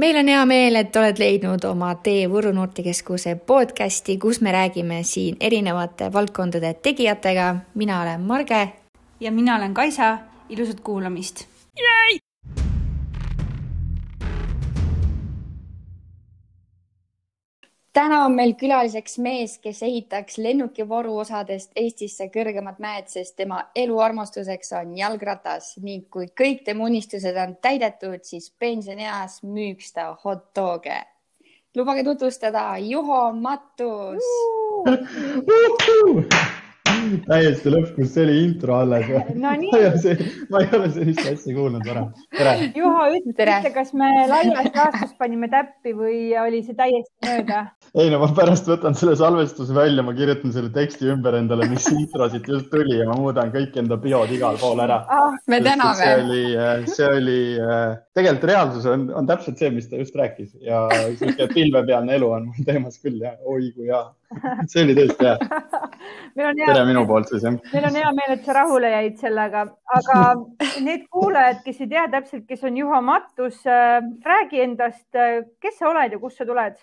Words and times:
meil 0.00 0.16
on 0.16 0.28
hea 0.32 0.44
meel, 0.48 0.78
et 0.80 0.96
oled 0.96 1.18
leidnud 1.20 1.64
oma 1.68 1.90
tee 2.04 2.24
Võru 2.32 2.54
noortekeskuse 2.56 3.34
podcasti, 3.50 4.16
kus 4.22 4.40
me 4.40 4.54
räägime 4.56 5.02
siin 5.04 5.36
erinevate 5.40 6.12
valdkondade 6.12 6.72
tegijatega. 6.74 7.54
mina 7.74 8.02
olen 8.02 8.20
Marge. 8.20 8.72
ja 9.20 9.32
mina 9.32 9.56
olen 9.56 9.74
Kaisa. 9.74 10.18
ilusat 10.48 10.80
kuulamist. 10.80 11.46
Täna 17.92 18.24
on 18.24 18.34
meil 18.36 18.54
külaliseks 18.58 19.18
mees, 19.22 19.56
kes 19.62 19.82
ehitaks 19.82 20.38
lennukivaru 20.38 21.16
osadest 21.22 21.72
Eestisse 21.76 22.28
kõrgemad 22.32 22.78
mäed, 22.82 23.08
sest 23.10 23.36
tema 23.40 23.62
eluarmastuseks 23.76 24.72
on 24.80 24.96
jalgratas 24.98 25.74
ning 25.82 26.06
kui 26.10 26.30
kõik 26.42 26.64
tema 26.66 26.86
unistused 26.86 27.36
on 27.36 27.56
täidetud, 27.62 28.22
siis 28.24 28.50
pensionieas 28.58 29.40
müüks 29.42 29.92
ta 29.94 30.12
hot 30.24 30.50
dog'e. 30.56 31.02
lubage 31.76 32.04
tutvustada 32.04 32.78
Juho 32.78 33.32
Mattus 33.32 34.24
täiesti 37.26 37.72
lõpp, 37.72 37.92
kus 37.96 38.12
see 38.14 38.24
oli 38.26 38.36
intro 38.44 38.76
alles 38.80 39.08
no,. 39.10 39.52
ma 40.52 40.62
ei 40.62 40.70
ole, 40.76 40.90
sellist 40.94 41.26
asja 41.26 41.54
kuulnud 41.56 41.86
varem. 41.86 42.08
tere. 42.36 42.54
Juho, 42.76 43.06
ütle, 43.18 43.56
kas 43.74 43.92
me 43.96 44.08
laias 44.30 44.70
laastus 44.76 45.14
panime 45.20 45.50
täppi 45.52 45.94
või 45.96 46.20
oli 46.40 46.62
see 46.66 46.76
täiesti 46.78 47.12
mööda? 47.26 47.62
ei 47.98 48.10
no 48.12 48.20
ma 48.22 48.30
pärast 48.36 48.68
võtan 48.70 48.94
selle 48.98 49.16
salvestuse 49.18 49.74
välja, 49.74 50.04
ma 50.06 50.14
kirjutan 50.16 50.54
selle 50.54 50.70
teksti 50.74 51.10
ümber 51.14 51.36
endale, 51.40 51.66
mis 51.70 51.88
intro 51.92 52.28
siit 52.30 52.46
just 52.48 52.70
tuli 52.72 53.00
ja 53.00 53.08
ma 53.10 53.18
muudan 53.18 53.50
kõik 53.54 53.76
enda 53.82 53.98
biod 54.00 54.30
igal 54.36 54.58
pool 54.60 54.82
ära 54.84 55.02
ah,. 55.10 55.34
me 55.50 55.60
täname. 55.64 55.98
see 55.98 56.14
oli, 56.22 56.44
see 56.94 57.10
oli, 57.18 57.40
tegelikult 58.16 58.48
reaalsus 58.52 58.88
on, 58.90 59.08
on 59.16 59.28
täpselt 59.30 59.60
see, 59.60 59.72
mis 59.74 59.90
ta 59.90 60.00
just 60.00 60.16
rääkis 60.18 60.54
ja 60.64 60.86
sihuke 61.18 61.50
pilvepealne 61.54 62.16
elu 62.18 62.30
on 62.38 62.50
mul 62.50 62.66
teemas 62.66 63.00
küll 63.02 63.20
ja 63.22 63.34
oi 63.44 63.72
kui 63.74 63.90
hea. 63.90 64.04
see 64.70 64.84
oli 64.84 64.94
tõesti 64.98 65.26
hea. 65.26 65.36
tere 66.60 66.84
minu 66.88 67.02
poolt 67.08 67.30
siis 67.32 67.44
jah. 67.46 67.56
meil 67.72 67.88
on 67.88 67.98
hea 67.98 68.12
meel, 68.18 68.36
et 68.36 68.46
sa 68.46 68.56
rahule 68.60 68.92
jäid 68.92 69.18
sellega, 69.20 69.64
aga 69.96 70.20
need 70.84 71.08
kuulajad, 71.12 71.60
kes 71.66 71.82
ei 71.84 71.90
tea 71.90 72.06
täpselt, 72.14 72.46
kes 72.48 72.64
on 72.68 72.78
Juho 72.78 73.02
Mattus, 73.04 73.60
äh, 73.66 73.98
räägi 74.26 74.62
endast, 74.66 75.08
äh, 75.18 75.42
kes 75.62 75.80
sa 75.80 75.90
oled 75.90 76.16
ja 76.16 76.22
kust 76.22 76.40
sa 76.40 76.48
tuled? 76.48 76.78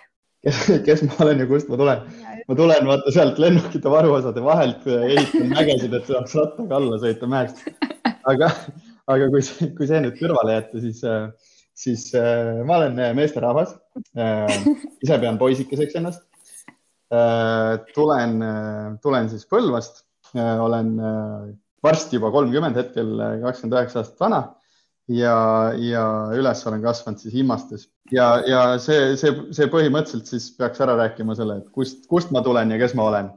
kes, 0.86 1.02
ma 1.08 1.18
olen 1.26 1.42
ja 1.44 1.48
kust 1.50 1.70
ma 1.72 1.80
tulen. 1.80 2.04
ma 2.48 2.56
tulen 2.56 2.88
vaata 2.88 3.14
sealt 3.16 3.40
lennukite 3.42 3.92
varuosade 3.92 4.44
vahelt, 4.44 4.86
ehitan 4.88 5.52
mägesid, 5.52 5.96
et 5.98 6.08
saaks 6.12 6.36
rattaga 6.38 6.80
alla 6.80 7.00
sõita 7.02 7.30
mäest. 7.32 7.64
aga, 8.28 8.52
aga 9.08 9.30
kui, 9.34 9.44
kui 9.80 9.90
see 9.90 10.04
nüüd 10.04 10.20
kõrvale 10.20 10.60
jätta, 10.60 10.84
siis, 10.84 11.04
siis 11.78 12.08
äh, 12.20 12.62
ma 12.68 12.82
olen 12.82 13.00
meesterahvas. 13.18 13.76
Äh, 14.20 14.68
ise 15.04 15.20
pean 15.24 15.40
poisikeseks 15.42 15.98
ennast. 16.00 16.27
Äh, 17.08 17.78
tulen, 17.96 18.42
tulen 19.04 19.30
siis 19.32 19.48
Põlvast, 19.48 20.04
olen 20.36 20.90
varsti 21.84 22.18
juba 22.18 22.34
kolmkümmend, 22.34 22.76
hetkel 22.76 23.14
kakskümmend 23.46 23.78
üheksa 23.78 24.02
aastat 24.02 24.24
vana. 24.26 24.42
Ja, 25.08 25.72
ja 25.80 26.04
üles 26.36 26.66
olen 26.68 26.82
kasvanud 26.84 27.22
siis 27.24 27.38
Immastes. 27.40 27.86
Ja, 28.12 28.42
ja 28.44 28.64
see, 28.84 29.14
see, 29.20 29.32
see 29.56 29.70
põhimõtteliselt 29.72 30.28
siis 30.28 30.50
peaks 30.58 30.82
ära 30.84 30.98
rääkima 31.00 31.36
selle, 31.38 31.62
et 31.62 31.70
kust, 31.72 32.02
kust 32.12 32.34
ma 32.36 32.42
tulen 32.44 32.74
ja 32.76 32.80
kes 32.82 32.96
ma 33.00 33.06
olen. 33.08 33.30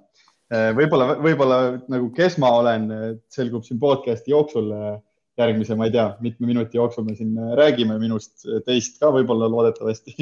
võib-olla, 0.75 1.15
võib-olla 1.23 1.61
nagu, 1.93 2.09
kes 2.17 2.41
ma 2.43 2.51
olen, 2.59 2.91
selgub 3.31 3.63
siin 3.63 3.79
podcast'i 3.79 4.35
jooksul 4.35 4.73
järgmise, 5.39 5.77
ma 5.79 5.87
ei 5.89 5.95
tea, 5.95 6.07
mitme 6.25 6.49
minuti 6.49 6.79
jooksul 6.79 7.05
me 7.07 7.15
siin 7.17 7.35
räägime 7.59 7.97
minust, 8.01 8.45
teist 8.67 8.99
ka 9.01 9.11
võib-olla 9.15 9.49
loodetavasti. 9.51 10.15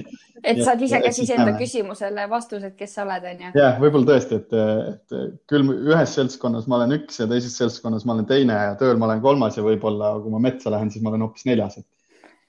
et 0.43 0.63
saad 0.65 0.83
ise 0.85 1.01
ka 1.05 1.13
siis 1.15 1.33
enda 1.35 1.55
küsimusele 1.59 2.29
vastused, 2.31 2.75
kes 2.79 2.97
sa 2.99 3.05
oled, 3.07 3.29
onju? 3.33 3.53
jah, 3.59 3.79
võib-olla 3.83 4.13
tõesti, 4.13 4.41
et, 4.43 4.57
et 4.93 5.39
küll 5.51 5.73
ühes 5.75 6.17
seltskonnas 6.19 6.69
ma 6.71 6.81
olen 6.81 6.99
üks 7.01 7.23
ja 7.23 7.29
teises 7.31 7.57
seltskonnas 7.61 8.07
ma 8.09 8.17
olen 8.17 8.29
teine 8.31 8.59
ja 8.71 8.75
tööl 8.81 9.01
ma 9.01 9.09
olen 9.11 9.23
kolmas 9.25 9.59
ja 9.59 9.67
võib-olla 9.67 10.17
kui 10.23 10.35
ma 10.35 10.43
metsa 10.49 10.73
lähen, 10.75 10.93
siis 10.93 11.05
ma 11.05 11.15
olen 11.15 11.27
hoopis 11.27 11.49
neljas, 11.49 11.81
et 11.81 11.89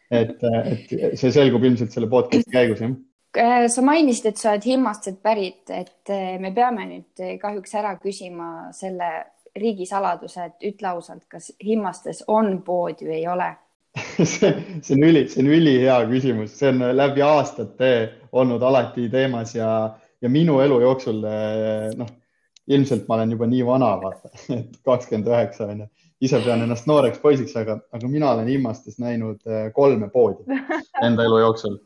et, 0.10 0.40
et 0.42 1.20
see 1.22 1.30
selgub 1.30 1.64
ilmselt 1.64 1.94
selle 1.94 2.10
podcast'i 2.10 2.52
käigus, 2.54 2.82
jah 2.82 2.96
äh, 3.38 3.68
sa 3.72 3.84
mainisid, 3.86 4.32
et 4.32 4.42
sa 4.42 4.56
oled 4.56 4.66
Himmastelt 4.66 5.20
pärit, 5.26 5.64
et 5.70 6.14
äh, 6.14 6.38
me 6.42 6.52
peame 6.56 6.88
nüüd 6.90 7.28
kahjuks 7.42 7.76
ära 7.78 7.94
küsima 8.02 8.70
selle 8.76 9.12
riigisaladuse, 9.60 10.46
et 10.46 10.70
ütle 10.72 10.94
ausalt, 10.94 11.26
kas 11.32 11.52
Himmastes 11.64 12.24
on 12.28 12.62
poodi 12.66 13.10
või 13.10 13.20
ei 13.22 13.28
ole? 13.28 13.50
See, 14.20 14.52
see 14.86 14.96
on 14.96 15.04
üli, 15.04 15.24
see 15.32 15.42
on 15.42 15.50
ülihea 15.50 15.96
küsimus, 16.12 16.54
see 16.60 16.70
on 16.70 16.84
läbi 16.94 17.24
aastate 17.26 17.92
olnud 18.38 18.62
alati 18.64 19.08
teemas 19.10 19.56
ja, 19.56 19.70
ja 20.22 20.30
minu 20.30 20.60
elu 20.62 20.78
jooksul 20.84 21.24
noh, 21.98 22.12
ilmselt 22.70 23.08
ma 23.10 23.18
olen 23.18 23.34
juba 23.34 23.48
nii 23.50 23.66
vana, 23.66 23.90
vaata, 24.02 24.32
et 24.60 24.78
kakskümmend 24.86 25.30
üheksa 25.32 25.68
on 25.74 25.84
ju, 25.84 25.90
ise 26.28 26.42
pean 26.46 26.64
ennast 26.66 26.88
nooreks 26.90 27.22
poisiks, 27.24 27.56
aga, 27.60 27.80
aga 27.96 28.12
mina 28.12 28.34
olen 28.34 28.50
Himmastes 28.52 29.00
näinud 29.02 29.42
eh, 29.48 29.70
kolme 29.76 30.10
poodi 30.14 30.60
enda 31.06 31.26
elu 31.26 31.42
jooksul 31.46 31.80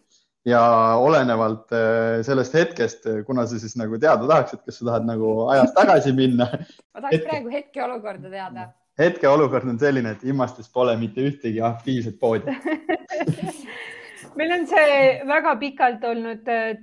ja 0.46 0.62
olenevalt 1.00 1.72
äh, 1.72 2.22
sellest 2.26 2.54
hetkest, 2.54 3.06
äh, 3.08 3.24
kuna 3.26 3.46
sa 3.48 3.60
siis 3.60 3.76
nagu 3.80 3.98
teada 4.00 4.28
tahaks, 4.28 4.54
et 4.58 4.64
kas 4.68 4.80
sa 4.80 4.90
tahad 4.92 5.08
nagu 5.08 5.34
ajas 5.54 5.74
tagasi 5.80 6.16
minna. 6.16 6.50
ma 6.52 7.02
tahaks 7.02 7.16
hetke... 7.16 7.30
praegu 7.30 7.54
hetkeolukorda 7.54 8.32
teada. 8.32 8.70
hetkeolukord 9.00 9.70
on 9.70 9.80
selline, 9.80 10.16
et 10.18 10.24
Immastes 10.28 10.70
pole 10.74 10.96
mitte 11.00 11.24
ühtegi 11.24 11.64
aktiivset 11.64 12.20
poodi 12.20 12.54
meil 14.40 14.52
on 14.56 14.66
see 14.68 14.98
väga 15.30 15.54
pikalt 15.62 16.04
olnud 16.10 16.50
äh, 16.52 16.74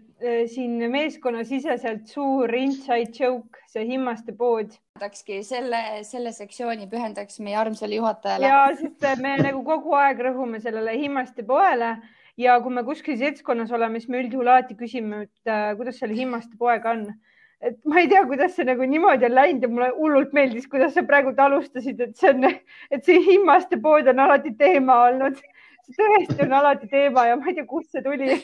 siin 0.51 0.79
meeskonnasiseselt 0.93 2.09
suur 2.09 2.53
inside 2.55 3.13
joke, 3.17 3.61
see 3.69 3.85
Himmaste 3.89 4.33
pood. 4.37 4.73
tahakski 5.01 5.41
selle, 5.45 5.81
selle 6.05 6.33
sektsiooni 6.37 6.89
pühendaks 6.89 7.41
meie 7.45 7.57
armsale 7.61 8.01
juhatajale. 8.01 8.49
ja, 8.49 8.65
sest 8.81 9.21
me 9.21 9.37
nagu 9.41 9.63
kogu 9.69 9.97
aeg 10.01 10.25
rõhume 10.31 10.61
sellele 10.65 10.97
Himmaste 11.01 11.45
poele 11.45 11.95
ja 12.39 12.59
kui 12.63 12.75
me 12.75 12.85
kuskil 12.87 13.19
seltskonnas 13.21 13.73
oleme, 13.75 14.01
siis 14.01 14.13
me 14.13 14.21
üldjuhul 14.23 14.49
alati 14.49 14.77
küsime, 14.79 15.25
et 15.27 15.51
äh, 15.51 15.73
kuidas 15.79 16.01
selle 16.03 16.17
Himmaste 16.19 16.59
poega 16.59 16.95
on. 16.95 17.09
et 17.61 17.77
ma 17.85 18.01
ei 18.01 18.09
tea, 18.09 18.23
kuidas 18.29 18.55
see 18.57 18.65
nagu 18.65 18.87
niimoodi 18.89 19.27
on 19.29 19.35
läinud 19.37 19.65
ja 19.67 19.69
mulle 19.69 19.91
hullult 19.97 20.31
meeldis, 20.37 20.69
kuidas 20.69 20.95
sa 20.97 21.05
praegu 21.05 21.35
alustasid, 21.37 22.01
et 22.01 22.17
see 22.17 22.31
on, 22.33 22.49
et 22.91 23.05
see 23.05 23.21
Himmaste 23.27 23.81
pood 23.83 24.09
on 24.09 24.25
alati 24.27 24.55
teema 24.59 25.03
olnud. 25.11 25.37
tõesti 25.91 26.45
on 26.47 26.53
alati 26.55 26.89
teema 26.89 27.27
ja 27.27 27.37
ma 27.37 27.51
ei 27.51 27.59
tea, 27.59 27.67
kust 27.69 27.91
see 27.93 28.03
tuli 28.03 28.39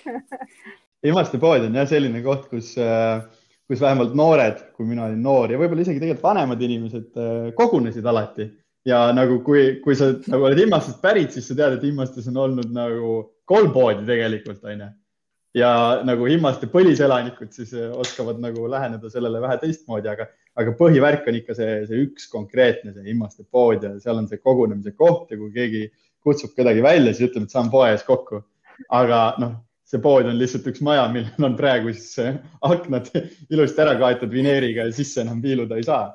Himmaste 1.06 1.38
pood 1.38 1.64
on 1.68 1.80
jah 1.80 1.88
selline 1.88 2.22
koht, 2.24 2.48
kus 2.52 2.76
äh 2.80 3.24
kus 3.66 3.80
vähemalt 3.82 4.14
noored, 4.14 4.60
kui 4.76 4.86
mina 4.86 5.08
olin 5.08 5.22
noor 5.22 5.50
ja 5.50 5.58
võib-olla 5.58 5.82
isegi 5.82 5.98
tegelikult 5.98 6.22
vanemad 6.28 6.60
inimesed 6.62 7.18
äh, 7.18 7.48
kogunesid 7.58 8.06
alati 8.06 8.46
ja 8.86 9.08
nagu 9.14 9.40
kui, 9.46 9.80
kui 9.82 9.96
sa 9.98 10.12
nagu 10.30 10.46
oled 10.46 10.60
Immastest 10.62 11.00
pärit, 11.02 11.34
siis 11.34 11.48
sa 11.50 11.56
tead, 11.58 11.76
et 11.76 11.86
Immastes 11.88 12.28
on 12.30 12.38
olnud 12.44 12.70
nagu 12.74 13.16
kolm 13.46 13.72
poodi 13.74 14.06
tegelikult 14.06 14.64
onju. 14.64 14.88
ja 15.56 15.70
nagu 16.04 16.26
Immaste 16.28 16.68
põliselanikud 16.68 17.52
siis 17.54 17.72
eh, 17.76 17.92
oskavad 17.96 18.40
nagu 18.42 18.66
läheneda 18.68 19.10
sellele 19.12 19.40
vähe 19.40 19.56
teistmoodi, 19.62 20.10
aga, 20.12 20.26
aga 20.58 20.74
põhivärk 20.76 21.28
on 21.30 21.38
ikka 21.38 21.56
see, 21.56 21.78
see 21.88 22.02
üks 22.04 22.26
konkreetne, 22.32 22.92
see 22.92 23.06
Immaste 23.12 23.46
pood 23.50 23.86
ja 23.86 23.94
seal 24.02 24.20
on 24.20 24.28
see 24.28 24.42
kogunemise 24.42 24.92
koht 24.98 25.32
ja 25.32 25.38
kui 25.40 25.52
keegi 25.54 25.86
kutsub 26.26 26.56
kedagi 26.58 26.82
välja, 26.82 27.14
siis 27.14 27.30
ütleme, 27.30 27.46
et 27.46 27.54
saame 27.54 27.72
poe 27.72 27.88
ees 27.92 28.04
kokku. 28.04 28.42
aga 28.92 29.20
noh, 29.40 29.54
see 29.86 30.02
pood 30.02 30.26
on 30.28 30.36
lihtsalt 30.36 30.66
üks 30.68 30.82
maja, 30.84 31.06
millel 31.12 31.46
on 31.48 31.54
praegu 31.56 31.94
siis 31.94 32.18
eh, 32.24 32.40
aknad 32.66 33.08
ilusti 33.52 33.86
ära 33.86 33.94
kaetud 34.00 34.34
vineeriga 34.34 34.88
ja 34.88 34.92
sisse 34.92 35.22
enam 35.22 35.40
viiluda 35.42 35.78
ei 35.78 35.86
saa. 35.86 36.10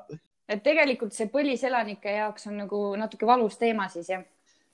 et 0.52 0.62
tegelikult 0.62 1.16
see 1.16 1.32
põliselanike 1.32 2.14
jaoks 2.20 2.46
on 2.52 2.60
nagu 2.62 2.84
natuke 3.00 3.26
valus 3.26 3.58
teema 3.58 3.88
siis 3.90 4.12
jah? 4.12 4.22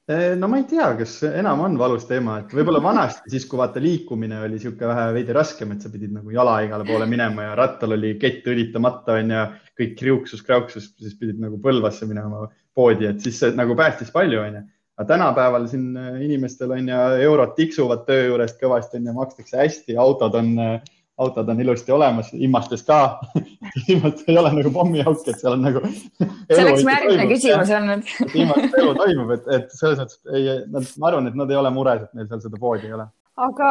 Eh, 0.08 0.34
no 0.36 0.48
ma 0.48 0.56
ei 0.56 0.62
tea, 0.64 0.86
kas 0.96 1.18
enam 1.28 1.60
on 1.66 1.74
valus 1.76 2.06
teema, 2.08 2.38
et 2.40 2.52
võib-olla 2.56 2.80
vanasti 2.80 3.28
siis, 3.28 3.44
kui 3.44 3.58
vaata 3.60 3.76
liikumine 3.84 4.38
oli 4.40 4.56
niisugune 4.56 4.88
vähe 4.88 5.02
veidi 5.18 5.34
raskem, 5.36 5.74
et 5.74 5.84
sa 5.84 5.90
pidid 5.92 6.14
nagu 6.14 6.32
jala 6.32 6.54
igale 6.64 6.86
poole 6.88 7.04
minema 7.04 7.50
ja 7.50 7.58
rattal 7.58 7.92
oli 7.92 8.14
kett 8.16 8.48
õlitamata 8.48 9.18
onju, 9.18 9.42
kõik 9.76 9.92
kriuksus-krauksus, 9.98 10.86
siis 10.96 11.18
pidid 11.20 11.42
nagu 11.44 11.60
Põlvasse 11.60 12.08
minema 12.08 12.46
poodi, 12.72 13.04
et 13.10 13.20
siis 13.20 13.36
see 13.42 13.52
nagu 13.58 13.76
päästis 13.76 14.08
palju 14.14 14.40
onju. 14.46 14.64
aga 14.96 15.06
tänapäeval 15.12 15.68
siin 15.68 15.92
eh, 16.00 16.16
inimestel 16.24 16.72
on 16.78 16.88
ju 16.88 17.02
eurod 17.28 17.52
tiksuvad 17.60 18.08
töö 18.08 18.30
juurest 18.30 18.56
kõvasti 18.64 19.02
onju, 19.02 19.12
makstakse 19.20 19.60
hästi, 19.60 19.98
autod 20.00 20.40
on 20.40 20.54
äh, 20.56 20.80
autod 21.18 21.48
on 21.48 21.60
ilusti 21.60 21.92
olemas, 21.92 22.30
Immastes 22.32 22.84
ka 22.86 23.20
Immastes 23.92 24.28
ei 24.28 24.38
ole 24.38 24.52
nagu 24.54 24.72
pommiauk, 24.74 25.22
et 25.26 25.40
seal 25.40 25.56
on 25.56 25.64
nagu. 25.66 25.82
see 26.50 26.64
oleks 26.64 26.84
järgmine 26.86 27.28
küsimus 27.32 27.72
olnud. 27.78 28.10
Immastes 28.42 28.76
elu 28.82 28.96
toimub, 29.00 29.32
et, 29.36 29.52
et 29.58 29.76
selles 29.76 30.02
mõttes 30.02 30.18
ei, 30.34 30.58
nad, 30.72 30.90
ma 30.98 31.10
arvan, 31.10 31.30
et 31.30 31.38
nad 31.38 31.52
ei 31.52 31.60
ole 31.60 31.72
mures, 31.74 32.04
et 32.06 32.18
neil 32.18 32.28
seal 32.30 32.44
seda 32.46 32.60
poodi 32.62 32.90
ei 32.90 32.96
ole. 32.98 33.08
aga, 33.38 33.70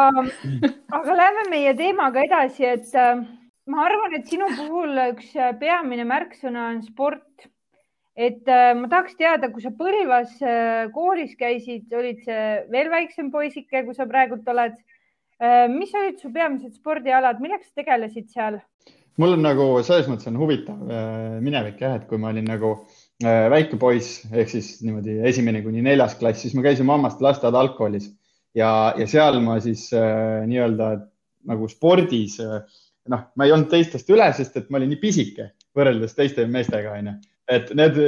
aga 1.00 1.20
lähme 1.22 1.50
meie 1.52 1.76
teemaga 1.80 2.24
edasi, 2.28 2.68
et 2.68 2.98
äh, 3.00 3.24
ma 3.72 3.86
arvan, 3.88 4.18
et 4.20 4.28
sinu 4.32 4.50
puhul 4.58 5.00
üks 5.12 5.32
peamine 5.62 6.08
märksõna 6.08 6.72
on 6.74 6.84
sport. 6.84 7.24
et 8.18 8.50
äh, 8.50 8.74
ma 8.76 8.90
tahaks 8.92 9.16
teada, 9.16 9.52
kui 9.54 9.64
sa 9.64 9.72
Põlvas 9.72 10.36
äh, 10.42 10.92
koolis 10.92 11.36
käisid, 11.40 11.88
olid 11.94 12.24
see 12.26 12.46
veel 12.74 12.92
väiksem 12.92 13.32
poisike, 13.32 13.86
kui 13.86 13.96
sa 13.96 14.10
praegult 14.10 14.48
oled 14.52 14.76
mis 15.70 15.92
olid 15.94 16.22
su 16.22 16.32
peamised 16.34 16.74
spordialad, 16.74 17.42
millega 17.44 17.62
sa 17.62 17.82
tegelesid 17.84 18.32
seal? 18.34 18.62
mul 19.22 19.34
on 19.34 19.44
nagu 19.46 19.66
selles 19.86 20.08
mõttes 20.10 20.30
on 20.30 20.38
huvitav 20.38 20.78
minevik 21.42 21.82
jah, 21.82 21.98
et 21.98 22.08
kui 22.10 22.18
ma 22.22 22.32
olin 22.34 22.46
nagu 22.50 22.76
väike 23.24 23.80
poiss 23.82 24.24
ehk 24.30 24.50
siis 24.50 24.76
niimoodi 24.86 25.20
esimene 25.30 25.64
kuni 25.66 25.82
neljas 25.86 26.18
klass, 26.20 26.42
siis 26.42 26.54
ma 26.58 26.66
käisin 26.66 26.90
mammaste 26.90 27.26
lasteaeda 27.26 27.62
algkoolis 27.62 28.12
ja, 28.58 28.94
ja 28.98 29.08
seal 29.10 29.40
ma 29.44 29.58
siis 29.64 29.88
äh, 29.96 30.44
nii-öelda 30.50 30.92
nagu 31.48 31.70
spordis 31.72 32.38
äh, 32.44 32.60
noh, 33.12 33.26
ma 33.36 33.48
ei 33.48 33.54
olnud 33.56 33.72
teistest 33.72 34.10
üle, 34.12 34.28
sest 34.36 34.58
et 34.60 34.70
ma 34.70 34.82
olin 34.82 34.92
nii 34.94 35.02
pisike 35.02 35.52
võrreldes 35.78 36.16
teiste 36.18 36.46
meestega, 36.50 36.96
onju. 36.98 37.18
et 37.54 37.74
need, 37.78 38.00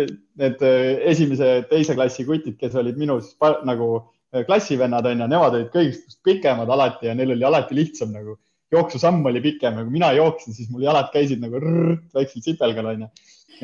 need 0.42 0.64
äh, 0.66 1.04
esimese, 1.12 1.52
teise 1.70 1.96
klassi 1.98 2.26
kutid, 2.28 2.58
kes 2.60 2.78
olid 2.80 3.00
minus 3.00 3.36
nagu 3.68 3.90
äh, 4.00 4.08
klassivennad, 4.46 5.08
onju, 5.10 5.28
nemad 5.32 5.58
olid 5.58 5.72
kõigist 5.74 6.20
pikemad 6.26 6.70
alati 6.70 7.10
ja 7.10 7.16
neil 7.18 7.34
oli 7.34 7.48
alati 7.48 7.78
lihtsam 7.78 8.12
nagu 8.14 8.38
jooksusamm 8.74 9.26
oli 9.26 9.42
pikem 9.42 9.80
ja 9.80 9.86
kui 9.86 9.96
mina 9.96 10.12
jooksin, 10.14 10.54
siis 10.54 10.70
mul 10.70 10.86
jalad 10.86 11.10
käisid 11.14 11.42
nagu 11.42 11.58
rrrt, 11.62 12.06
väiksel 12.14 12.46
sipelgal 12.46 12.92
onju. 12.92 13.10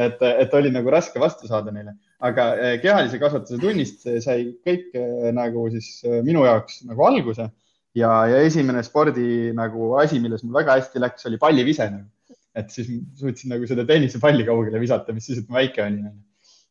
et, 0.02 0.24
et 0.26 0.56
oli 0.58 0.72
nagu 0.74 0.90
raske 0.92 1.22
vastu 1.22 1.48
saada 1.48 1.72
neile, 1.72 1.94
aga 2.20 2.48
äh, 2.56 2.74
kehalise 2.82 3.20
kasvatuse 3.22 3.62
tunnist 3.62 4.08
sai 4.26 4.50
kõik 4.66 4.98
nagu 5.38 5.70
siis 5.76 6.02
minu 6.26 6.44
jaoks 6.48 6.82
nagu 6.90 7.06
alguse 7.06 7.48
ja, 7.96 8.12
ja 8.30 8.42
esimene 8.44 8.84
spordi 8.84 9.54
nagu 9.56 9.94
asi, 10.02 10.20
milles 10.24 10.44
mul 10.44 10.58
väga 10.60 10.80
hästi 10.80 11.02
läks, 11.04 11.28
oli 11.30 11.40
pallivise 11.42 11.88
nagu. 11.92 12.10
et 12.56 12.70
siis 12.72 12.88
suutsin 13.20 13.52
nagu 13.52 13.68
seda 13.68 13.84
tennisepalli 13.88 14.46
kaugele 14.48 14.80
visata, 14.80 15.14
mis 15.14 15.26
siis, 15.28 15.42
et 15.42 15.50
ma 15.52 15.60
väike 15.60 15.84
olin. 15.84 16.12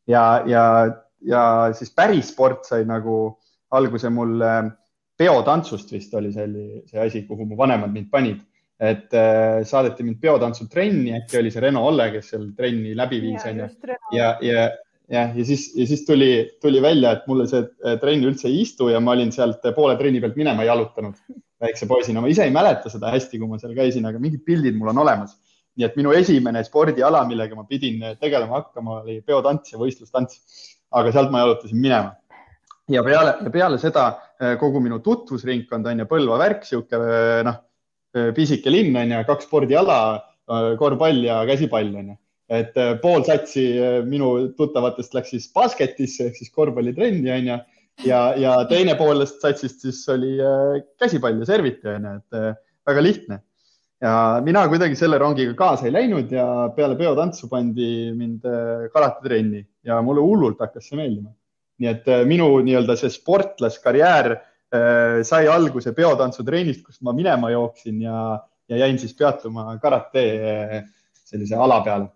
ja, 0.08 0.42
ja, 0.48 0.66
ja 1.24 1.42
siis 1.76 1.92
päris 1.94 2.32
sport 2.32 2.64
sai 2.68 2.86
nagu 2.88 3.38
alguse 3.76 4.10
mul 4.12 4.40
äh, 4.42 4.64
peotantsust 5.18 5.92
vist 5.94 6.14
oli 6.18 6.32
see, 6.34 6.82
see 6.90 7.00
asi, 7.00 7.22
kuhu 7.28 7.46
mu 7.46 7.58
vanemad 7.58 7.92
mind 7.94 8.10
panid 8.10 8.42
et 8.80 9.14
äh, 9.14 9.62
saadeti 9.66 10.02
mind 10.02 10.18
peotantsutrenni, 10.22 11.12
äkki 11.20 11.38
oli 11.38 11.52
see 11.54 11.62
Reno 11.62 11.84
Olle, 11.88 12.08
kes 12.14 12.32
seal 12.32 12.48
trenni 12.58 12.94
läbi 12.98 13.20
viis, 13.22 13.44
onju. 13.46 13.68
ja, 14.16 14.32
ja, 14.42 14.64
jah, 15.12 15.30
ja 15.36 15.46
siis, 15.46 15.68
ja 15.78 15.86
siis 15.86 16.02
tuli, 16.06 16.30
tuli 16.62 16.82
välja, 16.82 17.14
et 17.14 17.28
mulle 17.30 17.46
see 17.50 17.62
äh, 17.62 17.98
trenn 18.02 18.26
üldse 18.26 18.50
ei 18.50 18.62
istu 18.64 18.90
ja 18.90 19.00
ma 19.00 19.14
olin 19.14 19.32
sealt 19.34 19.64
poole 19.76 19.96
trenni 20.00 20.22
pealt 20.24 20.36
minema 20.40 20.66
jalutanud 20.66 21.20
väikse 21.62 21.88
poisina. 21.88 22.20
ma 22.20 22.30
ise 22.32 22.44
ei 22.44 22.54
mäleta 22.54 22.90
seda 22.92 23.12
hästi, 23.14 23.38
kui 23.38 23.50
ma 23.50 23.60
seal 23.62 23.76
käisin, 23.78 24.06
aga 24.10 24.20
mingid 24.20 24.44
pildid 24.46 24.76
mul 24.78 24.92
on 24.92 25.02
olemas. 25.06 25.38
nii 25.74 25.86
et 25.86 25.96
minu 25.98 26.12
esimene 26.14 26.62
spordiala, 26.66 27.24
millega 27.26 27.56
ma 27.58 27.64
pidin 27.66 28.02
tegelema 28.20 28.60
hakkama, 28.60 29.00
oli 29.02 29.20
peotants 29.26 29.72
ja 29.72 29.78
võistlustants. 29.78 30.42
aga 30.94 31.10
sealt 31.14 31.30
ma 31.30 31.40
jalutasin 31.42 31.78
minema. 31.78 32.12
Ja 32.92 33.04
peale, 33.06 33.36
peale 33.52 33.78
seda 33.80 34.08
äh, 34.40 34.58
kogu 34.60 34.82
minu 34.84 35.00
tutvusringkond 35.04 35.86
on 35.86 36.04
ju 36.04 36.08
Põlva 36.10 36.40
värk, 36.42 36.66
sihuke 36.68 37.00
äh, 37.00 37.40
noh, 37.46 37.62
pisike 38.34 38.70
linn 38.70 38.94
on 38.96 39.10
ju, 39.10 39.24
kaks 39.26 39.48
spordiala, 39.48 39.96
korvpall 40.78 41.24
ja 41.24 41.40
käsipall 41.48 41.88
on 41.90 42.12
ju 42.12 42.16
et 42.48 42.76
äh, 42.76 42.96
pool 43.00 43.24
satsi 43.24 43.64
äh, 43.80 44.02
minu 44.04 44.50
tuttavatest 44.58 45.14
läks 45.16 45.32
siis 45.32 45.46
basketisse 45.54 46.28
ehk 46.28 46.36
siis 46.36 46.52
korvpallitrenni 46.52 47.32
onju 47.32 47.56
ja, 48.04 48.20
ja 48.36 48.56
teine 48.68 48.96
poolest 48.98 49.40
satsist 49.40 49.84
siis 49.84 50.02
oli 50.12 50.36
äh, 50.42 50.82
käsipall 51.00 51.40
ja 51.40 51.48
serviti 51.48 51.88
onju, 51.94 52.14
et 52.20 52.60
väga 52.84 53.04
lihtne. 53.04 53.40
ja 54.04 54.42
mina 54.44 54.66
kuidagi 54.68 54.96
selle 54.98 55.18
rongiga 55.18 55.54
kaasa 55.56 55.88
ei 55.88 55.94
läinud 55.94 56.32
ja 56.32 56.68
peale 56.76 56.98
peotantsu 56.98 57.48
pandi 57.48 58.12
mind 58.12 58.44
karatetrenni 58.92 59.64
ja 59.84 60.02
mulle 60.02 60.20
hullult 60.20 60.60
hakkas 60.60 60.90
see 60.90 60.98
meeldima. 61.00 61.32
Nii 61.82 61.90
et 61.90 62.10
minu 62.28 62.48
nii-öelda 62.62 62.96
see 62.98 63.10
sportlaskarjäär 63.10 64.36
sai 65.26 65.46
alguse 65.50 65.92
peotantsutrennist, 65.94 66.82
kust 66.82 67.02
ma 67.06 67.12
minema 67.14 67.50
jooksin 67.52 68.00
ja, 68.02 68.18
ja 68.70 68.78
jäin 68.80 68.98
siis 68.98 69.14
peatuma 69.14 69.76
karate 69.82 70.24
sellise 71.22 71.58
ala 71.58 71.80
peale 71.86 72.08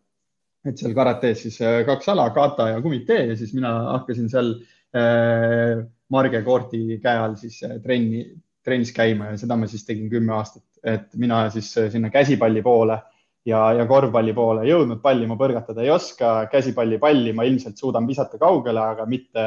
et 0.66 0.80
seal 0.80 0.94
karates 0.96 1.44
siis 1.44 1.58
äh, 1.64 1.82
kaks 1.86 2.10
ala, 2.12 2.28
kata 2.34 2.72
ja 2.74 2.82
kumitee 2.82 3.26
ja 3.30 3.36
siis 3.38 3.54
mina 3.56 3.72
hakkasin 3.94 4.28
seal 4.32 4.54
äh, 4.96 5.84
Marge 6.12 6.42
Koorti 6.42 6.98
käe 7.02 7.20
all 7.22 7.36
siis 7.40 7.60
äh, 7.66 7.78
trenni, 7.84 8.24
trennis 8.64 8.92
käima 8.96 9.32
ja 9.32 9.40
seda 9.40 9.58
ma 9.58 9.68
siis 9.70 9.86
tegin 9.86 10.10
kümme 10.12 10.34
aastat, 10.36 10.66
et 10.82 11.08
mina 11.20 11.46
siis 11.54 11.70
äh, 11.78 11.90
sinna 11.92 12.10
käsipalli 12.14 12.62
poole 12.64 12.98
ja, 13.46 13.62
ja 13.78 13.86
korvpalli 13.88 14.34
poole 14.36 14.66
jõudnud, 14.68 15.00
palli 15.04 15.26
ma 15.28 15.38
põrgatada 15.40 15.84
ei 15.84 15.92
oska, 15.94 16.48
käsipalli 16.52 16.98
palli 17.02 17.34
ma 17.36 17.46
ilmselt 17.48 17.78
suudan 17.80 18.06
visata 18.08 18.40
kaugele, 18.40 18.82
aga 18.94 19.06
mitte, 19.10 19.46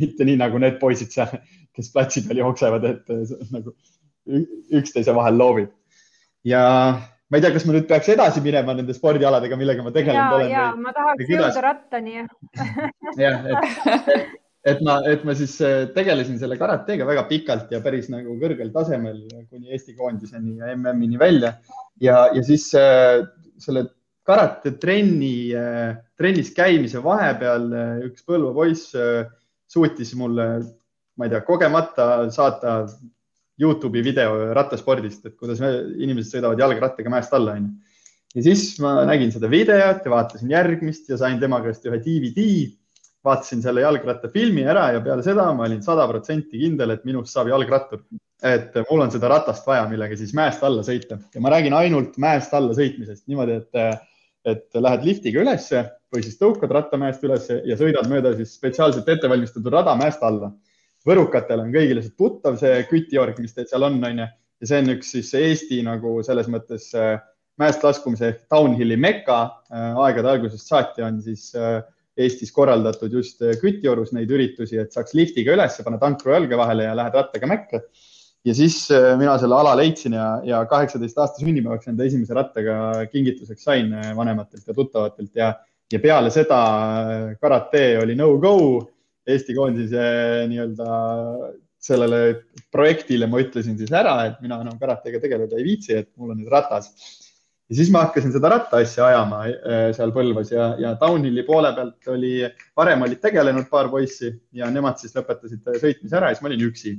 mitte 0.00 0.28
nii 0.28 0.38
nagu 0.40 0.60
need 0.62 0.78
poisid 0.80 1.12
seal, 1.14 1.32
kes 1.72 1.92
platsi 1.92 2.24
peal 2.26 2.42
jooksevad, 2.44 2.88
et 2.88 3.16
nagu 3.54 3.74
üksteise 4.78 5.14
vahel 5.16 5.38
loobib. 5.38 5.72
ja 6.46 6.62
ma 7.32 7.38
ei 7.38 7.42
tea, 7.42 7.52
kas 7.54 7.64
ma 7.66 7.74
nüüd 7.76 7.88
peaks 7.90 8.12
edasi 8.12 8.42
minema 8.44 8.74
nende 8.76 8.94
spordialadega, 8.96 9.56
millega 9.58 9.84
ma 9.84 9.94
tegelenud 9.94 10.36
olen. 10.36 10.52
ja, 10.52 10.68
ma 10.78 10.94
tahaks 10.96 11.30
jõuda 11.30 11.64
rattani 11.64 12.18
jah, 13.24 13.46
et, 13.48 14.26
et 14.74 14.82
ma, 14.86 14.98
et 15.10 15.24
ma 15.26 15.34
siis 15.38 15.54
äh, 15.64 15.86
tegelesin 15.96 16.38
selle 16.42 16.58
karateega 16.60 17.06
väga 17.08 17.24
pikalt 17.30 17.72
ja 17.74 17.80
päris 17.84 18.10
nagu 18.12 18.36
kõrgel 18.42 18.70
tasemel 18.74 19.24
kuni 19.48 19.72
Eesti 19.72 19.96
koondiseni 19.98 20.58
ja 20.60 20.74
MM-ini 20.76 21.18
välja 21.18 21.56
ja, 22.00 22.28
ja 22.34 22.42
siis 22.46 22.68
äh, 22.78 23.24
selle 23.60 23.86
karatetrenni 24.26 25.52
äh,, 25.58 25.96
trennis 26.18 26.52
käimise 26.54 27.02
vahepeal 27.04 27.68
äh, 27.72 27.96
üks 28.08 28.24
Põlva 28.26 28.52
poiss 28.56 28.92
suutis 29.72 30.12
mulle, 30.18 30.46
ma 31.16 31.26
ei 31.26 31.32
tea, 31.32 31.40
kogemata 31.46 32.06
saata 32.32 32.82
Youtube'i 33.60 34.02
video 34.04 34.52
rattaspordist, 34.56 35.24
et 35.28 35.36
kuidas 35.38 35.60
inimesed 35.62 36.36
sõidavad 36.36 36.60
jalgrattaga 36.60 37.12
mäest 37.12 37.32
alla, 37.36 37.56
onju. 37.56 37.72
ja 38.36 38.44
siis 38.44 38.78
ma 38.82 39.02
nägin 39.08 39.32
seda 39.32 39.50
videot 39.52 40.04
ja 40.04 40.12
vaatasin 40.12 40.52
järgmist 40.52 41.10
ja 41.12 41.18
sain 41.20 41.40
tema 41.40 41.60
käest 41.64 41.84
ühe 41.88 42.00
DVD. 42.04 42.46
Vaatasin 43.24 43.62
selle 43.62 43.84
jalgrattafilmi 43.84 44.64
ära 44.66 44.88
ja 44.96 45.00
peale 45.04 45.22
seda 45.22 45.46
ma 45.54 45.66
olin 45.68 45.82
sada 45.84 46.06
protsenti 46.10 46.58
kindel, 46.60 46.94
et 46.94 47.04
minust 47.08 47.34
saab 47.34 47.52
jalgrattur. 47.52 48.02
et 48.42 48.74
mul 48.90 49.04
on 49.04 49.10
seda 49.14 49.28
ratast 49.30 49.66
vaja, 49.66 49.84
millega 49.86 50.16
siis 50.18 50.32
mäest 50.34 50.62
alla 50.66 50.82
sõita 50.82 51.20
ja 51.34 51.40
ma 51.40 51.52
räägin 51.54 51.76
ainult 51.78 52.16
mäest 52.18 52.54
alla 52.54 52.74
sõitmisest 52.74 53.28
niimoodi, 53.30 53.60
et, 53.60 54.02
et 54.44 54.82
lähed 54.82 55.04
liftiga 55.06 55.44
ülesse 55.44 55.84
või 56.12 56.24
siis 56.26 56.40
tõukad 56.40 56.74
rattamäest 56.74 57.22
ülesse 57.22 57.60
ja 57.64 57.78
sõidad 57.78 58.10
mööda 58.10 58.34
siis 58.36 58.56
spetsiaalselt 58.58 59.08
ettevalmistatud 59.08 59.70
rada 59.72 59.94
mäest 59.96 60.22
alla 60.26 60.50
võrukatel 61.08 61.64
on 61.64 61.72
kõigile 61.74 62.02
see 62.02 62.14
tuttav, 62.18 62.56
see 62.60 62.82
kütiorg, 62.90 63.38
mis 63.42 63.54
teil 63.56 63.68
seal 63.70 63.86
on, 63.86 63.98
onju. 64.04 64.28
ja 64.62 64.68
see 64.70 64.82
on 64.82 64.94
üks 64.94 65.14
siis 65.16 65.32
Eesti 65.38 65.80
nagu 65.86 66.18
selles 66.26 66.48
mõttes 66.52 66.90
äh, 66.98 67.16
mäest 67.60 67.82
laskumise 67.84 68.28
ehk 68.30 68.44
downhill'i 68.52 68.98
meka 69.00 69.40
äh,. 69.70 69.98
aegade 70.06 70.30
algusest 70.34 70.70
saati 70.70 71.04
on 71.06 71.20
siis 71.24 71.50
äh, 71.58 71.82
Eestis 72.18 72.52
korraldatud 72.52 73.12
just 73.12 73.40
äh, 73.44 73.54
kütiorus 73.60 74.12
neid 74.12 74.30
üritusi, 74.32 74.76
et 74.80 74.92
saaks 74.92 75.14
liftiga 75.16 75.54
üles, 75.56 75.78
paned 75.84 76.02
ankru 76.04 76.34
jalge 76.34 76.58
vahele 76.60 76.88
ja 76.88 76.96
lähed 76.98 77.16
rattaga 77.16 77.48
mäkke. 77.48 77.82
ja 78.44 78.54
siis 78.58 78.90
äh, 78.90 79.12
mina 79.18 79.38
selle 79.38 79.54
ala 79.56 79.74
leidsin 79.78 80.16
ja, 80.18 80.26
ja 80.44 80.64
kaheksateist 80.68 81.18
aasta 81.18 81.44
sünnipäevaks 81.44 81.88
enda 81.88 82.04
esimese 82.04 82.34
rattaga 82.34 83.06
kingituseks 83.12 83.64
sain 83.64 83.92
äh, 83.94 84.16
vanematelt 84.16 84.66
ja 84.66 84.74
tuttavatelt 84.74 85.30
ja, 85.38 85.54
ja 85.92 86.00
peale 86.02 86.30
seda 86.34 86.62
karate 87.40 87.98
oli 88.02 88.18
no-go 88.18 88.56
Eesti 89.22 89.54
koondise 89.54 90.02
nii-öelda 90.50 90.94
sellele 91.82 92.20
projektile 92.74 93.26
ma 93.30 93.40
ütlesin 93.42 93.76
siis 93.78 93.90
ära, 93.94 94.14
et 94.28 94.38
mina 94.42 94.60
enam 94.62 94.78
karatega 94.80 95.20
tegeleda 95.22 95.58
ei 95.58 95.66
viitsi, 95.66 95.96
et 95.98 96.10
mul 96.18 96.34
on 96.34 96.40
nüüd 96.40 96.50
ratas. 96.52 96.90
Ja 97.72 97.76
siis 97.78 97.90
ma 97.92 98.02
hakkasin 98.04 98.34
seda 98.34 98.50
rattaasja 98.52 99.06
ajama 99.06 99.38
äh, 99.48 99.86
seal 99.96 100.12
Põlvas 100.12 100.50
ja, 100.52 100.72
ja 100.80 100.92
downhill'i 101.00 101.44
poole 101.46 101.70
pealt 101.72 102.10
oli, 102.12 102.34
varem 102.76 103.06
olid 103.06 103.22
tegelenud 103.22 103.70
paar 103.70 103.88
poissi 103.92 104.28
ja 104.52 104.68
nemad 104.70 105.00
siis 105.00 105.16
lõpetasid 105.16 105.70
sõitmise 105.80 106.18
ära 106.18 106.28
ja 106.28 106.36
siis 106.36 106.44
ma 106.44 106.50
olin 106.50 106.66
üksi. 106.68 106.92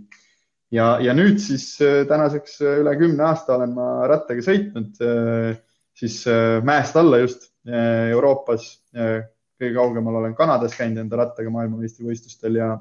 ja, 0.74 0.88
ja 1.06 1.13
nüüd 1.13 1.38
siis 1.44 1.68
äh, 1.86 2.01
tänaseks 2.10 2.58
äh, 2.65 2.80
üle 2.82 2.96
kümne 2.98 3.27
aasta 3.30 3.60
olen 3.60 3.77
ma 3.77 4.08
rattaga 4.10 4.42
sõitnud 4.42 4.98
siis 5.94 6.24
mäest 6.65 6.96
alla 6.98 7.20
just 7.22 7.51
Euroopas 7.70 8.63
kõige 8.89 9.75
kaugemal 9.75 10.18
olen 10.24 10.34
Kanadas 10.34 10.74
käinud 10.74 11.03
enda 11.03 11.20
rattaga 11.22 11.53
maailmameistrivõistlustel 11.53 12.58
ja 12.58 12.74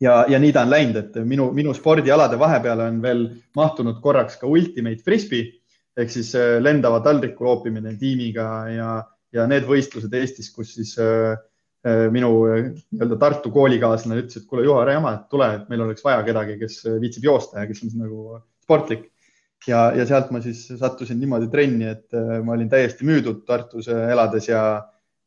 ja, 0.00 0.22
ja 0.24 0.40
nii 0.40 0.54
ta 0.56 0.64
on 0.64 0.72
läinud, 0.72 0.96
et 0.98 1.20
minu, 1.28 1.50
minu 1.52 1.76
spordialade 1.76 2.40
vahepeal 2.40 2.80
on 2.88 3.02
veel 3.04 3.26
mahtunud 3.60 4.00
korraks 4.00 4.40
ka 4.40 4.48
ultimate 4.48 5.04
frisbee 5.04 5.50
ehk 5.98 6.12
siis 6.12 6.32
äh, 6.38 6.58
lendava 6.62 7.00
taldriku 7.04 7.46
loopimine 7.46 7.94
tiimiga 8.00 8.48
ja, 8.72 8.90
ja 9.34 9.46
need 9.50 9.66
võistlused 9.68 10.12
Eestis, 10.16 10.50
kus 10.54 10.74
siis 10.78 10.94
äh, 11.02 11.34
äh 11.86 12.04
minu 12.14 12.32
äh, 12.48 12.68
nii-öelda 12.94 13.18
Tartu 13.20 13.52
koolikaaslane 13.52 14.22
ütles, 14.22 14.40
et 14.40 14.48
kuule, 14.48 14.64
Juha, 14.68 14.84
ära 14.86 14.96
jama, 14.98 15.16
et 15.18 15.26
tule, 15.32 15.48
et 15.58 15.72
meil 15.72 15.84
oleks 15.86 16.04
vaja 16.04 16.22
kedagi, 16.26 16.58
kes 16.60 16.82
viitsib 17.02 17.26
joosta 17.28 17.60
ja 17.60 17.68
kes 17.70 17.84
on 17.86 17.96
nagu 18.04 18.38
sportlik. 18.64 19.10
ja, 19.68 19.90
ja 19.94 20.06
sealt 20.06 20.32
ma 20.34 20.40
siis 20.42 20.64
sattusin 20.78 21.20
niimoodi 21.20 21.50
trenni, 21.50 21.86
et 21.86 22.16
ma 22.42 22.56
olin 22.56 22.70
täiesti 22.70 23.06
müüdud 23.06 23.44
Tartus 23.46 23.88
elades 23.92 24.48
ja 24.48 24.62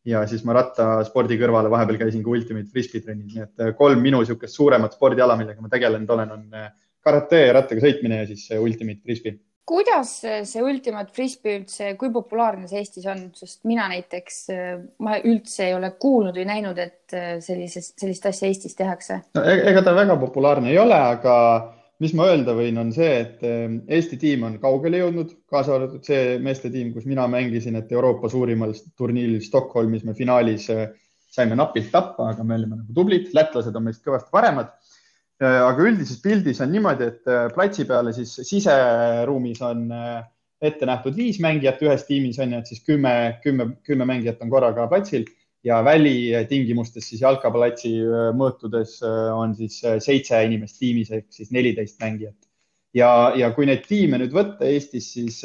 ja 0.05 0.19
siis 0.29 0.43
ma 0.45 0.53
rattaspordi 0.53 1.33
kõrvale 1.39 1.69
vahepeal 1.71 1.97
käisin 1.97 2.21
ka 2.21 2.29
Ultimate 2.29 2.69
Frisbee 2.69 3.01
trennis, 3.01 3.31
nii 3.33 3.41
et 3.41 3.77
kolm 3.77 4.03
minu 4.03 4.19
niisugust 4.21 4.53
suuremat 4.53 4.93
spordiala, 4.93 5.37
millega 5.39 5.63
ma 5.63 5.71
tegelenud 5.71 6.11
olen, 6.13 6.33
on 6.35 6.67
karate 7.05 7.39
rattaga 7.55 7.81
sõitmine 7.81 8.19
ja 8.19 8.27
siis 8.29 8.43
ultimate 8.59 9.01
frisbee. 9.01 9.39
Kuidas 9.65 10.11
see 10.21 10.63
ultimate 10.63 11.13
frisbee 11.15 11.59
üldse, 11.59 11.93
kui 11.99 12.11
populaarne 12.13 12.69
see 12.69 12.81
Eestis 12.83 13.07
on, 13.09 13.23
sest 13.35 13.63
mina 13.67 13.87
näiteks, 13.91 14.41
ma 15.05 15.17
üldse 15.25 15.69
ei 15.69 15.77
ole 15.77 15.91
kuulnud 16.01 16.37
või 16.37 16.45
näinud, 16.49 16.81
et 16.81 17.15
sellisest, 17.45 17.95
sellist 18.01 18.27
asja 18.29 18.51
Eestis 18.51 18.77
tehakse 18.77 19.23
no,. 19.23 19.41
E-, 19.41 19.63
ega 19.71 19.81
ta 19.85 19.95
väga 19.97 20.19
populaarne 20.21 20.69
ei 20.69 20.77
ole, 20.81 20.99
aga 21.17 21.37
mis 22.03 22.13
ma 22.17 22.27
öelda 22.29 22.53
võin, 22.57 22.77
on 22.77 22.91
see, 22.93 23.11
et 23.23 23.41
Eesti 23.97 24.19
tiim 24.21 24.45
on 24.45 24.59
kaugele 24.61 25.01
jõudnud, 25.01 25.33
kaasa 25.49 25.77
arvatud 25.79 26.05
see 26.05 26.37
meeste 26.43 26.69
tiim, 26.69 26.93
kus 26.93 27.07
mina 27.09 27.25
mängisin, 27.31 27.79
et 27.79 27.91
Euroopa 27.95 28.29
suurimal 28.29 28.75
turniiril 28.99 29.41
Stockholmis 29.45 30.05
me 30.05 30.13
finaalis 30.17 30.69
saime 31.35 31.57
napilt 31.57 31.89
tappa, 31.91 32.29
aga 32.31 32.45
me 32.47 32.59
olime 32.59 32.77
nagu 32.83 32.93
tublid, 32.95 33.31
lätlased 33.35 33.75
on 33.75 33.89
meist 33.89 34.05
kõvasti 34.05 34.31
paremad 34.31 34.69
Äh, 34.69 34.94
aga 35.43 35.87
üldises 35.89 36.21
pildis 36.23 36.61
on 36.63 36.71
niimoodi, 36.71 37.09
et 37.11 37.31
äh, 37.31 37.47
platsi 37.55 37.85
peale 37.87 38.13
siis 38.15 38.35
siseruumis 38.47 39.61
on 39.65 39.89
äh, 39.91 40.21
ette 40.63 40.87
nähtud 40.87 41.17
viis 41.17 41.41
mängijat 41.43 41.81
ühes 41.83 42.05
tiimis 42.07 42.39
on 42.39 42.53
ju, 42.55 42.61
et 42.61 42.71
siis 42.71 42.83
kümme, 42.85 43.11
kümme, 43.43 43.73
kümme 43.83 44.07
mängijat 44.07 44.39
on 44.45 44.53
korraga 44.53 44.87
platsil 44.91 45.25
ja 45.65 45.81
välitingimustes 45.83 47.09
siis 47.09 47.23
jalkapallatsi 47.25 47.91
mõõtudes 48.37 48.99
on 49.33 49.55
siis 49.57 49.79
seitse 50.05 50.39
inimest 50.45 50.77
tiimis 50.79 51.11
ehk 51.11 51.25
siis 51.33 51.51
neliteist 51.51 51.99
mängijat. 51.99 52.37
ja, 52.93 53.33
ja 53.35 53.49
kui 53.51 53.65
neid 53.65 53.83
tiime 53.89 54.21
nüüd 54.21 54.33
võtta 54.33 54.69
Eestis, 54.69 55.09
siis 55.17 55.41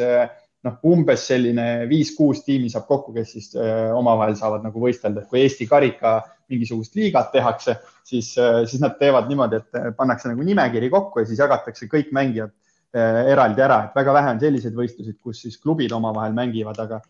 noh, 0.67 0.77
umbes 0.91 1.25
selline 1.31 1.87
viis-kuus 1.89 2.45
tiimi 2.45 2.69
saab 2.73 2.89
kokku, 2.89 3.15
kes 3.17 3.33
siis 3.37 3.55
omavahel 3.97 4.37
saavad 4.37 4.67
nagu 4.67 4.83
võistelda, 4.83 5.23
et 5.23 5.31
kui 5.31 5.41
Eesti 5.41 5.69
karika 5.71 6.19
mingisugust 6.51 6.97
liigat 6.99 7.31
tehakse, 7.33 7.77
siis, 8.07 8.33
äh, 8.39 8.65
siis 8.67 8.83
nad 8.83 8.99
teevad 8.99 9.31
niimoodi, 9.31 9.61
et 9.61 9.79
äh, 9.79 9.91
pannakse 9.97 10.31
nagu 10.31 10.45
nimekiri 10.47 10.91
kokku 10.93 11.23
ja 11.23 11.29
siis 11.29 11.41
jagatakse 11.41 11.89
kõik 11.91 12.11
mängijad 12.17 12.53
äh, 12.97 13.23
eraldi 13.33 13.65
ära, 13.65 13.85
et 13.87 13.97
väga 13.97 14.17
vähe 14.19 14.35
on 14.35 14.43
selliseid 14.43 14.77
võistlusi, 14.77 15.17
kus 15.23 15.45
siis 15.47 15.61
klubid 15.63 15.95
omavahel 15.97 16.35
mängivad, 16.37 16.81
aga, 16.83 17.01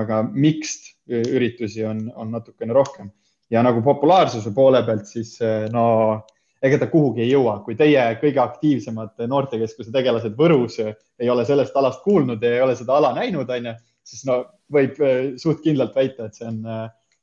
aga 0.00 0.22
mixed 0.32 0.94
üritusi 1.06 1.84
on, 1.86 2.06
on 2.16 2.32
natukene 2.34 2.74
rohkem. 2.76 3.12
Ja 3.52 3.62
nagu 3.62 3.78
populaarsuse 3.84 4.50
poole 4.54 4.80
pealt, 4.82 5.06
siis 5.06 5.36
no 5.70 5.84
ega 6.66 6.78
ta 6.82 6.90
kuhugi 6.90 7.22
ei 7.24 7.30
jõua, 7.30 7.60
kui 7.64 7.76
teie 7.78 8.02
kõige 8.20 8.42
aktiivsemad 8.42 9.26
noortekeskuse 9.30 9.92
tegelased 9.94 10.36
Võrus 10.38 10.80
ei 10.82 11.30
ole 11.32 11.44
sellest 11.48 11.76
alast 11.76 12.02
kuulnud 12.04 12.42
ja 12.42 12.54
ei 12.58 12.62
ole 12.64 12.76
seda 12.78 12.98
ala 12.98 13.14
näinud, 13.16 13.50
onju, 13.50 13.74
siis 14.06 14.26
no 14.28 14.42
võib 14.72 14.98
suht 15.40 15.62
kindlalt 15.64 15.94
väita, 15.94 16.26
et 16.26 16.38
see 16.38 16.48
on 16.50 16.62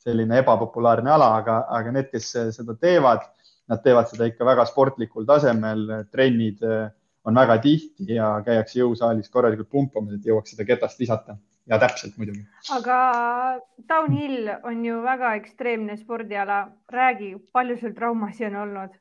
selline 0.03 0.41
ebapopulaarne 0.41 1.11
ala, 1.13 1.29
aga, 1.39 1.61
aga 1.77 1.93
need, 1.95 2.09
kes 2.11 2.33
seda 2.57 2.75
teevad, 2.79 3.23
nad 3.71 3.83
teevad 3.85 4.09
seda 4.11 4.27
ikka 4.27 4.47
väga 4.47 4.65
sportlikul 4.67 5.27
tasemel, 5.27 5.85
trennid 6.11 6.63
eh, 6.67 6.91
on 7.23 7.39
väga 7.39 7.57
tihti 7.63 8.17
ja 8.17 8.35
käiakse 8.45 8.81
jõusaalis 8.81 9.31
korralikult 9.31 9.71
pumpamas, 9.71 10.17
et 10.17 10.27
jõuaks 10.27 10.55
seda 10.55 10.67
ketast 10.67 10.99
visata 10.99 11.37
ja 11.71 11.79
täpselt 11.79 12.17
muidugi. 12.19 12.43
aga 12.75 12.97
downhill 13.87 14.51
on 14.67 14.83
ju 14.85 14.99
väga 15.05 15.35
ekstreemne 15.39 15.95
spordiala. 15.97 16.67
räägi, 16.91 17.35
palju 17.51 17.77
sul 17.77 17.95
traumasid 17.95 18.51
on 18.51 18.59
olnud 18.65 18.99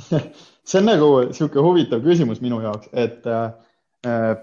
see 0.68 0.78
on 0.80 0.88
nagu 0.88 1.10
niisugune 1.28 1.66
huvitav 1.66 2.02
küsimus 2.04 2.42
minu 2.44 2.60
jaoks, 2.62 2.90
et 2.92 3.26
äh, 3.28 4.36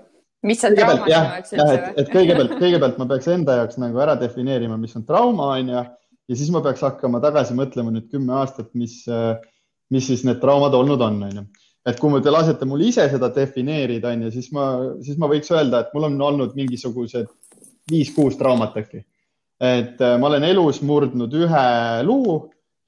mis 0.46 0.64
on 0.68 0.76
trauma 0.78 0.98
sinu 1.06 1.14
jaoks 1.14 1.54
üldse 1.54 1.70
või? 1.70 1.94
et 2.02 2.12
kõigepealt, 2.14 2.58
kõigepealt 2.60 3.00
ma 3.02 3.08
peaks 3.14 3.32
enda 3.34 3.58
jaoks 3.62 3.80
nagu 3.82 4.04
ära 4.04 4.16
defineerima, 4.20 4.78
mis 4.80 4.96
on 5.00 5.06
trauma, 5.08 5.54
onju, 5.58 5.86
ja 6.30 6.38
siis 6.42 6.52
ma 6.54 6.64
peaks 6.66 6.84
hakkama 6.86 7.22
tagasi 7.24 7.58
mõtlema 7.58 7.94
nüüd 7.96 8.10
kümme 8.12 8.38
aastat, 8.40 8.70
mis, 8.78 9.02
mis 9.94 10.12
siis 10.12 10.26
need 10.28 10.42
traumad 10.44 10.76
olnud 10.78 11.02
on, 11.06 11.22
onju. 11.30 11.46
et 11.90 12.00
kui 12.00 12.22
te 12.24 12.34
lasete 12.34 12.68
mul 12.70 12.86
ise 12.88 13.08
seda 13.12 13.32
defineerida, 13.36 14.14
onju, 14.14 14.34
siis 14.36 14.52
ma, 14.56 14.70
siis 15.06 15.20
ma 15.20 15.32
võiks 15.32 15.52
öelda, 15.56 15.84
et 15.84 15.96
mul 15.96 16.10
on 16.12 16.20
olnud 16.32 16.56
mingisugused 16.60 17.32
viis-kuus 17.90 18.38
traumat 18.38 18.78
äkki. 18.78 19.04
et 19.60 20.00
äh, 20.00 20.16
ma 20.20 20.30
olen 20.30 20.46
elus 20.48 20.84
murdnud 20.86 21.34
ühe 21.36 21.68
luu 22.08 22.40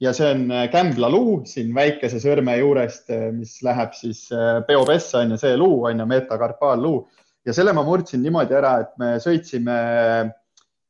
ja 0.02 0.12
see 0.16 0.28
on 0.34 0.46
Kämbla 0.72 1.10
luu 1.12 1.40
siin 1.48 1.72
väikese 1.74 2.20
sõrme 2.22 2.56
juurest, 2.58 3.10
äh, 3.14 3.28
mis 3.34 3.58
läheb 3.64 3.94
siis 3.96 4.24
äh, 4.34 4.60
peopessa, 4.66 5.22
onju, 5.22 5.38
see 5.40 5.58
luu 5.58 5.84
on 5.88 6.02
ju 6.02 6.06
metakarpaalluu. 6.10 6.96
Ja 7.46 7.54
selle 7.54 7.74
ma 7.74 7.84
murdsin 7.86 8.22
niimoodi 8.22 8.54
ära, 8.54 8.76
et 8.84 8.92
me 9.02 9.16
sõitsime, 9.22 9.76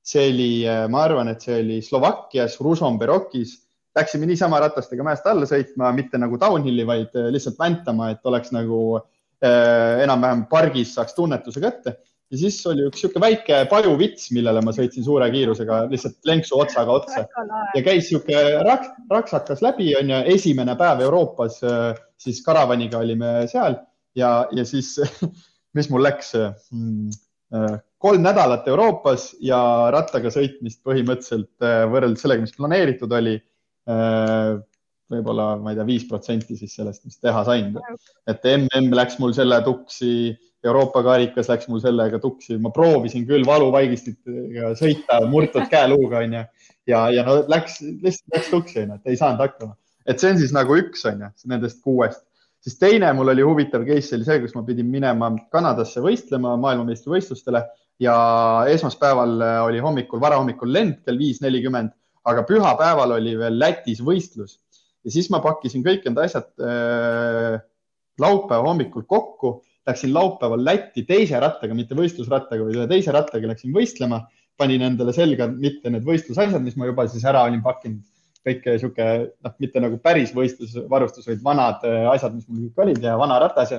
see 0.04 0.26
oli, 0.28 0.50
ma 0.92 1.04
arvan, 1.06 1.30
et 1.32 1.40
see 1.40 1.62
oli 1.62 1.78
Slovakkias, 1.84 2.58
Ružomberokis, 2.60 3.54
läksime 3.96 4.28
niisama 4.28 4.60
ratastega 4.60 5.06
mäest 5.06 5.24
alla 5.30 5.48
sõitma, 5.48 5.94
mitte 5.96 6.20
nagu 6.20 6.36
downhill'i, 6.40 6.84
vaid 6.84 7.16
lihtsalt 7.32 7.56
väntama, 7.56 8.10
et 8.12 8.28
oleks 8.28 8.52
nagu 8.52 8.82
enam-vähem 9.42 10.44
pargis 10.52 10.92
saaks 10.98 11.16
tunnetuse 11.16 11.64
kätte 11.64 11.96
ja 12.32 12.40
siis 12.40 12.58
oli 12.66 12.86
üks 12.88 13.02
niisugune 13.02 13.26
väike 13.26 13.58
pajuvits, 13.70 14.30
millele 14.32 14.62
ma 14.64 14.72
sõitsin 14.72 15.04
suure 15.04 15.28
kiirusega 15.34 15.82
lihtsalt 15.92 16.16
lenksu 16.28 16.58
otsaga 16.62 16.96
otsa. 16.96 17.24
Ja 17.76 17.82
käis 17.84 18.08
niisugune 18.08 18.62
raks, 18.66 18.92
raksakas 19.12 19.60
läbi, 19.64 19.90
onju, 19.98 20.22
esimene 20.32 20.76
päev 20.80 21.04
Euroopas, 21.04 21.60
eh, 21.66 21.90
siis 22.20 22.40
karavaniga 22.46 23.02
olime 23.04 23.42
seal. 23.52 23.76
Ja, 24.16 24.32
ja 24.52 24.64
siis 24.68 24.94
mis 25.76 25.88
mul 25.92 26.04
läks? 26.08 26.32
Mm, 26.72 27.12
äh, 27.54 27.78
kolm 28.02 28.24
nädalat 28.24 28.66
Euroopas 28.68 29.30
ja 29.44 29.60
rattaga 29.94 30.32
sõitmist 30.34 30.82
põhimõtteliselt 30.86 31.64
äh, 31.64 31.84
võrreldes 31.92 32.24
sellega, 32.24 32.44
mis 32.46 32.56
planeeritud 32.56 33.12
oli, 33.18 33.36
äh, 33.90 34.56
võib-olla, 35.12 35.52
ma 35.60 35.72
ei 35.72 35.78
tea, 35.78 35.86
viis 35.88 36.06
protsenti 36.08 36.56
siis 36.58 36.74
sellest, 36.78 37.04
mis 37.08 37.20
teha 37.20 37.44
sain. 37.48 37.76
et 38.26 38.48
mm 38.48 38.96
läks 38.96 39.18
mul 39.20 39.34
selle 39.36 39.60
tuksi, 39.66 40.32
Euroopa 40.64 41.02
karikas 41.02 41.48
läks 41.50 41.68
mul 41.68 41.80
sellega 41.82 42.20
tuksi, 42.22 42.56
ma 42.62 42.70
proovisin 42.70 43.24
küll 43.26 43.46
valuvaigistitega 43.46 44.74
sõita 44.78 45.18
murtud 45.30 45.66
käeluuga 45.70 46.22
onju. 46.22 46.42
Ja, 46.86 47.06
ja 47.14 47.24
no 47.26 47.40
läks, 47.50 47.80
lihtsalt 47.82 48.36
läks 48.36 48.50
tuksi 48.50 48.82
onju, 48.84 48.98
et 48.98 49.10
ei 49.10 49.18
saanud 49.18 49.42
hakkama. 49.42 49.76
et 50.06 50.18
see 50.18 50.32
on 50.34 50.38
siis 50.38 50.52
nagu 50.54 50.74
üks 50.78 51.04
onju 51.06 51.30
nendest 51.50 51.82
kuuest. 51.82 52.24
Siis 52.62 52.78
teine 52.78 53.10
mul 53.18 53.32
oli 53.32 53.42
huvitav 53.42 53.82
case 53.86 54.14
oli 54.14 54.26
see, 54.26 54.38
kus 54.42 54.54
ma 54.54 54.62
pidin 54.66 54.86
minema 54.86 55.32
Kanadasse 55.50 56.02
võistlema 56.02 56.54
maailmameistrivõistlustele 56.62 57.62
ja 58.02 58.14
esmaspäeval 58.70 59.42
oli 59.66 59.82
hommikul, 59.82 60.22
varahommikul 60.22 60.70
lend 60.72 61.00
kell 61.06 61.18
viis 61.18 61.42
nelikümmend, 61.42 61.90
aga 62.22 62.44
pühapäeval 62.46 63.16
oli 63.18 63.34
veel 63.38 63.58
Lätis 63.58 64.02
võistlus 64.06 64.60
ja 65.04 65.12
siis 65.14 65.28
ma 65.32 65.42
pakkisin 65.44 65.84
kõik 65.84 66.06
enda 66.08 66.24
asjad 66.26 66.48
äh, 66.62 67.60
laupäeva 68.22 68.68
hommikul 68.68 69.06
kokku, 69.08 69.60
läksin 69.86 70.14
laupäeval 70.14 70.64
Lätti 70.64 71.04
teise 71.08 71.40
rattaga, 71.42 71.74
mitte 71.74 71.96
võistlusrattaga, 71.98 72.66
vaid 72.66 72.78
ühe 72.78 72.88
teise 72.90 73.14
rattaga 73.14 73.50
läksin 73.50 73.74
võistlema, 73.74 74.22
panin 74.58 74.84
endale 74.86 75.14
selga 75.16 75.48
mitte 75.50 75.90
need 75.90 76.06
võistlusasjad, 76.06 76.62
mis 76.62 76.76
ma 76.78 76.90
juba 76.90 77.06
siis 77.10 77.24
ära 77.28 77.44
olin 77.48 77.62
pakkinud. 77.64 78.04
Kõik 78.42 78.64
sihuke, 78.66 79.04
noh, 79.46 79.52
mitte 79.62 79.78
nagu 79.78 80.00
päris 80.02 80.32
võistlusvarustus, 80.34 81.28
vaid 81.30 81.42
vanad 81.46 81.84
äh, 81.86 82.08
asjad, 82.10 82.34
mis 82.34 82.48
mul 82.48 82.64
kõik 82.66 82.80
olid 82.84 83.04
ja 83.04 83.14
vana 83.18 83.36
ratas 83.38 83.70
ja, 83.70 83.78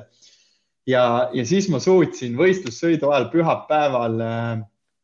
ja, 0.88 1.02
ja 1.36 1.44
siis 1.44 1.68
ma 1.72 1.80
suutsin 1.84 2.32
võistlussõidu 2.38 3.10
ajal 3.10 3.28
pühapäeval 3.32 4.16
äh, 4.24 4.62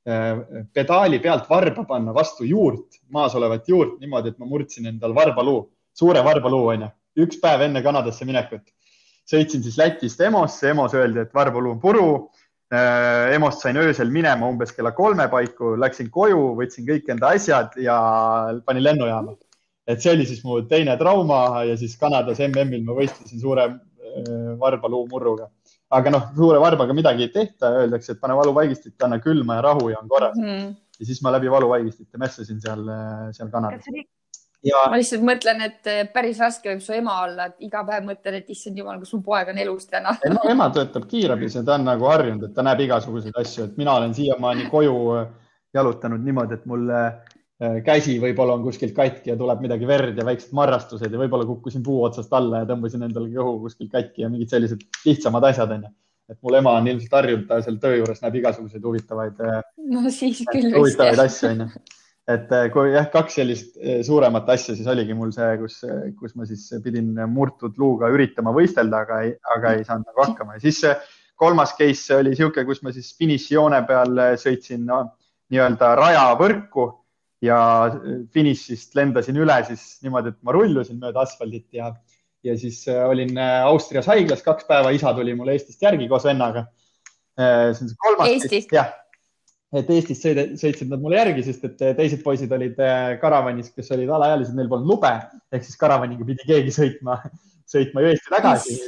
äh, 0.08 0.40
pedaali 0.72 1.20
pealt 1.20 1.44
varba 1.52 1.84
panna 1.88 2.16
vastu 2.16 2.48
juurt, 2.48 3.02
maas 3.12 3.36
olevat 3.36 3.68
juurt 3.68 3.98
niimoodi, 4.00 4.32
et 4.32 4.40
ma 4.40 4.48
murdsin 4.48 4.88
endal 4.94 5.12
varbaluu, 5.16 5.66
suure 6.00 6.24
varbaluu 6.26 6.72
onju, 6.74 6.90
üks 7.24 7.40
päev 7.42 7.66
enne 7.68 7.82
Kanadasse 7.84 8.28
minekut. 8.28 8.64
sõitsin 9.30 9.62
siis 9.62 9.76
Lätist 9.78 10.20
EMO-sse, 10.26 10.72
EMO-s 10.72 10.96
öeldi, 10.98 11.22
et 11.22 11.34
varbaluu 11.34 11.76
on 11.76 11.82
puru 11.82 12.06
äh,. 12.72 13.36
EMO-st 13.36 13.66
sain 13.66 13.76
öösel 13.78 14.10
minema 14.10 14.48
umbes 14.48 14.72
kella 14.72 14.90
kolme 14.96 15.28
paiku, 15.30 15.76
läksin 15.78 16.10
koju, 16.10 16.56
võtsin 16.58 16.88
kõik 16.88 17.12
enda 17.14 17.34
asjad 17.36 17.76
ja 17.78 18.00
panin 18.66 18.84
lennujaama 18.88 19.36
et 19.90 20.02
see 20.02 20.12
oli 20.14 20.26
siis 20.28 20.42
mu 20.46 20.60
teine 20.70 20.96
trauma 21.00 21.64
ja 21.68 21.76
siis 21.78 21.96
Kanadas 22.00 22.40
MM-il 22.46 22.84
ma 22.86 22.96
võistlesin 22.98 23.42
suure 23.42 23.66
äh, 23.70 24.52
varbaluumurruga. 24.60 25.50
aga 25.90 26.12
noh, 26.14 26.28
suure 26.36 26.60
varbaga 26.62 26.94
midagi 26.94 27.24
ei 27.26 27.32
tehta, 27.34 27.72
öeldakse, 27.80 28.14
et 28.14 28.20
pane 28.22 28.36
valuvaigistit, 28.38 28.94
anna 29.02 29.18
külma 29.18 29.56
ja 29.58 29.64
rahu 29.66 29.88
ja 29.90 29.98
on 29.98 30.08
korras 30.08 30.36
mm. 30.38 30.46
-hmm. 30.46 30.74
ja 31.00 31.06
siis 31.06 31.22
ma 31.22 31.32
läbi 31.34 31.50
valuvaigistite 31.50 32.18
mässasin 32.18 32.60
seal, 32.62 32.86
äh, 32.88 33.28
seal 33.32 33.50
Kanadas. 33.50 33.90
Ja... 34.66 34.84
ma 34.92 34.98
lihtsalt 35.00 35.24
mõtlen, 35.24 35.62
et 35.64 35.88
äh, 35.88 36.02
päris 36.12 36.40
raske 36.42 36.68
võib 36.68 36.84
su 36.84 36.92
ema 36.92 37.16
olla, 37.24 37.48
et 37.48 37.66
iga 37.66 37.80
päev 37.88 38.04
mõtlen, 38.08 38.40
et 38.40 38.50
issand 38.52 38.76
jumal, 38.76 38.98
kas 39.00 39.14
mu 39.16 39.22
poeg 39.24 39.52
on 39.54 39.60
elus 39.62 39.88
täna 39.88 40.12
no 40.28 40.44
ema 40.52 40.68
töötab 40.74 41.06
kiirabis 41.08 41.56
ja 41.56 41.64
ta 41.64 41.78
on 41.78 41.88
nagu 41.88 42.08
harjunud, 42.10 42.48
et 42.48 42.56
ta 42.56 42.64
näeb 42.66 42.84
igasuguseid 42.84 43.36
asju, 43.40 43.70
et 43.70 43.80
mina 43.80 43.96
olen 43.96 44.12
siiamaani 44.16 44.68
koju 44.72 44.96
jalutanud 45.74 46.24
niimoodi, 46.26 46.58
et 46.58 46.66
mul 46.68 46.90
Äh, 47.60 47.82
käsi 47.84 48.14
võib-olla 48.16 48.54
on 48.56 48.62
kuskilt 48.64 48.94
katki 48.96 49.34
ja 49.34 49.34
tuleb 49.36 49.60
midagi 49.60 49.84
verd 49.84 50.16
ja 50.16 50.24
väiksed 50.24 50.54
marrastused 50.56 51.12
ja 51.12 51.18
võib-olla 51.20 51.44
kukkusin 51.44 51.82
puu 51.84 51.98
otsast 52.06 52.32
alla 52.32 52.62
ja 52.62 52.68
tõmbasin 52.70 53.04
endale 53.04 53.28
kõhu 53.34 53.58
kuskilt 53.66 53.90
katki 53.92 54.24
ja 54.24 54.30
mingid 54.32 54.48
sellised 54.48 54.86
lihtsamad 55.04 55.44
asjad 55.50 55.74
onju. 55.76 55.90
et 56.32 56.38
mul 56.46 56.56
ema 56.56 56.72
on 56.78 56.88
ilmselt 56.88 57.16
harjunud, 57.18 57.44
ta 57.50 57.58
seal 57.60 57.76
töö 57.82 57.98
juures 57.98 58.22
näeb 58.22 58.38
igasuguseid 58.40 58.84
huvitavaid. 58.86 59.42
No 59.92 60.12
siis 60.14 60.40
küll. 60.48 60.70
huvitavaid 60.72 61.20
asju 61.26 61.50
onju. 61.50 61.66
Et 62.28 62.52
äh, 62.52 62.68
kui 62.72 62.92
jah, 62.92 63.08
kaks 63.12 63.38
sellist 63.40 63.78
äh, 63.80 64.00
suuremat 64.06 64.48
asja, 64.52 64.74
siis 64.76 64.88
oligi 64.90 65.16
mul 65.16 65.32
see, 65.34 65.54
kus, 65.60 65.80
kus 66.18 66.36
ma 66.36 66.46
siis 66.48 66.66
pidin 66.84 67.14
murtud 67.32 67.78
luuga 67.80 68.10
üritama 68.12 68.52
võistelda, 68.56 69.04
aga 69.06 69.22
ei, 69.24 69.32
aga 69.56 69.74
ei 69.76 69.86
saanud 69.86 70.10
nagu 70.10 70.24
hakkama 70.26 70.58
ja 70.58 70.64
siis 70.66 70.82
kolmas 71.40 71.72
case 71.78 72.18
oli 72.18 72.34
niisugune, 72.34 72.66
kus 72.68 72.82
ma 72.84 72.92
siis 72.94 73.14
finišijoone 73.18 73.80
peal 73.88 74.24
sõitsin 74.40 74.84
no, 74.88 75.02
nii-öelda 75.50 75.94
rajavõrku 75.98 76.86
ja 77.44 77.58
finišist 78.34 78.94
lendasin 78.98 79.40
üle 79.40 79.56
siis 79.70 79.84
niimoodi, 80.04 80.34
et 80.34 80.42
ma 80.44 80.52
rullusin 80.54 81.00
mööda 81.00 81.24
asfaldit 81.24 81.80
ja, 81.80 81.88
ja 82.44 82.56
siis 82.60 82.82
olin 82.92 83.40
Austrias 83.40 84.10
haiglas 84.12 84.44
kaks 84.44 84.68
päeva, 84.68 84.92
isa 84.92 85.14
tuli 85.16 85.32
mulle 85.38 85.56
Eestist 85.56 85.80
järgi 85.82 86.10
koos 86.12 86.28
vennaga. 86.28 86.68
see 87.40 87.70
on 87.70 87.88
see 87.88 88.02
kolmas. 88.04 88.28
Eestist? 88.28 88.76
jah 88.76 88.92
et 89.78 89.90
Eestist 89.94 90.24
sõide, 90.24 90.46
sõitsid 90.58 90.90
nad 90.90 91.02
mulle 91.02 91.20
järgi, 91.20 91.44
sest 91.46 91.66
et 91.68 91.84
teised 91.98 92.24
poisid 92.24 92.50
olid 92.54 92.78
äh, 92.82 93.12
karavanis, 93.22 93.70
kes 93.74 93.92
olid 93.94 94.10
alaealised, 94.10 94.56
neil 94.56 94.70
polnud 94.70 94.90
lube 94.90 95.12
ehk 95.54 95.66
siis 95.66 95.78
karavaniga 95.80 96.26
pidi 96.26 96.48
keegi 96.48 96.74
sõitma, 96.74 97.20
sõitma 97.70 98.02
ju 98.02 98.10
Eesti 98.10 98.34
tagasi. 98.34 98.78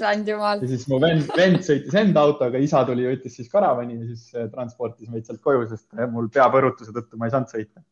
ja 0.67 0.73
siis 0.73 0.89
mu 0.91 0.99
vend, 1.03 1.29
vend 1.39 1.63
sõitis 1.67 1.99
enda 2.03 2.27
autoga, 2.27 2.63
isa 2.63 2.83
tuli 2.89 3.07
ja 3.07 3.15
võttis 3.15 3.39
siis 3.39 3.53
karavani 3.53 4.01
ja 4.01 4.09
siis 4.11 4.35
äh, 4.35 4.51
transportis 4.55 5.13
meid 5.13 5.29
sealt 5.29 5.43
koju, 5.45 5.69
sest 5.71 5.87
mul 6.11 6.33
peapõrutuse 6.35 6.95
tõttu 6.97 7.21
ma 7.21 7.31
ei 7.31 7.37
saanud 7.37 7.55
sõita. 7.55 7.87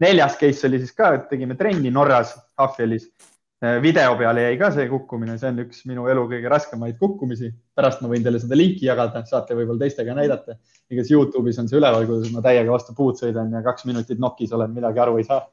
neljas 0.00 0.40
case 0.40 0.68
oli 0.70 0.80
siis 0.80 0.96
ka, 0.96 1.12
et 1.18 1.28
tegime 1.28 1.60
trenni 1.60 1.92
Norras, 1.92 2.32
Hafjelis 2.60 3.10
Äh, 3.12 3.33
video 3.82 4.16
peale 4.18 4.42
jäi 4.48 4.56
ka 4.58 4.70
see 4.74 4.86
kukkumine, 4.90 5.36
see 5.38 5.50
on 5.50 5.60
üks 5.64 5.84
minu 5.88 6.06
elu 6.10 6.24
kõige 6.30 6.50
raskemaid 6.50 6.96
kukkumisi. 7.00 7.52
pärast 7.74 8.02
ma 8.02 8.08
võin 8.10 8.24
teile 8.24 8.40
seda 8.42 8.56
linki 8.58 8.86
jagada, 8.86 9.24
saate 9.26 9.54
võib-olla 9.54 9.84
teistega 9.84 10.14
näidata. 10.14 10.56
igas 10.90 11.10
Youtube'is 11.10 11.60
on 11.60 11.68
see 11.68 11.78
üleval, 11.78 12.06
kuidas 12.06 12.32
ma 12.32 12.42
täiega 12.42 12.70
vastu 12.70 12.94
puud 12.94 13.16
sõidan 13.20 13.52
ja 13.52 13.62
kaks 13.62 13.84
minutit 13.84 14.18
nokis 14.18 14.52
olen, 14.52 14.74
midagi 14.74 15.00
aru 15.00 15.18
ei 15.18 15.24
saa. 15.24 15.46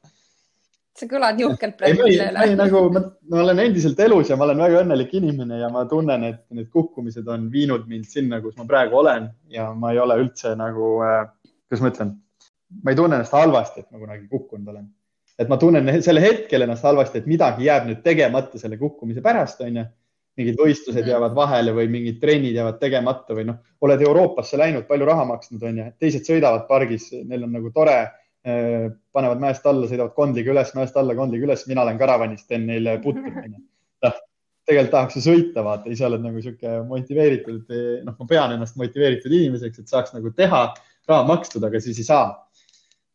sa 0.97 1.07
kõlad 1.07 1.39
jõhkralt 1.39 1.77
praegu. 1.77 2.07
ei, 2.09 2.17
ei 2.19 2.55
nagu 2.55 2.83
ma, 2.91 3.03
ma 3.31 3.43
olen 3.45 3.59
endiselt 3.67 3.99
elus 3.99 4.29
ja 4.29 4.35
ma 4.35 4.49
olen 4.49 4.65
väga 4.65 4.81
õnnelik 4.83 5.13
inimene 5.21 5.61
ja 5.61 5.69
ma 5.69 5.85
tunnen, 5.85 6.23
et 6.23 6.43
need 6.49 6.69
kukkumised 6.69 7.27
on 7.27 7.49
viinud 7.51 7.87
mind 7.87 8.09
sinna, 8.09 8.41
kus 8.41 8.57
ma 8.57 8.65
praegu 8.67 8.99
olen 9.03 9.29
ja 9.49 9.71
ma 9.73 9.93
ei 9.93 10.01
ole 10.03 10.19
üldse 10.25 10.55
nagu, 10.59 10.97
äh, 11.05 11.29
kuidas 11.69 11.85
ma 11.85 11.93
ütlen, 11.93 12.17
ma 12.83 12.91
ei 12.91 12.99
tunne 12.99 13.21
ennast 13.21 13.37
halvasti, 13.37 13.85
et 13.85 13.91
ma 13.91 14.03
kunagi 14.03 14.27
kukkunud 14.27 14.67
olen 14.67 14.89
et 15.39 15.49
ma 15.49 15.57
tunnen 15.59 15.89
sel 16.03 16.19
hetkel 16.21 16.65
ennast 16.65 16.85
halvasti, 16.85 17.21
et 17.21 17.27
midagi 17.29 17.67
jääb 17.67 17.87
nüüd 17.89 18.01
tegemata 18.05 18.59
selle 18.61 18.79
kukkumise 18.81 19.23
pärast, 19.25 19.61
onju. 19.65 19.87
mingid 20.39 20.55
võistlused 20.55 21.01
mhm. 21.01 21.09
jäävad 21.11 21.33
vahele 21.35 21.73
või 21.75 21.89
mingid 21.91 22.21
trennid 22.21 22.55
jäävad 22.55 22.77
tegemata 22.79 23.35
või 23.35 23.49
noh, 23.49 23.57
oled 23.83 24.01
Euroopasse 24.01 24.57
läinud, 24.57 24.85
palju 24.87 25.05
raha 25.09 25.25
maksnud, 25.27 25.63
onju, 25.67 25.89
teised 25.99 26.23
sõidavad 26.27 26.63
pargis, 26.69 27.09
neil 27.27 27.43
on 27.43 27.51
nagu 27.57 27.71
tore 27.75 27.97
äh, 27.99 28.87
panevad 29.11 29.43
mäest 29.43 29.67
alla, 29.67 29.89
sõidavad 29.91 30.15
kondliga 30.15 30.53
üles, 30.53 30.71
mäest 30.77 30.95
alla, 30.97 31.17
kondliga 31.19 31.49
üles, 31.49 31.65
mina 31.67 31.83
olen 31.83 31.99
karavanis, 31.99 32.45
teen 32.47 32.63
neile 32.69 32.95
putri, 33.03 33.27
onju. 33.27 33.59
noh, 34.07 34.21
tegelikult 34.69 34.95
tahaks 34.95 35.19
ju 35.19 35.25
sõita, 35.25 35.65
vaata, 35.67 35.91
ise 35.91 36.07
oled 36.07 36.23
nagu 36.23 36.41
sihuke 36.43 36.77
motiveeritud, 36.87 37.75
noh, 38.07 38.15
ma 38.15 38.29
pean 38.29 38.55
ennast 38.55 38.79
motiveeritud 38.79 39.35
inimeseks, 39.35 39.83
et 39.83 39.91
saaks 39.91 40.15
nagu 40.15 40.31
teha, 40.37 40.63
raha 41.11 41.27
makstud, 41.27 41.63
aga 41.67 41.81
siis 41.83 41.99
ei 41.99 42.07
saa 42.07 42.31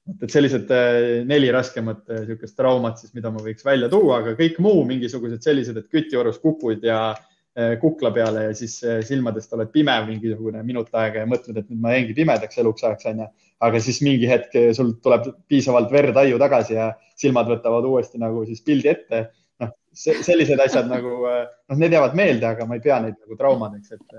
et 0.06 0.32
sellised 0.32 0.70
äh, 0.72 1.22
neli 1.26 1.48
raskemat 1.54 2.04
niisugust 2.12 2.54
äh, 2.54 2.58
traumat 2.60 3.00
siis, 3.00 3.12
mida 3.16 3.30
ma 3.34 3.42
võiks 3.42 3.64
välja 3.66 3.88
tuua, 3.92 4.20
aga 4.22 4.36
kõik 4.38 4.60
muu 4.62 4.84
mingisugused 4.88 5.42
sellised, 5.44 5.78
et 5.80 5.88
kütiorus 5.92 6.38
kukud 6.42 6.84
ja 6.86 7.00
äh, 7.12 7.74
kukla 7.82 8.12
peale 8.14 8.46
ja 8.48 8.52
siis 8.56 8.78
silmadest 9.08 9.56
oled 9.56 9.72
pime 9.74 9.96
mingisugune 10.06 10.62
minut 10.66 10.94
aega 10.94 11.24
ja 11.24 11.30
mõtled, 11.30 11.58
et 11.58 11.72
nüüd 11.72 11.82
ma 11.82 11.96
jäingi 11.96 12.14
pimedaks 12.18 12.62
eluks 12.62 12.86
ajaks 12.86 13.10
onju. 13.12 13.26
aga 13.66 13.80
siis 13.80 13.98
mingi 14.04 14.28
hetk 14.28 14.54
sul 14.76 14.94
tuleb 15.02 15.30
piisavalt 15.48 15.90
verd 15.92 16.18
aiu 16.20 16.38
tagasi 16.38 16.76
ja 16.76 16.90
silmad 17.16 17.48
võtavad 17.48 17.86
uuesti 17.88 18.20
nagu 18.20 18.44
siis 18.46 18.62
pildi 18.62 18.92
ette. 18.92 19.26
noh, 19.60 19.72
sellised 19.96 20.60
asjad 20.60 20.90
nagu 20.92 21.22
noh, 21.24 21.78
need 21.80 21.96
jäävad 21.96 22.14
meelde, 22.14 22.46
aga 22.46 22.66
ma 22.68 22.76
ei 22.76 22.84
pea 22.84 23.00
neid 23.00 23.16
nagu 23.16 23.38
traumadeks, 23.40 23.96
et, 23.96 24.18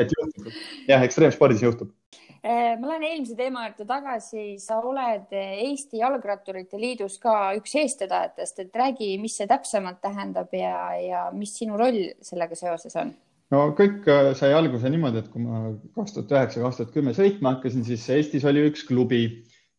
et 0.00 0.14
juhtub. 0.18 0.50
jah, 0.88 1.06
ekstreemspordis 1.06 1.62
juhtub 1.62 1.92
ma 2.42 2.88
lähen 2.88 3.02
eelmise 3.04 3.34
teema 3.36 3.66
juurde 3.66 3.84
tagasi, 3.88 4.44
sa 4.62 4.78
oled 4.80 5.32
Eesti 5.36 6.00
Jalgratturite 6.00 6.78
Liidus 6.80 7.18
ka 7.20 7.50
üks 7.58 7.74
eestvedajatest, 7.82 8.62
et 8.64 8.78
räägi, 8.80 9.10
mis 9.20 9.36
see 9.36 9.48
täpsemalt 9.50 10.00
tähendab 10.00 10.54
ja, 10.56 10.76
ja 11.00 11.26
mis 11.36 11.52
sinu 11.58 11.76
roll 11.80 12.06
sellega 12.24 12.56
seoses 12.56 12.96
on? 12.96 13.12
no 13.52 13.66
kõik 13.78 14.08
äh, 14.08 14.30
sai 14.38 14.54
alguse 14.56 14.90
niimoodi, 14.92 15.22
et 15.22 15.30
kui 15.32 15.42
ma 15.44 15.62
kaks 15.98 16.16
tuhat 16.16 16.34
üheksa, 16.36 16.64
kaks 16.64 16.80
tuhat 16.80 16.92
kümme 16.94 17.14
sõitma 17.16 17.56
hakkasin, 17.56 17.84
siis 17.86 18.06
Eestis 18.14 18.46
oli 18.48 18.64
üks 18.70 18.86
klubi, 18.88 19.24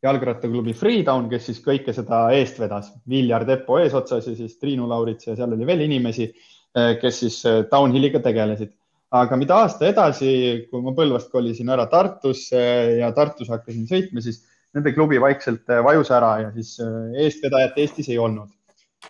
jalgrattaklubi 0.05 0.73
Freedown, 0.77 1.29
kes 1.31 1.47
siis 1.49 1.61
kõike 1.63 1.93
seda 1.93 2.23
eest 2.35 2.57
vedas. 2.61 2.89
Viljar 3.09 3.45
Teppo 3.47 3.77
eesotsas 3.81 4.27
ja 4.27 4.35
siis 4.37 4.57
Triinu 4.61 4.87
Laurits 4.89 5.29
ja 5.29 5.37
seal 5.37 5.53
oli 5.55 5.67
veel 5.69 5.85
inimesi, 5.87 6.29
äh, 6.77 6.93
kes 7.01 7.23
siis 7.23 7.41
downhill'iga 7.71 8.21
tegelesid 8.25 8.75
aga 9.11 9.37
mida 9.39 9.57
aasta 9.65 9.89
edasi, 9.89 10.31
kui 10.71 10.83
ma 10.83 10.93
Põlvast 10.95 11.31
kolisin 11.33 11.71
ära 11.73 11.87
Tartusse 11.91 12.61
ja 13.01 13.11
Tartus 13.15 13.51
hakkasin 13.51 13.87
sõitma, 13.89 14.23
siis 14.23 14.39
nende 14.75 14.93
klubi 14.95 15.19
vaikselt 15.19 15.67
äh, 15.71 15.83
vajus 15.83 16.11
ära 16.15 16.31
ja 16.45 16.51
siis 16.55 16.77
äh, 16.83 17.11
eestvedajat 17.25 17.79
Eestis 17.83 18.09
ei 18.11 18.19
olnud. 18.21 18.49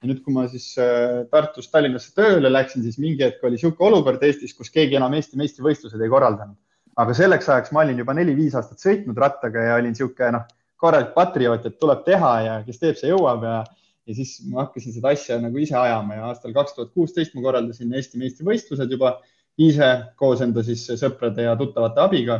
ja 0.01 0.07
nüüd, 0.07 0.21
kui 0.25 0.33
ma 0.33 0.47
siis 0.49 0.71
äh, 0.81 1.21
Tartust 1.29 1.71
Tallinnasse 1.73 2.15
tööle 2.17 2.49
läksin, 2.49 2.81
siis 2.81 2.97
mingi 2.97 3.25
hetk 3.27 3.43
oli 3.43 3.59
niisugune 3.59 3.91
olukord 3.91 4.23
Eestis, 4.25 4.55
kus 4.57 4.73
keegi 4.73 4.97
enam 4.97 5.13
Eesti 5.13 5.37
meistrivõistlused 5.37 6.01
ei 6.01 6.09
korraldanud. 6.09 6.57
aga 7.01 7.13
selleks 7.15 7.49
ajaks 7.49 7.71
ma 7.75 7.85
olin 7.85 8.01
juba 8.01 8.15
neli-viis 8.17 8.57
aastat 8.57 8.81
sõitnud 8.81 9.19
rattaga 9.21 9.67
ja 9.67 9.75
olin 9.77 9.93
niisugune 9.93 10.31
noh, 10.39 10.49
korralik 10.81 11.13
patrioot, 11.13 11.67
et 11.69 11.77
tuleb 11.77 12.01
teha 12.07 12.31
ja 12.47 12.57
kes 12.65 12.81
teeb, 12.81 12.97
see 12.97 13.13
jõuab 13.13 13.45
ja 13.45 13.61
ja 14.09 14.15
siis 14.17 14.39
ma 14.49 14.63
hakkasin 14.63 14.95
seda 14.95 15.11
asja 15.13 15.37
nagu 15.37 15.59
ise 15.61 15.75
ajama 15.77 16.15
ja 16.17 16.31
aastal 16.31 16.55
kaks 16.55 16.73
tuhat 16.73 16.89
kuusteist 16.97 17.35
ma 17.37 17.43
korraldasin 17.45 17.93
Eesti 17.93 18.17
meistrivõistlused 18.17 18.89
juba 18.89 19.19
ise 19.67 19.91
koos 20.19 20.41
enda 20.43 20.63
siis 20.65 20.83
sõprade 20.99 21.45
ja 21.45 21.55
tuttavate 21.59 22.01
abiga. 22.03 22.39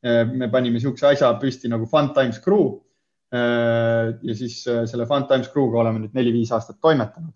Eh, 0.00 0.24
me 0.24 0.48
panime 0.48 0.78
niisuguse 0.78 1.10
asja 1.10 1.32
püsti 1.40 1.68
nagu 1.68 1.88
Fun 1.90 2.14
Times 2.16 2.40
Crew. 2.44 2.78
Eh, 3.30 4.14
ja 4.26 4.36
siis 4.36 4.62
eh, 4.66 4.86
selle 4.90 5.06
Fun 5.06 5.26
Times 5.28 5.50
Crew'ga 5.52 5.82
oleme 5.84 6.04
nüüd 6.04 6.16
neli-viis 6.16 6.50
aastat 6.56 6.80
toimetanud 6.82 7.32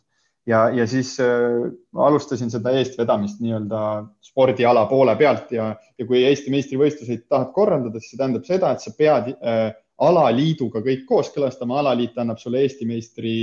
ja, 0.48 0.66
ja 0.74 0.86
siis 0.90 1.14
alustasin 1.20 2.50
seda 2.52 2.72
eestvedamist 2.76 3.38
nii-öelda 3.40 3.82
spordiala 4.24 4.82
poole 4.90 5.14
pealt 5.16 5.54
ja, 5.54 5.70
ja 5.98 6.06
kui 6.08 6.24
Eesti 6.26 6.52
meistrivõistluseid 6.52 7.28
tahad 7.30 7.52
korraldada, 7.54 8.00
siis 8.02 8.12
see 8.12 8.20
tähendab 8.20 8.48
seda, 8.48 8.72
et 8.74 8.84
sa 8.84 8.92
pead 8.98 9.30
äh, 9.36 9.68
alaliiduga 10.04 10.82
kõik 10.84 11.06
kooskõlastama, 11.08 11.78
alaliit 11.80 12.18
annab 12.18 12.42
sulle 12.42 12.64
Eesti 12.64 12.88
meistri 12.90 13.36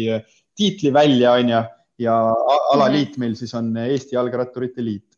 tiitli 0.60 0.92
välja, 0.94 1.38
onju, 1.40 1.62
ja 2.04 2.18
alaliit 2.76 3.16
meil 3.22 3.38
siis 3.40 3.54
on 3.58 3.72
Eesti 3.86 4.18
Jalgratturite 4.18 4.84
Liit 4.84 5.11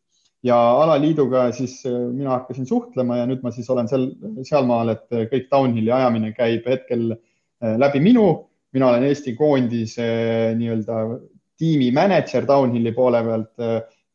ja 0.43 0.57
alaliiduga 0.83 1.47
siis 1.55 1.77
äh, 1.87 1.99
mina 2.11 2.37
hakkasin 2.37 2.67
suhtlema 2.67 3.21
ja 3.21 3.27
nüüd 3.29 3.43
ma 3.43 3.51
siis 3.55 3.69
olen 3.71 3.87
seal, 3.89 4.09
sealmaal, 4.47 4.93
et 4.93 5.15
äh, 5.15 5.27
kõik 5.31 5.47
downhill'i 5.51 5.93
ajamine 5.95 6.33
käib 6.35 6.67
hetkel 6.69 7.13
äh, 7.15 7.77
läbi 7.79 8.03
minu. 8.03 8.49
mina 8.73 8.87
olen 8.89 9.03
Eesti 9.05 9.35
koondise 9.37 10.05
nii-öelda 10.57 11.01
tiimi 11.61 11.91
mänedžer 11.93 12.47
downhill'i 12.49 12.91
poole 12.91 13.21
pealt. 13.23 13.51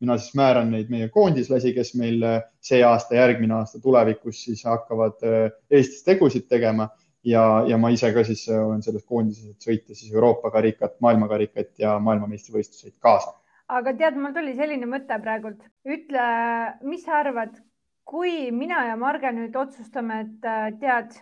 mina 0.01 0.17
siis 0.19 0.35
määran 0.35 0.71
neid 0.71 0.91
meie 0.91 1.09
koondislasi, 1.09 1.73
kes 1.75 1.95
meil 1.99 2.23
see 2.63 2.83
aasta, 2.87 3.15
järgmine 3.15 3.55
aasta, 3.55 3.81
tulevikus 3.83 4.45
siis 4.45 4.65
hakkavad 4.65 5.25
Eestis 5.71 6.05
tegusid 6.07 6.47
tegema 6.49 6.89
ja, 7.25 7.65
ja 7.67 7.79
ma 7.79 7.91
ise 7.91 8.13
ka 8.15 8.23
siis 8.27 8.45
olen 8.49 8.83
selles 8.83 9.05
koondises, 9.05 9.51
et 9.51 9.71
sõita 9.71 9.95
siis 9.95 10.13
Euroopa 10.13 10.51
karikat, 10.55 11.01
maailmakarikat 11.03 11.73
ja 11.83 11.97
maailmameistrivõistluseid 12.03 12.95
kaasa 12.99 13.35
aga 13.69 13.95
tead, 13.97 14.19
mul 14.21 14.35
tuli 14.37 14.55
selline 14.57 14.89
mõte 14.89 15.17
praegult, 15.23 15.61
ütle, 15.89 16.27
mis 16.89 17.05
sa 17.05 17.21
arvad, 17.23 17.59
kui 18.09 18.49
mina 18.55 18.87
ja 18.89 18.97
Marge 19.01 19.31
nüüd 19.37 19.57
otsustame, 19.61 20.23
et 20.25 20.49
äh, 20.49 20.71
tead, 20.81 21.19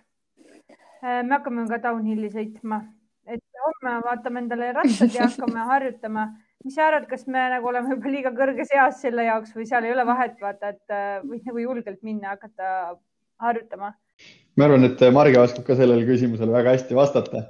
äh, 1.03 1.23
me 1.27 1.37
hakkame 1.39 1.67
ka 1.71 1.81
downhill'i 1.89 2.31
sõitma, 2.35 2.85
et 3.27 3.43
homme 3.65 3.97
vaatame 4.07 4.45
endale 4.45 4.73
rattad 4.77 5.15
ja 5.15 5.27
hakkame 5.27 5.67
harjutama. 5.73 6.29
mis 6.65 6.75
sa 6.75 6.89
arvad, 6.89 7.05
kas 7.11 7.27
me 7.31 7.43
nagu 7.53 7.69
oleme 7.71 7.95
juba 7.95 8.11
liiga 8.11 8.33
kõrges 8.35 8.73
eas 8.75 9.03
selle 9.03 9.27
jaoks 9.27 9.53
või 9.55 9.67
seal 9.69 9.85
ei 9.87 9.93
ole 9.95 10.07
vahet, 10.07 10.39
vaata, 10.43 10.73
et 10.75 10.95
äh, 10.95 11.21
võid 11.27 11.47
nagu 11.47 11.63
julgelt 11.63 12.03
minna, 12.07 12.35
hakata 12.37 12.97
harjutama? 13.43 13.93
ma 14.57 14.65
arvan, 14.65 14.87
et 14.87 15.03
Marge 15.13 15.43
oskab 15.43 15.67
ka 15.67 15.77
sellele 15.77 16.07
küsimusele 16.09 16.55
väga 16.55 16.79
hästi 16.79 16.97
vastata. 16.97 17.49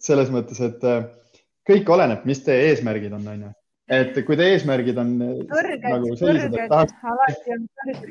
selles 0.00 0.30
mõttes, 0.32 0.62
et 0.64 0.84
kõik 1.68 1.90
oleneb, 1.94 2.24
mis 2.28 2.40
teie 2.44 2.70
eesmärgid 2.72 3.14
on, 3.16 3.26
onju. 3.34 3.50
et 3.98 4.18
kui 4.26 4.36
teie 4.38 4.56
eesmärgid 4.56 4.98
on 5.00 5.12
kõrged, 5.50 5.84
nagu 5.84 6.16
sellised, 6.20 6.56
et 6.56 6.72
tahaks, 6.72 6.96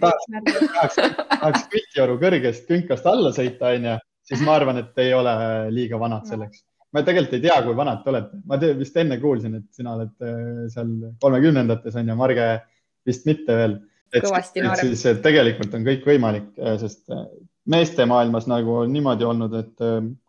tahaks, 0.02 0.30
tahaks, 0.76 1.02
tahaks 1.34 1.67
kütioru 1.74 2.17
kõrgest 2.22 2.70
künkast 2.70 3.10
alla 3.10 3.34
sõita, 3.36 3.74
onju, 3.78 3.98
siis 4.30 4.46
ma 4.46 4.58
arvan, 4.60 4.82
et 4.84 5.04
ei 5.04 5.13
ole 5.17 5.36
liiga 5.74 6.00
vanad 6.02 6.30
selleks. 6.30 6.63
ma 6.96 7.04
tegelikult 7.06 7.36
ei 7.38 7.43
tea, 7.43 7.58
kui 7.65 7.76
vanad 7.78 8.04
te 8.04 8.13
olete, 8.13 8.39
ma 8.48 8.62
te, 8.62 8.72
vist 8.78 8.96
enne 8.98 9.20
kuulsin, 9.22 9.60
et 9.60 9.67
sina 9.76 9.98
oled 9.98 10.13
äh, 10.24 10.63
seal 10.74 10.93
kolmekümnendates 11.22 12.00
onju, 12.00 12.15
Marge 12.20 12.48
vist 13.08 13.28
mitte 13.30 13.58
veel. 13.58 13.78
et, 14.13 14.24
et 14.24 14.82
siis 14.86 15.04
tegelikult 15.24 15.74
on 15.76 15.84
kõik 15.88 16.08
võimalik, 16.08 16.54
sest 16.80 17.04
meeste 17.67 18.06
maailmas 18.08 18.48
nagu 18.48 18.84
on 18.86 18.93
niimoodi 18.93 19.28
olnud, 19.28 19.58
et 19.60 19.86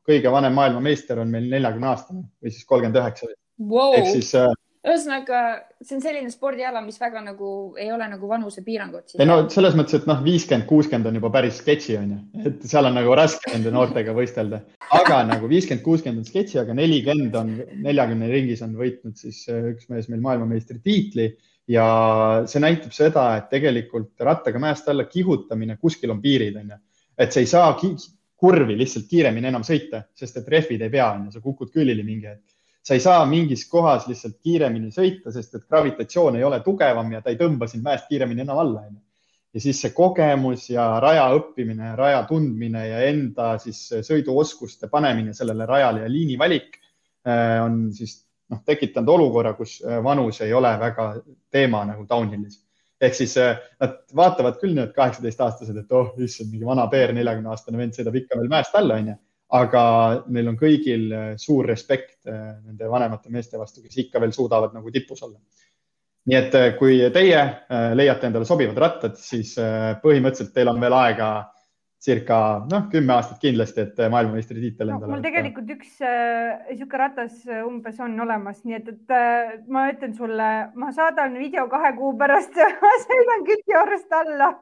kõige 0.08 0.32
vanem 0.32 0.56
maailmameister 0.56 1.20
on 1.22 1.30
meil 1.34 1.50
neljakümne 1.52 1.92
aastane 1.92 2.24
või 2.42 2.54
siis 2.54 2.64
kolmkümmend 2.68 3.02
üheksa 3.02 3.28
ehk 3.28 4.10
siis 4.14 4.32
äh, 4.38 4.50
ühesõnaga, 4.86 5.40
see 5.82 5.96
on 5.96 6.02
selline 6.02 6.30
spordiala, 6.32 6.80
mis 6.84 6.98
väga 7.00 7.20
nagu 7.24 7.50
ei 7.80 7.90
ole 7.92 8.06
nagu 8.10 8.30
vanusepiirangut. 8.30 9.16
ei 9.18 9.26
no 9.28 9.40
selles 9.52 9.76
mõttes, 9.78 9.98
et 9.98 10.06
noh, 10.10 10.20
viiskümmend, 10.24 10.68
kuuskümmend 10.70 11.10
on 11.10 11.18
juba 11.18 11.32
päris 11.34 11.58
sketši 11.62 11.98
on 11.98 12.14
ju, 12.14 12.20
et 12.50 12.66
seal 12.70 12.88
on 12.88 12.96
nagu 12.98 13.16
raske 13.18 13.52
nende 13.52 13.72
noortega 13.74 14.14
võistelda, 14.16 14.62
aga 15.00 15.20
nagu 15.28 15.50
viiskümmend, 15.50 15.84
kuuskümmend 15.84 16.22
on 16.22 16.30
sketši, 16.30 16.60
aga 16.62 16.76
nelikümmend 16.78 17.38
on, 17.40 17.54
neljakümne 17.84 18.30
ringis 18.32 18.64
on 18.66 18.76
võitnud 18.78 19.18
siis 19.20 19.44
äh, 19.52 19.72
üks 19.74 19.90
mees 19.92 20.10
meil 20.12 20.24
maailmameistritiitli. 20.24 21.30
Ja 21.68 21.84
see 22.48 22.62
näitab 22.64 22.94
seda, 22.96 23.26
et 23.36 23.50
tegelikult 23.52 24.22
rattaga 24.24 24.60
mäest 24.62 24.86
alla 24.88 25.04
kihutamine, 25.04 25.74
kuskil 25.76 26.14
on 26.14 26.22
piirid, 26.22 26.56
on 26.56 26.70
ju, 26.72 26.78
et 27.20 27.34
sa 27.34 27.42
ei 27.42 27.50
saa 27.50 27.74
kurvi 28.38 28.76
lihtsalt 28.78 29.08
kiiremini 29.10 29.50
enam 29.50 29.64
sõita, 29.66 30.04
sest 30.14 30.36
et 30.38 30.48
rehvid 30.48 30.84
ei 30.86 30.92
pea, 30.92 31.10
on 31.16 31.26
ju, 31.26 31.34
sa 31.36 31.42
kukud 31.42 31.72
külili 31.74 32.04
mingi 32.06 32.30
hetk 32.30 32.58
sa 32.88 32.94
ei 32.94 33.00
saa 33.00 33.24
mingis 33.28 33.66
kohas 33.68 34.06
lihtsalt 34.08 34.38
kiiremini 34.40 34.88
sõita, 34.94 35.32
sest 35.34 35.58
et 35.58 35.66
gravitatsioon 35.68 36.38
ei 36.38 36.44
ole 36.46 36.62
tugevam 36.64 37.10
ja 37.12 37.20
ta 37.20 37.28
ei 37.28 37.36
tõmba 37.36 37.68
sind 37.68 37.84
mäest 37.84 38.08
kiiremini 38.08 38.46
enam 38.46 38.62
alla, 38.62 38.86
onju. 38.86 39.02
ja 39.52 39.60
siis 39.60 39.80
see 39.82 39.92
kogemus 39.96 40.70
ja 40.70 40.86
raja 41.04 41.26
õppimine, 41.36 41.92
raja 41.98 42.22
tundmine 42.28 42.86
ja 42.88 43.02
enda 43.10 43.50
siis 43.60 43.82
sõiduoskuste 44.06 44.88
panemine 44.88 45.34
sellele 45.36 45.66
rajale 45.68 46.06
ja 46.06 46.08
liini 46.08 46.38
valik 46.40 46.78
äh, 47.28 47.58
on 47.64 47.90
siis 47.92 48.22
noh, 48.48 48.62
tekitanud 48.64 49.12
olukorra, 49.18 49.52
kus 49.58 49.82
äh, 49.84 50.00
vanus 50.04 50.40
ei 50.46 50.56
ole 50.56 50.72
väga 50.80 51.10
teema 51.52 51.84
nagu 51.90 52.08
downhill'is 52.08 52.62
ehk 53.00 53.14
siis 53.14 53.36
äh, 53.40 53.58
nad 53.82 54.00
vaatavad 54.16 54.58
küll 54.60 54.74
need 54.76 54.92
kaheksateistaastased, 54.96 55.76
et 55.78 55.94
oh, 55.94 56.12
issand, 56.24 56.50
mingi 56.52 56.66
vana 56.66 56.88
peer, 56.90 57.14
neljakümne 57.16 57.52
aastane 57.52 57.80
vend 57.80 57.96
sõidab 57.96 58.18
ikka 58.18 58.38
veel 58.40 58.50
mäest 58.52 58.76
alla, 58.78 58.98
onju 59.02 59.16
aga 59.58 59.82
neil 60.28 60.50
on 60.50 60.58
kõigil 60.60 61.04
äh, 61.14 61.28
suur 61.40 61.68
respekt 61.70 62.18
äh, 62.28 62.58
nende 62.66 62.90
vanemate 62.90 63.32
meeste 63.32 63.60
vastu, 63.60 63.80
kes 63.84 63.96
ikka 64.04 64.20
veel 64.20 64.34
suudavad 64.36 64.74
nagu 64.76 64.92
tipus 64.92 65.22
olla. 65.24 65.38
nii 66.28 66.36
et 66.36 66.56
kui 66.76 66.98
teie 67.08 67.38
leiate 67.96 68.26
endale 68.28 68.44
sobivad 68.44 68.76
rattad, 68.76 69.14
siis 69.16 69.54
põhimõtteliselt 70.02 70.50
teil 70.52 70.68
on 70.68 70.80
veel 70.82 70.92
aega 70.92 71.28
circa 72.02 72.38
noh, 72.70 72.86
kümme 72.92 73.12
aastat 73.16 73.40
kindlasti, 73.42 73.82
et 73.82 74.00
maailmameistritiitel 74.12 74.92
endale 74.92 75.10
no,. 75.10 75.16
mul 75.16 75.24
tegelikult 75.24 75.70
üks 75.74 75.96
niisugune 75.98 76.94
äh, 76.94 77.02
ratas 77.02 77.40
umbes 77.66 77.98
on 78.04 78.14
olemas, 78.22 78.62
nii 78.64 78.78
et, 78.78 78.90
et 78.94 79.14
äh, 79.14 79.56
ma 79.66 79.88
ütlen 79.90 80.14
sulle, 80.18 80.48
ma 80.78 80.92
saadan 80.94 81.34
video 81.42 81.66
kahe 81.72 81.92
kuu 81.98 82.14
pärast 82.20 82.58
ma 82.84 82.94
sõidan 83.04 83.46
kütiorust 83.50 84.18
alla 84.20 84.52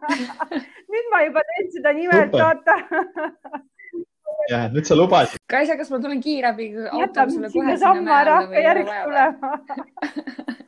nüüd 0.93 1.11
ma 1.13 1.25
juba 1.27 1.45
teen 1.53 1.73
seda 1.77 1.97
nimelt, 1.97 2.37
vaata 2.37 2.79
jah, 4.53 4.69
nüüd 4.73 4.89
sa 4.89 4.97
lubasid. 4.97 5.43
Kaisa, 5.51 5.77
kas 5.77 5.93
ma 5.93 6.01
tulen 6.01 6.23
kiirabiga? 6.25 6.89
jätab 7.03 7.33
sinna 7.35 7.77
samma 7.81 8.23
ära, 8.23 8.41
hakka 8.47 8.65
järgi 8.71 9.03
tulema 9.05 10.63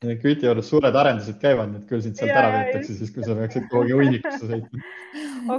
Küti 0.00 0.46
juures 0.46 0.68
suured 0.72 0.94
arendused 0.96 1.36
käivad, 1.42 1.68
nii 1.68 1.82
et 1.82 1.90
küll 1.90 2.00
sind 2.00 2.16
sealt 2.16 2.32
ära 2.32 2.52
veetakse, 2.54 2.94
siis 2.96 3.10
kui 3.12 3.24
sa 3.26 3.34
peaksid 3.36 3.66
kuhugi 3.68 3.92
hunnikusse 3.98 4.46
sõitma. 4.48 4.80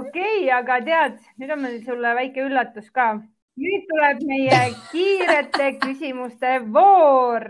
okay,, 0.00 0.48
aga 0.56 0.78
tead, 0.88 1.20
nüüd 1.38 1.52
on 1.54 1.62
meil 1.62 1.76
sulle 1.86 2.14
väike 2.18 2.48
üllatus 2.48 2.88
ka. 2.90 3.06
nüüd 3.62 3.86
tuleb 3.92 4.26
meie 4.32 4.58
kiirete 4.90 5.68
küsimuste 5.84 6.56
voor 6.74 7.46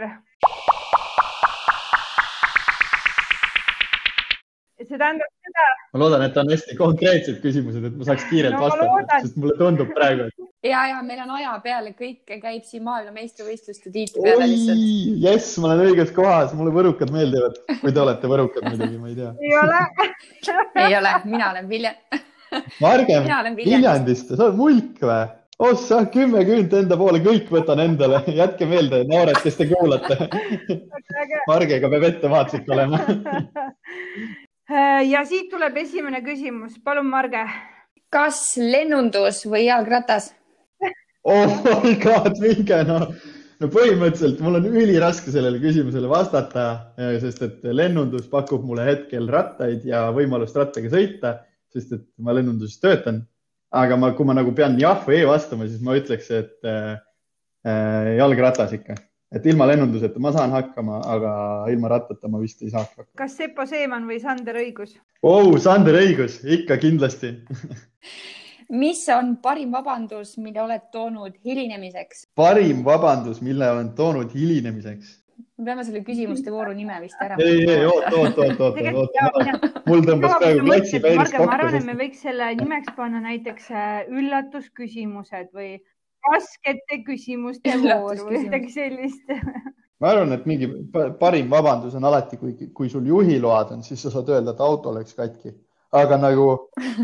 see 4.92 4.98
tähendab 5.00 5.33
seda. 5.48 5.66
ma 5.94 6.05
loodan, 6.05 6.28
et 6.28 6.37
on 6.37 6.52
hästi 6.52 6.76
konkreetsed 6.76 7.40
küsimused, 7.44 7.88
et 7.88 7.96
ma 7.98 8.09
saaks 8.09 8.28
kiirelt 8.31 8.59
no, 8.59 8.66
vastata, 8.66 9.20
sest 9.24 9.40
mulle 9.40 9.57
tundub 9.61 9.92
praegu 9.96 10.28
et.... 10.28 10.52
ja, 10.62 10.87
ja 10.88 11.03
meil 11.03 11.20
on 11.25 11.35
aja 11.38 11.53
peale, 11.64 11.92
kõik 11.98 12.35
käib 12.42 12.64
siin 12.66 12.85
maailmameistrivõistluste 12.87 13.90
tiitli 13.90 14.22
peale 14.22 14.48
lihtsalt. 14.51 14.83
jess, 15.25 15.59
ma 15.62 15.72
olen 15.72 15.90
õiges 15.90 16.12
kohas, 16.16 16.55
mulle 16.59 16.75
võrukad 16.75 17.12
meeldivad, 17.14 17.59
kui 17.81 17.92
te 17.92 18.03
olete 18.03 18.31
võrukad 18.31 18.66
muidugi, 18.68 18.98
ma 19.03 19.11
ei 19.11 19.18
tea. 19.18 19.33
ei 19.42 19.57
ole 19.59 19.81
ei 20.87 20.98
ole, 20.98 21.14
mina 21.27 21.53
olen 21.53 21.70
Vilja 21.70 21.94
Marge 22.85 23.22
Viljandist, 23.59 24.35
sa 24.35 24.48
oled 24.48 24.59
mulk 24.61 25.01
või? 25.03 25.22
ossa, 25.62 26.01
kümme 26.11 26.42
küünt 26.46 26.72
enda 26.75 26.96
poole, 26.98 27.20
kõik 27.22 27.51
võtan 27.55 27.83
endale, 27.83 28.22
jätke 28.40 28.66
meelde, 28.66 29.05
noored, 29.11 29.38
kes 29.44 29.59
te 29.61 29.68
kuulate. 29.70 30.16
Margega 31.46 31.90
peab 31.90 32.07
ettevaatlik 32.09 32.70
olema 32.70 33.03
ja 35.07 35.20
siit 35.29 35.51
tuleb 35.53 35.77
esimene 35.83 36.22
küsimus, 36.25 36.79
palun, 36.85 37.11
Marge. 37.11 37.42
kas 38.12 38.57
lennundus 38.61 39.42
või 39.48 39.66
jalgratas 39.66 40.31
oh 41.25 41.83
my 41.85 41.95
god, 42.03 42.39
minge 42.43 42.83
noh 42.89 43.07
no 43.63 43.69
põhimõtteliselt 43.71 44.41
mul 44.43 44.59
on 44.59 44.67
üliraske 44.71 45.33
sellele 45.33 45.61
küsimusele 45.63 46.11
vastata, 46.11 46.67
äh, 46.99 47.17
sest 47.23 47.45
et 47.47 47.69
lennundus 47.71 48.27
pakub 48.33 48.65
mulle 48.67 48.87
hetkel 48.89 49.29
rattaid 49.31 49.87
ja 49.89 50.09
võimalust 50.15 50.57
rattaga 50.59 50.91
sõita, 50.93 51.37
sest 51.73 51.95
et 51.99 52.07
ma 52.19 52.35
lennunduses 52.37 52.81
töötan. 52.83 53.23
aga 53.73 53.97
ma, 53.97 54.11
kui 54.13 54.27
ma 54.29 54.35
nagu 54.37 54.51
pean 54.53 54.75
jah 54.77 54.99
või 55.07 55.23
ei 55.23 55.25
vastama, 55.25 55.65
siis 55.65 55.81
ma 55.81 55.95
ütleks, 55.97 56.27
et 56.31 56.67
äh, 56.69 56.99
jalgratas 58.19 58.75
ikka 58.77 58.99
et 59.33 59.47
ilma 59.49 59.65
lennunduseta 59.71 60.21
ma 60.21 60.33
saan 60.35 60.53
hakkama, 60.53 60.99
aga 61.09 61.33
ilma 61.73 61.89
rattata 61.95 62.29
ma 62.29 62.41
vist 62.43 62.61
ei 62.63 62.69
saaks 62.69 62.99
hakkama. 62.99 63.17
kas 63.17 63.39
Sepo 63.39 63.65
Seeman 63.67 64.05
või 64.11 64.21
Sander 64.21 64.59
Õigus 64.61 64.99
oh,? 65.23 65.57
Sander 65.63 65.97
Õigus, 66.03 66.43
ikka 66.45 66.77
kindlasti 66.83 67.33
mis 68.70 69.03
on 69.14 69.37
parim 69.42 69.72
vabandus, 69.72 70.37
mille 70.38 70.62
oled 70.62 70.87
toonud 70.92 71.38
hilinemiseks? 71.44 72.27
parim 72.35 72.85
vabandus, 72.85 73.42
mille 73.42 73.70
olen 73.70 73.92
toonud 73.98 74.35
hilinemiseks? 74.35 75.18
me 75.59 75.64
peame 75.64 75.85
selle 75.85 76.03
küsimuste 76.07 76.53
vooru 76.55 76.72
nime 76.77 76.98
vist 77.03 77.20
ära. 77.22 77.37
ei, 77.42 77.62
ei, 77.68 77.87
oot, 77.87 78.09
oot, 78.18 78.38
oot, 78.38 78.61
oot, 78.61 78.81
oot. 79.03 79.81
mul 79.87 80.05
tõmbas 80.09 80.38
praegu 80.38 80.66
klatsi 80.66 81.03
päris 81.05 81.31
kokku. 81.31 81.46
ma 81.46 81.59
arvan, 81.59 81.79
et 81.81 81.88
me 81.88 81.98
võiks 81.98 82.25
selle 82.27 82.53
nimeks 82.61 82.94
panna 82.96 83.22
näiteks 83.27 83.70
äh, 83.70 83.92
üllatusküsimused 84.11 85.53
või 85.57 85.77
raskete 86.31 87.03
küsimuste 87.07 87.79
voor 87.83 88.27
või 88.27 88.46
midagi 88.46 88.75
sellist 88.75 89.33
ma 90.03 90.11
arvan, 90.11 90.35
et 90.35 90.46
mingi 90.51 90.68
parim 91.20 91.51
vabandus 91.51 91.94
on 91.98 92.07
alati, 92.09 92.38
kui, 92.40 92.57
kui 92.75 92.90
sul 92.90 93.07
juhiload 93.07 93.77
on, 93.77 93.85
siis 93.87 94.03
sa 94.03 94.11
saad 94.11 94.33
öelda, 94.35 94.55
et 94.55 94.62
auto 94.64 94.94
läks 94.94 95.14
katki. 95.18 95.55
Aga 95.92 96.18
nagu 96.20 96.46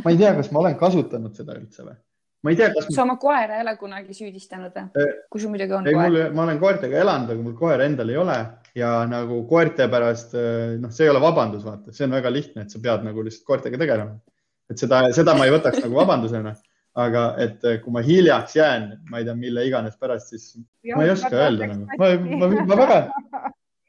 ma 0.04 0.12
ei 0.12 0.20
tea, 0.20 0.34
kas 0.36 0.52
ma 0.52 0.62
olen 0.64 0.78
kasutanud 0.84 1.34
seda 1.36 1.56
üldse 1.58 1.84
või? 1.86 1.96
ma 2.44 2.54
ei 2.54 2.60
tea, 2.60 2.70
kas. 2.74 2.88
sa 2.94 3.02
oma 3.04 3.18
koera 3.20 3.58
ei 3.58 3.64
ole 3.66 3.74
kunagi 3.80 4.16
süüdistanud 4.16 4.74
või 4.76 5.04
eh,? 5.04 5.18
kui 5.28 5.42
sul 5.42 5.52
muidugi 5.52 5.76
on 5.78 5.90
ei, 5.90 5.98
koer. 5.98 6.32
ma 6.36 6.46
olen 6.46 6.62
koertega 6.62 7.02
elanud, 7.02 7.34
aga 7.34 7.44
mul 7.44 7.58
koera 7.58 7.88
endal 7.88 8.14
ei 8.14 8.20
ole 8.20 8.38
ja 8.78 8.94
nagu 9.10 9.42
koerte 9.50 9.88
pärast, 9.90 10.34
eh, 10.38 10.78
noh, 10.80 10.94
see 10.94 11.08
ei 11.08 11.12
ole 11.12 11.22
vabandus, 11.22 11.66
vaata, 11.66 11.94
see 11.94 12.06
on 12.06 12.16
väga 12.18 12.32
lihtne, 12.32 12.64
et 12.64 12.74
sa 12.74 12.82
pead 12.82 13.06
nagu 13.06 13.24
lihtsalt 13.26 13.46
koertega 13.48 13.80
tegelema. 13.80 14.18
et 14.68 14.80
seda, 14.80 15.06
seda 15.16 15.34
ma 15.34 15.48
ei 15.48 15.54
võtaks 15.54 15.80
nagu 15.82 15.96
vabandusena 15.98 16.54
aga 16.98 17.24
et 17.42 17.64
eh, 17.68 17.78
kui 17.82 17.94
ma 17.94 18.02
hiljaks 18.04 18.56
jään, 18.58 18.88
ma 19.10 19.20
ei 19.20 19.26
tea, 19.26 19.36
mille 19.38 19.64
iganes 19.68 19.98
pärast, 20.00 20.32
siis 20.32 20.56
ja, 20.86 20.96
ma 20.96 21.06
ei 21.06 21.12
oska 21.14 21.30
öelda 21.34 21.68
nagu, 21.70 21.86
ma, 22.00 22.10
ma, 22.24 22.48
ma, 22.48 22.64
ma 22.70 22.78
väga 22.82 22.98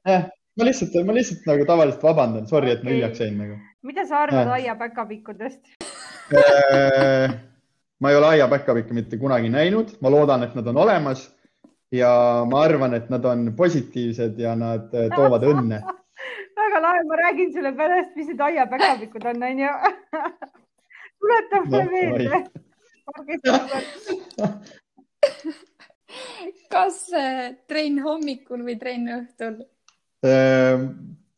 eh,, 0.10 0.28
ma 0.60 0.68
lihtsalt, 0.68 0.96
ma 1.08 1.16
lihtsalt 1.16 1.48
nagu 1.50 1.68
tavaliselt 1.68 2.04
vabandan, 2.04 2.48
sorry, 2.50 2.74
et 2.76 2.84
ma 2.84 2.94
hiljaks 2.94 3.24
jäin 3.24 3.38
nagu. 3.40 3.60
mida 3.88 4.06
sa 4.06 4.24
arvad 4.26 4.48
eh. 4.48 4.54
aiapäkapikkudest 4.60 5.62
eh, 6.36 7.36
ma 8.00 8.12
ei 8.12 8.20
ole 8.20 8.34
aiapäkapikke 8.36 8.98
mitte 8.98 9.20
kunagi 9.22 9.52
näinud, 9.54 9.96
ma 10.04 10.12
loodan, 10.12 10.44
et 10.44 10.58
nad 10.60 10.68
on 10.68 10.84
olemas 10.86 11.30
ja 11.96 12.12
ma 12.50 12.66
arvan, 12.68 12.94
et 12.94 13.10
nad 13.10 13.26
on 13.26 13.54
positiivsed 13.58 14.40
ja 14.40 14.56
nad 14.60 14.92
toovad 15.16 15.48
õnne 15.54 15.82
väga 16.60 16.84
lahe, 16.84 17.04
ma 17.08 17.16
räägin 17.24 17.54
sulle 17.54 17.72
pärast, 17.76 18.16
mis 18.16 18.28
need 18.28 18.42
aiapäkapikud 18.50 19.24
on, 19.32 19.44
onju. 19.44 19.72
tuleta 21.20 21.62
mulle 21.66 21.86
meelde 21.92 22.44
kas 26.74 26.98
äh, 27.18 27.56
trenn 27.68 28.00
hommikul 28.06 28.62
või 28.66 28.76
trenn 28.80 29.10
õhtul? 29.18 29.56
Ehm, 30.26 30.88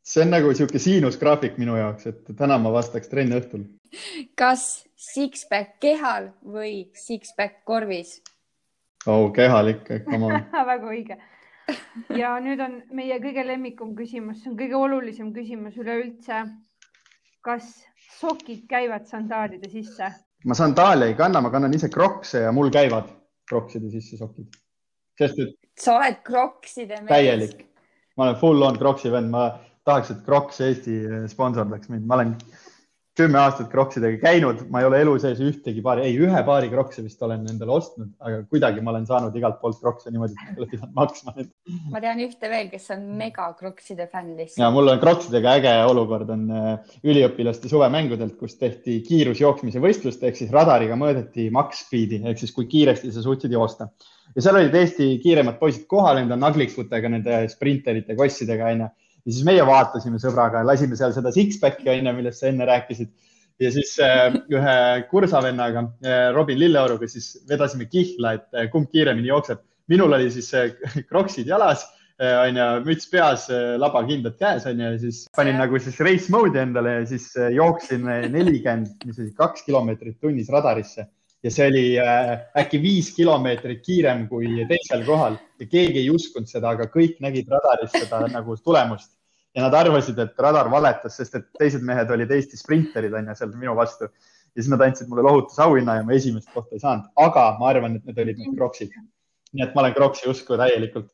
see 0.02 0.24
on 0.24 0.32
nagu 0.34 0.54
sihuke 0.58 0.80
siinusgraafik 0.82 1.60
minu 1.62 1.76
jaoks, 1.78 2.08
et 2.10 2.32
täna 2.38 2.58
ma 2.62 2.72
vastaks 2.74 3.12
trenn 3.12 3.36
õhtul. 3.38 3.68
kas 4.40 4.86
six-pack 4.98 5.78
kehal 5.84 6.32
või 6.42 6.90
six-pack 6.98 7.62
korvis? 7.68 8.20
oh, 9.06 9.30
kehal 9.34 9.74
ikka, 9.76 10.02
come 10.08 10.32
on 10.32 10.50
väga 10.72 10.90
õige. 10.96 11.20
ja 12.18 12.34
nüüd 12.42 12.62
on 12.64 12.82
meie 12.98 13.20
kõige 13.22 13.46
lemmikum 13.48 13.94
küsimus, 13.96 14.42
see 14.42 14.52
on 14.52 14.58
kõige 14.58 14.78
olulisem 14.80 15.32
küsimus 15.34 15.78
üleüldse. 15.78 16.44
kas 17.42 17.72
sokid 18.18 18.66
käivad 18.70 19.06
sandaalide 19.10 19.70
sisse? 19.70 20.10
ma 20.46 20.58
sandaale 20.58 21.12
ei 21.12 21.16
kanna, 21.16 21.42
ma 21.42 21.54
kannan 21.54 21.74
ise 21.78 21.90
krokse 21.90 22.48
ja 22.48 22.52
mul 22.52 22.74
käivad 22.74 23.14
krokside 23.50 23.92
sisse 23.94 24.18
sokid. 24.18 24.50
sest 25.22 25.40
et. 25.40 25.58
sa 25.78 26.00
oled 26.00 26.24
krokside 26.26 27.02
mees. 27.04 27.12
täielik, 27.14 27.68
ma 28.22 28.28
olen 28.30 28.38
full 28.38 28.62
on 28.62 28.78
kroksi 28.78 29.10
vend, 29.10 29.34
ma 29.34 29.48
tahaks, 29.88 30.12
et 30.14 30.26
Crocs 30.26 30.62
Eesti 30.62 31.00
sponsordaks 31.32 31.90
mind, 31.90 32.06
ma 32.06 32.20
olen 32.20 32.36
kümme 33.20 33.40
aastat 33.42 33.68
kroksidega 33.72 34.20
käinud, 34.22 34.62
ma 34.72 34.80
ei 34.82 34.86
ole 34.88 35.02
elu 35.04 35.18
sees 35.20 35.40
ühtegi 35.44 35.82
paari, 35.84 36.06
ei 36.08 36.14
ühe 36.24 36.44
paari 36.48 36.70
krokse 36.72 37.04
vist 37.04 37.20
olen 37.26 37.44
endale 37.52 37.74
ostnud, 37.76 38.14
aga 38.24 38.40
kuidagi 38.52 38.84
ma 38.86 38.94
olen 38.94 39.08
saanud 39.10 39.36
igalt 39.36 39.60
poolt 39.64 39.82
krokse 39.82 40.14
niimoodi, 40.14 40.38
et 40.38 40.54
ei 40.54 40.62
ole 40.62 40.70
pidanud 40.72 40.94
maksma 40.96 41.34
neid. 41.36 41.50
ma 41.92 42.00
tean 42.04 42.22
ühte 42.24 42.52
veel, 42.54 42.70
kes 42.72 42.88
on 42.96 43.04
mega 43.20 43.50
krokside 43.60 44.08
fänn 44.14 44.38
lihtsalt. 44.40 44.64
ja 44.64 44.72
mul 44.72 44.94
on 44.94 45.04
kroksidega 45.04 45.58
äge 45.60 45.76
olukord 45.90 46.32
on 46.38 46.48
äh, 46.56 46.96
üliõpilaste 47.04 47.72
suvemängudelt, 47.72 48.38
kus 48.40 48.56
tehti 48.62 49.02
kiirusjooksmise 49.10 49.84
võistlust 49.84 50.24
ehk 50.24 50.40
siis 50.40 50.56
radariga 50.56 50.96
mõõdeti 51.00 51.50
max 51.52 51.84
speed'i 51.84 52.24
ehk 52.24 52.40
siis 52.46 52.56
kui 52.56 52.72
kiiresti 52.72 53.12
sa 53.12 53.26
suutsid 53.26 53.52
joosta 53.52 53.92
ja 54.36 54.46
seal 54.46 54.62
olid 54.62 54.76
Eesti 54.80 55.12
kiiremad 55.24 55.60
poisid 55.60 55.84
kohal 55.92 56.22
enda 56.22 56.40
naglikutega, 56.40 57.12
nende 57.12 57.44
sprinterite, 57.52 58.16
kossidega 58.16 58.72
onju 58.72 58.92
ja 59.26 59.34
siis 59.34 59.44
meie 59.48 59.66
vaatasime 59.68 60.20
sõbraga, 60.22 60.64
lasime 60.68 60.98
seal 61.00 61.14
seda 61.16 61.34
six-pack'i 61.34 61.92
onju, 61.94 62.16
millest 62.18 62.42
sa 62.42 62.50
enne 62.50 62.68
rääkisid 62.70 63.12
ja 63.62 63.72
siis 63.74 63.94
äh, 64.02 64.34
ühe 64.54 64.76
kursavennaga 65.12 65.86
äh,, 66.02 66.28
Robin 66.36 66.60
Lilleoruga 66.60 67.10
siis 67.10 67.34
vedasime 67.50 67.88
kihla, 67.92 68.38
et 68.40 68.58
äh, 68.58 68.70
kumb 68.74 68.90
kiiremini 68.92 69.30
jookseb. 69.30 69.62
minul 69.92 70.14
oli 70.14 70.30
siis 70.32 70.52
kroksid 71.10 71.50
jalas 71.50 71.82
onju, 72.22 72.66
müts 72.86 73.08
peas, 73.10 73.48
labakindad 73.82 74.36
käes 74.38 74.68
onju 74.70 74.92
ja 74.92 74.98
siis 75.02 75.24
panin 75.36 75.58
nagu 75.58 75.80
siis 75.82 75.98
race 76.06 76.30
mode'i 76.32 76.62
endale 76.62 76.94
ja 77.00 77.06
siis 77.10 77.32
jooksin 77.56 78.06
nelikümmend, 78.06 78.92
mis 79.08 79.18
see 79.18 79.26
oli, 79.26 79.34
kaks 79.40 79.66
kilomeetrit 79.66 80.20
tunnis 80.22 80.52
radarisse 80.54 81.08
ja 81.44 81.52
see 81.52 81.68
oli 81.72 81.86
äh, 82.00 82.36
äkki 82.58 82.82
viis 82.82 83.10
kilomeetrit 83.16 83.82
kiirem 83.86 84.28
kui 84.30 84.62
teisel 84.70 85.06
kohal 85.08 85.40
ja 85.60 85.66
keegi 85.68 86.04
ei 86.04 86.12
uskunud 86.14 86.50
seda, 86.50 86.76
aga 86.76 86.86
kõik 86.92 87.18
nägid 87.24 87.50
radaris 87.50 87.96
seda 87.96 88.26
nagu 88.36 88.58
tulemust 88.62 89.12
ja 89.56 89.66
nad 89.66 89.76
arvasid, 89.76 90.20
et 90.20 90.38
radar 90.40 90.70
valetas, 90.72 91.18
sest 91.20 91.36
et 91.40 91.48
teised 91.60 91.84
mehed 91.88 92.12
olid 92.14 92.32
Eesti 92.32 92.60
sprinterid 92.60 93.16
onju 93.18 93.36
seal 93.38 93.56
minu 93.60 93.76
vastu. 93.76 94.08
ja 94.52 94.60
siis 94.60 94.72
nad 94.72 94.84
andsid 94.84 95.08
mulle 95.08 95.24
lohutusauhinna 95.24 95.96
ja 95.96 96.04
ma 96.04 96.14
esimest 96.14 96.50
kohta 96.54 96.76
ei 96.76 96.84
saanud, 96.84 97.08
aga 97.16 97.46
ma 97.60 97.70
arvan, 97.72 97.96
et 97.96 98.06
need 98.06 98.18
olid 98.20 98.40
need 98.40 98.56
kroksid. 98.58 98.94
nii 99.54 99.66
et 99.66 99.76
ma 99.76 99.84
olen 99.84 99.96
kroksi 99.96 100.30
usku 100.32 100.58
täielikult. 100.60 101.10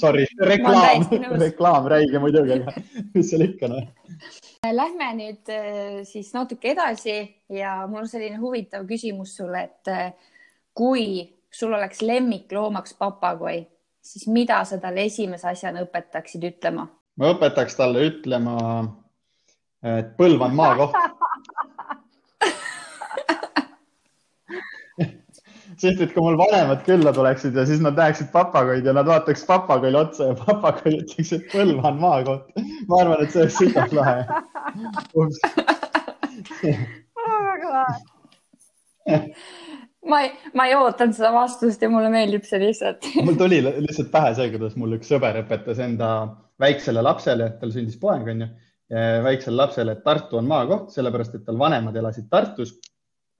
Sorry, 0.00 0.24
reklaam, 0.46 1.04
reklaam 1.40 1.88
räige 1.90 2.20
muidugi, 2.22 2.56
aga 2.60 2.72
mis 3.14 3.30
seal 3.30 3.44
ikka 3.44 3.68
noh. 3.68 3.88
Lähme 4.64 5.08
nüüd 5.18 5.50
äh, 5.52 6.00
siis 6.08 6.30
natuke 6.36 6.72
edasi 6.72 7.16
ja 7.52 7.74
mul 7.90 8.04
on 8.04 8.08
selline 8.08 8.38
huvitav 8.40 8.86
küsimus 8.88 9.34
sulle, 9.40 9.66
et 9.66 9.90
äh, 9.92 10.32
kui 10.76 11.26
sul 11.52 11.74
oleks 11.74 12.00
lemmikloomaks 12.06 12.94
papagoi, 13.00 13.64
siis 14.00 14.28
mida 14.30 14.62
sa 14.64 14.78
talle 14.80 15.04
esimese 15.10 15.50
asjana 15.50 15.84
õpetaksid 15.84 16.46
ütlema? 16.52 16.86
ma 17.20 17.32
õpetaks 17.34 17.76
talle 17.76 18.06
ütlema, 18.08 18.56
et 19.84 20.14
Põlv 20.16 20.46
on 20.46 20.54
maakoht 20.56 20.96
sest 25.80 26.02
et 26.04 26.12
kui 26.14 26.24
mul 26.24 26.36
vanemad 26.38 26.82
külla 26.86 27.12
tuleksid 27.16 27.56
ja 27.56 27.64
siis 27.68 27.80
nad 27.84 27.96
näeksid 27.98 28.28
papagoid 28.34 28.86
ja 28.86 28.92
nad 28.96 29.08
vaataks 29.08 29.44
papagoile 29.48 29.98
otsa 30.04 30.30
ja 30.30 30.36
papagoi 30.38 30.98
ütleks, 31.00 31.32
et 31.36 31.48
Põlva 31.52 31.88
on 31.92 31.98
maakoht. 32.02 32.44
ma 32.88 33.00
arvan, 33.02 33.24
et 33.24 33.32
see 33.34 33.42
oleks 33.46 33.58
sügav 33.60 33.96
lahe. 33.96 34.18
väga 37.50 37.74
lahe. 37.78 37.98
ma 40.10 40.22
ei, 40.24 40.30
ma 40.56 40.66
ei 40.68 40.76
ootanud 40.78 41.16
seda 41.16 41.32
vastust 41.34 41.82
ja 41.82 41.90
mulle 41.92 42.10
meeldib 42.12 42.46
see 42.48 42.60
lihtsalt. 42.62 43.08
mul 43.26 43.38
tuli 43.40 43.60
lihtsalt 43.64 44.10
pähe 44.12 44.32
see, 44.38 44.50
kuidas 44.54 44.76
mul 44.80 44.96
üks 44.98 45.10
sõber 45.12 45.40
õpetas 45.42 45.80
enda 45.84 46.10
väiksele 46.60 47.02
lapsele, 47.04 47.54
tal 47.60 47.72
sündis 47.72 47.96
poeg, 48.00 48.28
onju, 48.34 48.48
väiksele 49.24 49.56
lapsele, 49.56 49.96
et 49.96 50.04
Tartu 50.04 50.40
on 50.40 50.48
maakoht, 50.50 50.90
sellepärast 50.94 51.38
et 51.38 51.44
tal 51.46 51.60
vanemad 51.60 51.96
elasid 51.96 52.28
Tartus. 52.32 52.74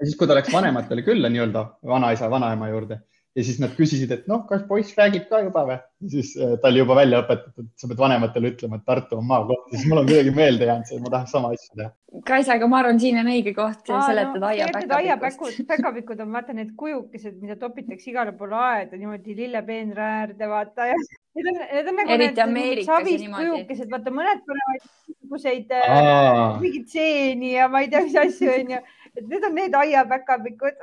Ja 0.01 0.09
siis, 0.09 0.17
kui 0.17 0.29
ta 0.29 0.37
läks 0.39 0.53
vanematele 0.53 1.05
külla 1.07 1.31
nii-öelda 1.33 1.67
vanaisa, 1.93 2.31
vanaema 2.33 2.71
juurde 2.73 3.03
ja 3.37 3.45
siis 3.47 3.61
nad 3.63 3.75
küsisid, 3.77 4.11
et 4.11 4.27
noh, 4.31 4.43
kas 4.49 4.65
poiss 4.67 4.97
räägib 4.99 5.29
ka 5.31 5.39
juba 5.45 5.63
või? 5.69 5.77
siis 6.11 6.33
äh, 6.41 6.57
ta 6.63 6.71
oli 6.71 6.81
juba 6.81 6.97
välja 6.99 7.21
õpetatud, 7.23 7.69
sa 7.79 7.89
pead 7.91 8.01
vanematele 8.01 8.51
ütlema, 8.55 8.81
et 8.81 8.87
Tartu 8.89 9.19
on 9.21 9.27
maakoht, 9.29 9.69
siis 9.71 9.85
mul 9.87 10.01
on 10.01 10.09
kuidagi 10.09 10.33
meelde 10.35 10.67
jäänud 10.67 10.89
see, 10.89 10.99
ma 11.05 11.13
tahaks 11.13 11.35
sama 11.37 11.53
asja 11.55 11.77
teha. 11.77 11.91
Kaisa, 12.27 12.57
aga 12.57 12.69
ma 12.73 12.81
arvan, 12.81 12.99
siin 13.03 13.21
on 13.21 13.31
õige 13.31 13.53
koht 13.55 13.93
Aa, 13.93 14.03
seletada 14.09 14.41
no, 14.43 14.51
aiapäkapikkust. 14.51 14.97
aiapäkud, 14.97 15.59
päkapikud 15.69 16.23
on 16.25 16.33
vaata 16.35 16.57
need 16.57 16.73
kujukesed, 16.81 17.37
mida 17.43 17.59
topitakse 17.61 18.11
igale 18.11 18.33
poole 18.39 18.59
aeda 18.59 18.99
niimoodi 18.99 19.37
lillepeenra 19.45 20.09
äärde 20.23 20.51
vaata 20.51 20.89
ja 20.91 20.97
need 20.99 21.53
on, 21.53 21.61
need 21.61 21.93
on 21.93 22.01
nagu 22.01 22.17
Eriti 22.17 22.49
need 22.57 22.83
savist 22.89 23.29
kujukesed, 23.37 23.93
vaata 23.93 24.15
mõned 24.17 24.43
panevad 24.49 24.89
niisuguseid 25.13 25.77
äh, 25.77 26.59
mingeid 26.65 26.91
seeni 26.91 27.55
ja 27.55 27.69
ma 27.71 27.85
ei 27.85 27.93
tea, 27.93 28.03
mis 28.09 28.19
asju 28.25 28.57
onju 28.57 28.81
et 29.21 29.27
need 29.29 29.45
on 29.47 29.57
need 29.57 29.75
aiapäkapikud. 29.77 30.79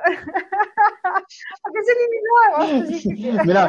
Aga 1.68 1.82
see 1.86 1.96
oli 1.96 2.06
nii 2.12 2.28
lae 2.28 2.52
vastus 2.54 3.08
ikkagi. 3.08 3.32
Mina, 3.48 3.64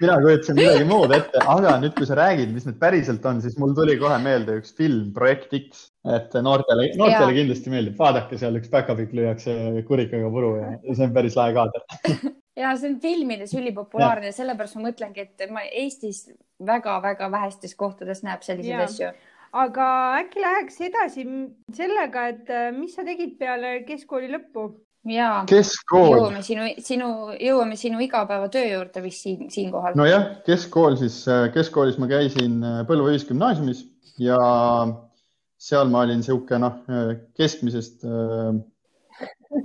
mina 0.00 0.14
kujutasin 0.24 0.56
midagi 0.56 0.84
muud 0.88 1.12
ette, 1.12 1.40
aga 1.44 1.74
nüüd, 1.82 1.92
kui 1.98 2.06
sa 2.08 2.16
räägid, 2.16 2.54
mis 2.54 2.64
need 2.64 2.78
päriselt 2.80 3.26
on, 3.28 3.42
siis 3.44 3.58
mul 3.60 3.74
tuli 3.76 3.98
kohe 4.00 4.16
meelde 4.24 4.54
üks 4.62 4.72
film 4.78 5.10
Projekt 5.12 5.52
X, 5.58 5.82
et 6.08 6.32
noortele, 6.40 6.86
noortele 6.96 7.34
ja. 7.34 7.36
kindlasti 7.36 7.72
meeldib, 7.74 7.98
vaadake 8.00 8.38
seal 8.40 8.56
üks 8.56 8.72
päkapikk 8.72 9.12
lüüakse 9.18 9.56
kurikaga 9.88 10.30
puru 10.32 10.54
ja 10.62 10.70
see 10.88 11.04
on 11.04 11.12
päris 11.18 11.36
lahe 11.38 11.56
kaader. 11.58 11.84
Ja 12.52 12.74
see 12.76 12.90
on 12.90 12.98
filmides 13.00 13.54
ülipopulaarne 13.56 14.28
sellepärast 14.36 14.76
ma 14.76 14.90
mõtlengi, 14.90 15.22
et 15.24 15.44
ma 15.48 15.62
Eestis 15.64 16.26
väga-väga 16.60 17.30
vähestes 17.32 17.72
kohtades 17.80 18.20
näeb 18.26 18.44
selliseid 18.44 18.82
asju 18.84 19.08
aga 19.52 19.88
äkki 20.22 20.40
läheks 20.40 20.80
edasi 20.88 21.26
sellega, 21.76 22.28
et 22.32 22.50
äh, 22.50 22.70
mis 22.76 22.96
sa 22.96 23.04
tegid 23.06 23.36
peale 23.40 23.82
keskkooli 23.88 24.32
lõppu? 24.32 24.70
ja 25.10 25.28
keskkool. 25.50 26.12
jõuame 26.14 26.42
sinu, 26.46 26.66
sinu, 26.82 27.08
jõuame 27.34 27.76
sinu 27.78 28.00
igapäevatöö 28.04 28.68
juurde 28.68 29.02
vist 29.02 29.26
siin, 29.26 29.48
siinkohal. 29.50 29.96
nojah, 29.98 30.28
keskkool 30.46 30.96
siis, 31.00 31.22
äh, 31.28 31.48
keskkoolis 31.54 31.98
ma 31.98 32.08
käisin 32.10 32.60
äh, 32.62 32.82
Põlva 32.88 33.10
Ühisgümnaasiumis 33.10 33.82
ja 34.22 34.38
seal 35.62 35.90
ma 35.90 36.04
olin 36.06 36.22
niisugune 36.22 36.62
noh, 36.62 36.78
keskmisest 37.38 38.06
äh, 38.06 38.54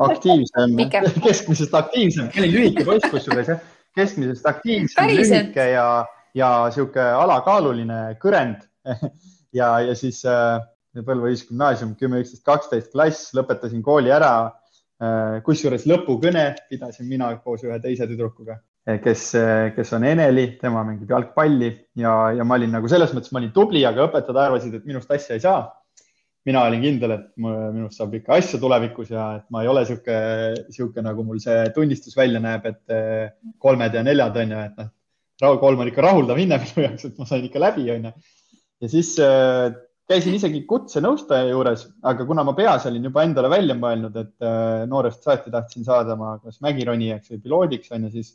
aktiivsem 0.09 0.77
keskmisest 1.27 1.77
aktiivsem, 1.77 2.31
ma 2.33 2.43
olin 2.43 2.55
lühike 2.57 2.85
poiss 2.87 3.09
kusjuures 3.13 3.53
jah, 3.53 3.63
keskmisest 3.97 4.45
aktiivsem, 4.49 5.13
lühike 5.13 5.71
ja, 5.75 5.87
ja 6.37 6.51
niisugune 6.65 7.09
alakaaluline 7.21 8.01
kõrend 8.23 8.65
ja, 9.55 9.69
ja 9.83 9.95
siis 9.95 10.23
äh, 10.27 10.57
Põlva 11.05 11.29
Ühisgümnaasium 11.29 11.93
kümme, 11.99 12.21
üksteist, 12.23 12.45
kaksteist 12.47 12.93
klass, 12.93 13.33
lõpetasin 13.37 13.83
kooli 13.85 14.13
ära. 14.13 14.31
Äh,. 14.97 15.43
kusjuures 15.45 15.83
lõpukõne 15.85 16.55
pidasin 16.71 17.05
mina 17.05 17.27
koos 17.43 17.61
ühe 17.61 17.75
teise 17.83 18.07
tüdrukuga, 18.09 18.55
äh, 18.89 18.95
kes, 18.97 19.27
äh, 19.37 19.67
kes 19.75 19.91
on 19.93 20.07
Eneli, 20.09 20.47
tema 20.57 20.81
mängib 20.87 21.11
jalgpalli. 21.13 21.69
Ja, 22.01 22.31
ja 22.33 22.47
ma 22.47 22.57
olin 22.57 22.73
nagu 22.73 22.89
selles 22.89 23.13
mõttes, 23.13 23.29
ma 23.29 23.37
olin 23.43 23.51
tubli, 23.53 23.83
aga 23.85 24.07
õpetajad 24.07 24.39
arvasid, 24.47 24.79
et 24.79 24.87
minust 24.89 25.11
asja 25.13 25.37
ei 25.37 25.43
saa. 25.43 25.67
Mina 26.49 26.63
olin 26.65 26.81
kindel, 26.81 27.13
et 27.13 27.27
minust 27.37 27.99
saab 27.99 28.15
ikka 28.17 28.39
asja 28.39 28.57
tulevikus 28.57 29.11
ja 29.11 29.27
et 29.37 29.45
ma 29.53 29.61
ei 29.61 29.69
ole 29.69 29.83
sihuke, 29.85 30.17
sihuke 30.73 31.03
nagu 31.05 31.27
mul 31.27 31.43
see 31.43 31.67
tunnistus 31.75 32.17
välja 32.17 32.41
näeb, 32.41 32.65
et 32.65 32.95
äh, 32.95 33.35
kolmed 33.61 33.93
ja 33.93 34.01
neljad 34.07 34.41
on 34.41 34.55
ju, 34.55 34.65
et 34.71 34.81
noh, 34.81 35.59
kolm 35.61 35.85
on 35.85 35.91
ikka 35.91 36.07
rahuldav 36.07 36.41
hinne 36.41 36.57
minu 36.63 36.87
jaoks, 36.87 37.05
et 37.11 37.21
ma 37.21 37.29
sain 37.29 37.45
ikka 37.45 37.61
läbi, 37.61 37.85
on 37.93 38.09
ju 38.09 38.15
ja 38.81 38.89
siis 38.89 39.13
äh, 39.23 39.69
käisin 40.09 40.35
isegi 40.37 40.63
kutsenõustaja 40.69 41.49
juures, 41.51 41.87
aga 42.07 42.25
kuna 42.27 42.45
ma 42.47 42.53
peas 42.57 42.85
olin 42.89 43.09
juba 43.09 43.25
endale 43.27 43.51
välja 43.51 43.75
mõelnud, 43.77 44.17
et 44.21 44.45
äh, 44.45 44.83
noorest 44.89 45.25
saati 45.25 45.53
tahtsin 45.53 45.87
saada 45.87 46.17
ma 46.19 46.37
kas 46.43 46.61
mägironijaks 46.65 47.33
või 47.33 47.43
piloodiks 47.45 47.93
on 47.95 48.07
ju, 48.07 48.13
siis, 48.19 48.33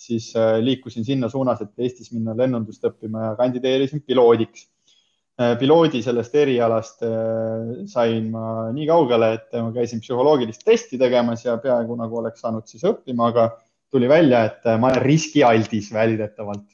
siis 0.00 0.30
äh, 0.38 0.58
liikusin 0.64 1.06
sinna 1.06 1.30
suunas, 1.32 1.62
et 1.64 1.72
Eestis 1.86 2.12
minna 2.14 2.36
lennundust 2.36 2.86
õppima 2.86 3.30
ja 3.30 3.38
kandideerisin 3.40 4.04
piloodiks. 4.06 4.68
piloodi 5.56 6.02
sellest 6.04 6.34
erialast 6.36 6.98
sain 7.88 8.26
ma 8.28 8.66
nii 8.76 8.84
kaugele, 8.90 9.30
et 9.38 9.54
ma 9.56 9.70
käisin 9.72 10.02
psühholoogilist 10.02 10.66
testi 10.66 10.98
tegemas 11.00 11.46
ja 11.46 11.54
peaaegu 11.56 11.96
nagu 11.96 12.18
oleks 12.20 12.42
saanud 12.44 12.66
siis 12.68 12.84
õppima, 12.84 13.30
aga 13.32 13.46
tuli 13.88 14.08
välja, 14.10 14.42
et 14.50 14.68
ma 14.76 14.90
olen 14.90 15.00
riskialdis 15.00 15.88
väidetavalt 15.96 16.66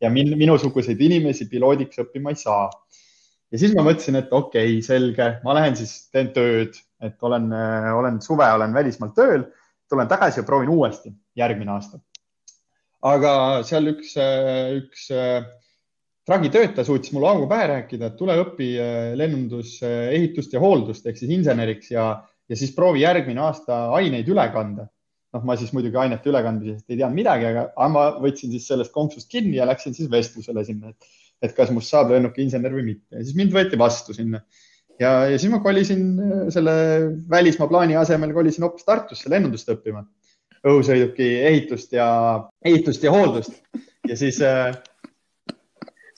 ja 0.00 0.10
min, 0.12 0.34
minusuguseid 0.38 1.00
inimesi 1.00 1.48
piloodiks 1.50 2.02
õppima 2.04 2.32
ei 2.32 2.40
saa. 2.40 2.66
ja 3.52 3.60
siis 3.60 3.74
ma 3.76 3.84
mõtlesin, 3.86 4.18
et 4.20 4.32
okei 4.32 4.76
okay,, 4.76 4.82
selge, 4.84 5.28
ma 5.44 5.54
lähen 5.56 5.76
siis 5.78 6.08
teen 6.12 6.32
tööd, 6.34 6.76
et 7.02 7.22
olen, 7.22 7.48
olen 7.96 8.20
suve, 8.24 8.48
olen 8.58 8.74
välismaal 8.74 9.14
tööl, 9.16 9.46
tulen 9.88 10.08
tagasi 10.10 10.42
ja 10.42 10.46
proovin 10.46 10.72
uuesti 10.72 11.12
järgmine 11.38 11.76
aasta. 11.76 12.00
aga 13.06 13.62
seal 13.66 13.92
üks, 13.92 14.16
üks 14.80 15.06
tragitöötaja 16.26 16.84
suutis 16.84 17.12
mulle 17.14 17.28
augu 17.30 17.46
pähe 17.46 17.68
rääkida, 17.70 18.10
et 18.10 18.16
tule 18.18 18.34
õpi 18.42 18.72
lennundus, 19.16 19.78
ehitust 19.86 20.52
ja 20.52 20.60
hooldust 20.60 21.06
ehk 21.06 21.20
siis 21.20 21.30
inseneriks 21.38 21.92
ja, 21.94 22.08
ja 22.48 22.58
siis 22.58 22.74
proovi 22.74 23.04
järgmine 23.04 23.44
aasta 23.46 23.86
aineid 23.94 24.28
üle 24.28 24.48
kanda 24.52 24.88
noh, 25.36 25.44
ma 25.46 25.56
siis 25.60 25.72
muidugi 25.76 25.98
ainete 26.00 26.30
ülekandmisest 26.32 26.88
ei 26.88 26.98
teadnud 26.98 27.18
midagi, 27.18 27.48
aga 27.50 27.88
ma 27.92 28.06
võtsin 28.22 28.52
siis 28.54 28.68
sellest 28.70 28.94
konksust 28.94 29.28
kinni 29.32 29.58
ja 29.58 29.68
läksin 29.68 29.94
siis 29.96 30.10
vestlusele 30.12 30.64
sinna, 30.66 30.92
et, 30.92 31.18
et 31.44 31.56
kas 31.56 31.72
must 31.74 31.92
saab 31.92 32.14
lennukiinsener 32.14 32.72
või 32.74 32.86
mitte. 32.92 33.18
Ja 33.18 33.24
siis 33.24 33.36
mind 33.38 33.54
võeti 33.56 33.78
vastu 33.80 34.16
sinna. 34.16 34.42
ja, 35.02 35.12
ja 35.30 35.38
siis 35.38 35.52
ma 35.52 35.60
kolisin 35.64 36.06
selle 36.54 36.76
välismaa 37.30 37.68
plaani 37.70 37.98
asemel 38.00 38.32
kolisin 38.36 38.66
hoopis 38.66 38.88
Tartusse 38.88 39.32
lennundust 39.32 39.68
õppima, 39.72 40.06
õhusõiduki 40.66 41.28
ehitust 41.50 41.92
ja, 41.94 42.08
ehitust 42.64 43.04
ja 43.04 43.12
hooldust. 43.14 43.60
Ja 44.06 44.16
siis 44.16 44.40
äh,, 44.44 44.72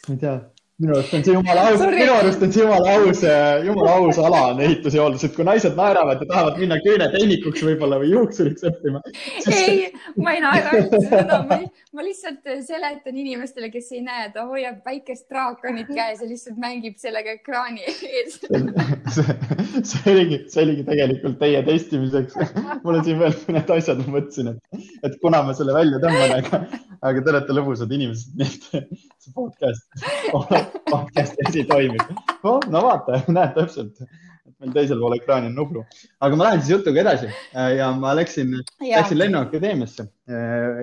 ma 0.08 0.14
ei 0.14 0.22
tea 0.22 0.38
minu 0.78 0.94
arust 0.94 1.14
on 1.14 1.24
see 1.26 1.34
jumala 1.34 1.64
aus, 1.68 1.80
minu 1.92 2.12
arust 2.14 2.42
on 2.46 2.52
see 2.54 2.62
jumala 2.62 2.94
aus, 2.98 3.22
äh, 3.26 3.64
jumala 3.66 3.94
aus 3.98 4.18
ala 4.22 4.42
on 4.52 4.60
ehitus 4.62 4.94
ja 4.94 5.02
hooldus, 5.02 5.24
et 5.26 5.34
kui 5.34 5.46
naised 5.48 5.74
naeravad 5.78 6.22
ja 6.22 6.28
tahavad 6.30 6.60
minna 6.62 6.78
küünetehnikuks 6.84 7.64
võib-olla 7.66 7.98
või 8.02 8.12
juuksuriks 8.12 8.66
õppima 8.70 9.02
siis.... 9.10 9.48
ei, 9.56 9.80
ma 10.22 10.36
ei 10.36 10.44
naera 10.44 10.74
üldse 10.78 11.02
seda, 11.08 11.40
ma 11.48 12.06
lihtsalt 12.06 12.52
seletan 12.66 13.18
inimestele, 13.24 13.72
kes 13.74 13.90
ei 13.96 14.04
näe, 14.06 14.28
ta 14.34 14.46
hoiab 14.46 14.84
väikest 14.86 15.26
draakonit 15.32 15.90
käes 15.90 16.22
ja 16.22 16.30
lihtsalt 16.30 16.60
mängib 16.62 16.98
sellega 17.02 17.34
ekraani 17.40 17.82
ees 17.88 18.38
see 19.90 20.12
oligi, 20.12 20.42
see 20.52 20.62
oligi 20.62 20.84
tegelikult 20.86 21.38
teie 21.40 21.62
testimiseks. 21.66 22.36
mul 22.84 22.98
on 22.98 23.04
siin 23.06 23.18
veel 23.20 23.34
mõned 23.48 23.72
asjad, 23.78 24.02
ma 24.04 24.18
mõtlesin, 24.18 24.52
et, 24.54 24.86
et 25.08 25.18
kuna 25.22 25.42
ma 25.46 25.54
selle 25.56 25.74
välja 25.76 26.00
tõmban, 26.02 26.34
aga, 26.38 26.62
aga 27.04 27.22
te 27.22 27.32
olete 27.32 27.56
lõbusad 27.56 27.92
inimesed, 27.94 28.34
nii 28.38 28.48
et 28.48 28.88
see 29.22 29.34
podcast 29.34 30.06
podcast'i 30.92 31.46
asi 31.48 31.66
toimib 31.68 32.02
oh,. 32.42 32.58
no 32.72 32.82
vaata, 32.86 33.22
näed 33.36 33.54
täpselt, 33.56 34.00
et 34.02 34.54
meil 34.58 34.74
teisel 34.74 35.00
pool 35.02 35.16
ekraani 35.18 35.50
on 35.50 35.56
Nublu. 35.58 35.84
aga 36.24 36.38
ma 36.38 36.48
lähen 36.48 36.64
siis 36.64 36.74
jutuga 36.76 37.02
edasi 37.04 37.30
ja 37.78 37.90
ma 37.94 38.14
läksin, 38.18 38.56
läksin 38.82 39.20
Lennuakadeemiasse 39.20 40.08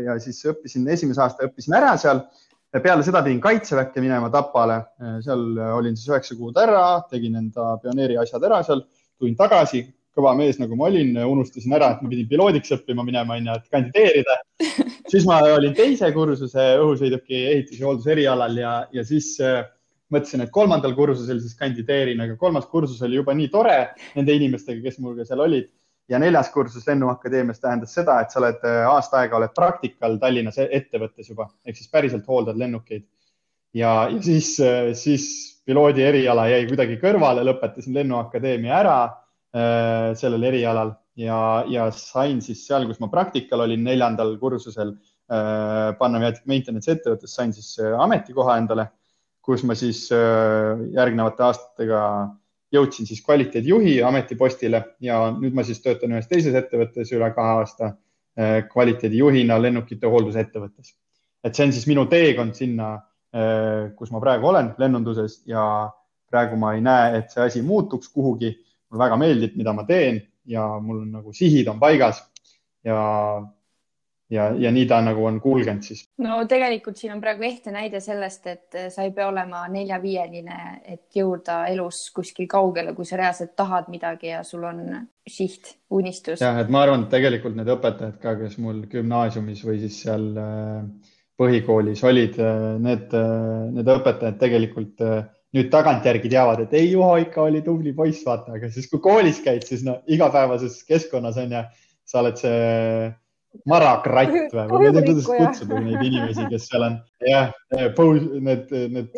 ja 0.06 0.17
siis 0.23 0.41
õppisin, 0.51 0.88
esimese 0.95 1.23
aasta 1.25 1.49
õppisin 1.49 1.75
ära 1.78 1.95
seal. 2.01 2.23
peale 2.75 3.04
seda 3.08 3.21
pidin 3.23 3.41
kaitseväkke 3.43 4.01
minema 4.04 4.30
Tapale, 4.32 4.82
seal 5.23 5.45
olin 5.78 5.95
siis 5.95 6.10
üheksa 6.12 6.36
kuud 6.39 6.58
ära, 6.60 7.01
tegin 7.12 7.38
enda 7.39 7.75
pioneeri 7.84 8.17
asjad 8.19 8.43
ära 8.43 8.62
seal, 8.67 8.84
tulin 9.19 9.36
tagasi, 9.39 9.86
kõva 10.15 10.32
mees, 10.38 10.58
nagu 10.62 10.78
ma 10.80 10.88
olin, 10.88 11.15
unustasin 11.28 11.75
ära, 11.75 11.91
et 11.93 12.04
ma 12.04 12.12
pidin 12.12 12.28
piloodiks 12.30 12.71
õppima 12.78 13.04
minema, 13.04 13.36
onju, 13.36 13.56
et 13.60 13.71
kandideerida. 13.73 14.38
siis 15.12 15.25
ma 15.28 15.41
olin 15.51 15.75
teise 15.75 16.12
kursuse 16.15 16.67
õhusõiduki 16.80 17.41
ehitus 17.51 17.80
ja 17.82 17.89
hoolduse 17.89 18.13
erialal 18.15 18.56
ja, 18.60 18.75
ja 18.95 19.04
siis 19.08 19.34
äh, 19.43 19.65
mõtlesin, 20.13 20.45
et 20.45 20.54
kolmandal 20.54 20.93
kursusel 20.97 21.41
siis 21.43 21.58
kandideerin, 21.60 22.21
aga 22.23 22.38
kolmas 22.39 22.67
kursus 22.71 23.01
oli 23.06 23.19
juba 23.19 23.36
nii 23.36 23.49
tore 23.54 23.80
nende 24.15 24.38
inimestega, 24.38 24.84
kes 24.86 25.01
minuga 25.01 25.28
seal 25.28 25.43
olid. 25.45 25.71
ja 26.06 26.19
neljas 26.21 26.51
kursus 26.54 26.84
Lennuakadeemias 26.86 27.58
tähendas 27.58 27.95
seda, 27.97 28.19
et 28.21 28.30
sa 28.30 28.38
oled 28.38 28.62
äh, 28.62 28.84
aasta 28.86 29.23
aega 29.23 29.39
oled 29.39 29.54
praktikal 29.58 30.19
Tallinnas 30.21 30.60
e-, 30.62 30.67
ettevõttes 30.78 31.32
juba 31.32 31.47
ehk 31.65 31.80
siis 31.80 31.89
päriselt 31.89 32.28
hooldad 32.30 32.60
lennukeid. 32.62 33.08
ja, 33.73 34.08
ja 34.13 34.21
siis, 34.21 34.51
äh, 34.62 34.93
siis 34.93 35.25
piloodi 35.65 36.06
eriala 36.06 36.45
jäi 36.51 36.67
kuidagi 36.69 36.99
kõrvale, 37.01 37.41
lõpetasin 37.49 37.97
Lennuakadeemia 37.97 38.78
ära 38.84 38.99
sellel 39.55 40.43
erialal 40.49 40.89
ja, 41.15 41.37
ja 41.71 41.85
sain 41.95 42.41
siis 42.43 42.65
seal, 42.67 42.83
kus 42.89 42.99
ma 42.99 43.07
praktikal 43.07 43.61
olin, 43.63 43.85
neljandal 43.87 44.33
kursusel 44.41 44.89
äh, 44.91 45.93
panna 45.99 46.19
maintenance 46.43 46.91
ettevõttes, 46.91 47.37
sain 47.37 47.53
siis 47.55 47.69
äh, 47.79 47.93
ametikoha 48.03 48.57
endale 48.59 48.89
kus 49.45 49.63
ma 49.67 49.77
siis 49.77 50.07
äh, 50.13 50.81
järgnevate 50.95 51.45
aastatega 51.45 52.01
jõudsin 52.73 53.07
siis 53.07 53.21
kvaliteedijuhi 53.25 53.99
ametipostile 54.03 54.81
ja 55.05 55.19
nüüd 55.35 55.55
ma 55.55 55.63
siis 55.67 55.81
töötan 55.83 56.15
ühes 56.15 56.27
teises 56.31 56.55
ettevõttes 56.57 57.13
üle 57.13 57.29
kahe 57.35 57.59
aasta 57.61 57.91
äh, 57.91 58.63
kvaliteedijuhina 58.71 59.59
lennukite 59.61 60.09
hooldusettevõttes. 60.09 60.95
et 61.45 61.53
see 61.53 61.67
on 61.67 61.75
siis 61.75 61.85
minu 61.87 62.07
teekond 62.09 62.57
sinna, 62.57 62.95
äh, 63.35 63.93
kus 63.95 64.11
ma 64.11 64.21
praegu 64.23 64.49
olen 64.49 64.73
lennunduses 64.81 65.43
ja 65.45 65.91
praegu 66.31 66.57
ma 66.57 66.73
ei 66.73 66.81
näe, 66.81 67.19
et 67.19 67.29
see 67.29 67.45
asi 67.45 67.61
muutuks 67.61 68.09
kuhugi. 68.09 68.55
Väga 68.99 69.19
meeldib, 69.19 69.58
mida 69.60 69.73
ma 69.73 69.86
teen 69.88 70.21
ja 70.45 70.67
mul 70.81 71.03
on 71.03 71.12
nagu 71.19 71.34
sihid 71.34 71.67
on 71.71 71.79
paigas 71.81 72.21
ja 72.86 73.01
ja, 74.29 74.47
ja 74.58 74.71
nii 74.73 74.86
ta 74.89 74.99
nagu 75.05 75.25
on 75.25 75.39
kulgenud 75.41 75.86
siis. 75.86 76.05
no 76.21 76.39
tegelikult 76.49 76.97
siin 76.97 77.13
on 77.15 77.21
praegu 77.21 77.45
ehtne 77.47 77.75
näide 77.75 78.01
sellest, 78.03 78.47
et 78.49 78.77
sa 78.93 79.05
ei 79.05 79.13
pea 79.15 79.27
olema 79.29 79.65
nelja-viieline, 79.71 80.60
et 80.95 81.17
jõuda 81.17 81.63
elus 81.71 82.08
kuskil 82.15 82.49
kaugele, 82.51 82.95
kui 82.97 83.05
sa 83.05 83.19
reaalselt 83.21 83.55
tahad 83.58 83.89
midagi 83.93 84.31
ja 84.34 84.43
sul 84.47 84.65
on 84.67 84.81
siht, 85.27 85.75
unistus. 85.89 86.41
jah, 86.41 86.58
et 86.62 86.71
ma 86.73 86.86
arvan, 86.86 87.05
et 87.05 87.13
tegelikult 87.13 87.58
need 87.58 87.69
õpetajad 87.75 88.17
ka, 88.21 88.38
kes 88.41 88.58
mul 88.63 88.86
gümnaasiumis 88.91 89.63
või 89.67 89.79
siis 89.86 90.01
seal 90.05 90.31
äh, 90.41 91.13
põhikoolis 91.38 92.03
olid, 92.08 92.39
äh, 92.41 92.67
need, 92.81 93.13
äh, 93.13 93.71
need 93.77 93.95
õpetajad 93.97 94.41
tegelikult 94.41 95.05
nüüd 95.55 95.69
tagantjärgi 95.71 96.29
teavad, 96.31 96.65
et 96.65 96.73
ei, 96.75 96.89
Juho 96.91 97.13
ikka 97.21 97.45
oli 97.47 97.61
tubli 97.63 97.93
poiss, 97.95 98.25
vaata, 98.27 98.57
aga 98.57 98.69
siis 98.73 98.89
kui 98.91 98.99
koolis 99.03 99.39
käid, 99.43 99.63
siis 99.67 99.85
no 99.87 100.01
igapäevases 100.11 100.81
keskkonnas 100.89 101.39
on 101.39 101.55
ju, 101.55 101.61
sa 102.05 102.19
oled 102.21 102.41
see 102.41 103.13
marakratt 103.69 104.33
või, 104.51 104.65
ma 104.67 104.81
ei 104.83 104.91
tea, 104.91 105.03
kuidas 105.05 105.29
kutsuda 105.29 105.79
neid 105.85 106.03
inimesi, 106.03 106.47
kes 106.51 106.67
seal 106.67 106.85
on, 106.89 106.97
jah, 107.23 107.53
need, 107.71 108.73
need 108.91 109.15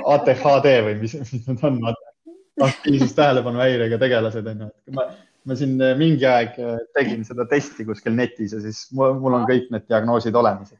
ATHD 0.00 0.72
või 0.88 0.96
mis, 1.02 1.16
mis 1.20 1.48
need 1.50 1.66
on, 1.66 1.80
aktiivsus 2.64 3.12
tähelepanu 3.16 3.60
häirega 3.60 3.98
tegelased 4.00 4.46
on 4.48 4.64
ju. 4.64 4.70
ma, 4.96 5.06
ma 5.44 5.58
siin 5.58 5.76
mingi 6.00 6.24
aeg 6.28 6.56
tegin 6.96 7.24
seda 7.28 7.44
testi 7.50 7.84
kuskil 7.84 8.16
netis 8.16 8.56
ja 8.56 8.62
siis 8.64 8.86
mul, 8.96 9.18
mul 9.20 9.36
on 9.36 9.44
kõik 9.50 9.68
need 9.74 9.84
diagnoosid 9.90 10.40
olemas. 10.40 10.72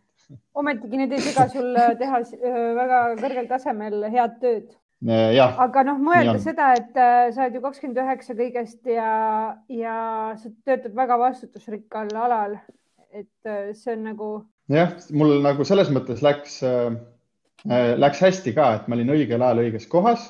ometigi 0.56 1.02
need 1.02 1.12
ei 1.12 1.22
sega 1.28 1.46
sul 1.52 1.76
teha 2.00 2.22
väga 2.80 3.02
kõrgel 3.20 3.52
tasemel 3.52 4.08
head 4.08 4.40
tööd 4.40 4.72
Ja, 5.04 5.50
aga 5.60 5.82
noh, 5.84 5.98
mõelda 6.00 6.38
seda, 6.40 6.70
et 6.78 6.96
äh, 6.96 7.26
sa 7.34 7.44
oled 7.44 7.58
ju 7.58 7.60
kakskümmend 7.60 7.98
üheksa 8.00 8.32
kõigest 8.38 8.88
ja, 8.88 9.10
ja 9.68 9.96
sa 10.40 10.50
töötad 10.64 10.96
väga 10.96 11.18
vastutusrikkal 11.20 12.14
alal 12.16 12.56
et 13.16 13.48
äh, 13.48 13.74
see 13.74 13.94
on 13.96 14.04
nagu. 14.10 14.30
jah, 14.72 14.94
mul 15.16 15.38
nagu 15.44 15.64
selles 15.68 15.90
mõttes 15.94 16.22
läks 16.24 16.58
äh,, 16.66 16.96
äh, 17.68 17.92
läks 17.98 18.22
hästi 18.24 18.54
ka, 18.56 18.72
et 18.76 18.88
ma 18.88 18.98
olin 18.98 19.14
õigel 19.16 19.42
ajal 19.42 19.62
õiges 19.64 19.88
kohas 19.90 20.28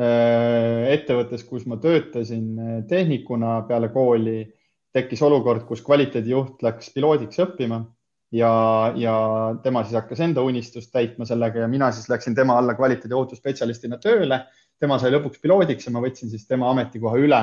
äh,. 0.00 0.90
ettevõttes, 0.94 1.44
kus 1.48 1.66
ma 1.70 1.80
töötasin 1.82 2.84
tehnikuna 2.90 3.60
peale 3.68 3.90
kooli, 3.94 4.44
tekkis 4.94 5.22
olukord, 5.26 5.66
kus 5.68 5.82
kvaliteedijuht 5.86 6.62
läks 6.66 6.92
piloodiks 6.94 7.42
õppima 7.46 7.82
ja, 8.32 8.52
ja 8.96 9.14
tema 9.62 9.82
siis 9.84 9.98
hakkas 9.98 10.22
enda 10.24 10.42
unistust 10.46 10.92
täitma 10.94 11.26
sellega 11.28 11.64
ja 11.64 11.68
mina 11.68 11.90
siis 11.92 12.08
läksin 12.10 12.34
tema 12.34 12.58
alla 12.58 12.76
kvaliteedi 12.78 13.14
ohutusspetsialistina 13.14 13.98
tööle. 14.02 14.44
tema 14.80 14.96
sai 14.98 15.10
lõpuks 15.12 15.42
piloodiks 15.42 15.86
ja 15.86 15.92
ma 15.92 16.00
võtsin 16.00 16.30
siis 16.30 16.46
tema 16.48 16.70
ametikoha 16.70 17.18
üle 17.20 17.40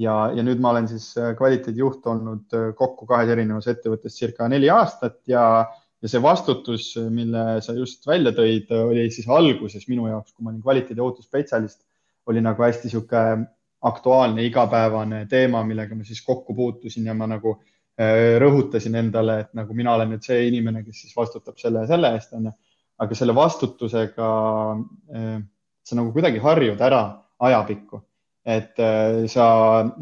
ja, 0.00 0.14
ja 0.34 0.42
nüüd 0.46 0.60
ma 0.62 0.70
olen 0.72 0.88
siis 0.88 1.10
äh, 1.20 1.34
kvaliteedijuht 1.36 2.06
olnud 2.06 2.54
äh, 2.56 2.70
kokku 2.78 3.06
kahes 3.06 3.32
erinevas 3.34 3.68
ettevõttes 3.68 4.16
circa 4.18 4.48
neli 4.48 4.70
aastat 4.72 5.18
ja, 5.28 5.66
ja 6.02 6.10
see 6.10 6.22
vastutus, 6.22 6.92
mille 7.10 7.60
sa 7.64 7.74
just 7.76 8.06
välja 8.06 8.32
tõid, 8.36 8.70
oli 8.72 9.08
siis 9.10 9.28
alguses 9.28 9.88
minu 9.90 10.08
jaoks, 10.08 10.32
kui 10.32 10.46
ma 10.46 10.52
olin 10.52 10.62
kvaliteediohutusspetsialist, 10.62 11.82
oli 12.30 12.40
nagu 12.44 12.62
hästi 12.62 12.88
niisugune 12.88 13.50
aktuaalne 13.82 14.44
igapäevane 14.46 15.24
teema, 15.26 15.64
millega 15.66 15.96
ma 15.98 16.04
siis 16.06 16.22
kokku 16.22 16.54
puutusin 16.54 17.06
ja 17.10 17.14
ma 17.18 17.26
nagu 17.26 17.56
rõhutasin 18.42 18.94
endale, 18.96 19.34
et 19.42 19.50
nagu 19.54 19.74
mina 19.76 19.92
olen 19.92 20.14
nüüd 20.14 20.24
see 20.24 20.46
inimene, 20.48 20.80
kes 20.86 21.02
siis 21.04 21.16
vastutab 21.16 21.58
selle 21.60 21.82
ja 21.84 21.90
selle 21.90 22.14
eest, 22.16 22.32
onju. 22.32 22.52
aga 23.04 23.18
selle 23.18 23.34
vastutusega 23.36 24.28
sa 25.84 25.98
nagu 25.98 26.12
kuidagi 26.14 26.40
harjud 26.40 26.80
ära 26.80 27.02
ajapikku 27.42 28.00
et 28.44 28.78
äh, 28.78 29.26
sa 29.30 29.44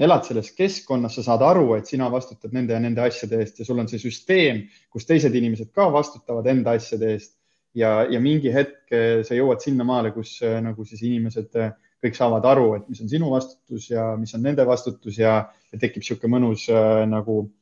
elad 0.01 0.25
selles 0.25 0.51
keskkonnas, 0.57 1.19
sa 1.19 1.25
saad 1.27 1.43
aru, 1.45 1.75
et 1.77 1.91
sina 1.91 2.09
vastutad 2.13 2.55
nende 2.57 2.73
ja 2.73 2.81
nende 2.81 3.03
asjade 3.05 3.43
eest 3.43 3.61
ja 3.61 3.67
sul 3.69 3.83
on 3.83 3.89
see 3.91 4.01
süsteem, 4.01 4.63
kus 4.93 5.05
teised 5.09 5.37
inimesed 5.37 5.69
ka 5.77 5.91
vastutavad 5.93 6.49
enda 6.49 6.77
asjade 6.79 7.13
eest. 7.17 7.37
ja, 7.77 8.03
ja 8.11 8.19
mingi 8.21 8.51
hetk 8.51 8.91
äh, 8.97 9.21
sa 9.27 9.37
jõuad 9.37 9.61
sinnamaale, 9.63 10.15
kus 10.17 10.39
äh, 10.43 10.57
nagu 10.65 10.85
siis 10.89 11.05
inimesed 11.05 11.53
kõik 12.01 12.17
saavad 12.17 12.47
aru, 12.49 12.73
et 12.79 12.89
mis 12.89 13.03
on 13.05 13.13
sinu 13.13 13.29
vastutus 13.31 13.91
ja 13.91 14.15
mis 14.17 14.33
on 14.35 14.43
nende 14.43 14.65
vastutus 14.67 15.21
ja, 15.21 15.35
ja 15.69 15.79
tekib 15.79 16.01
niisugune 16.01 16.33
mõnus 16.39 16.65
nagu 17.13 17.43
Äh, 17.45 17.60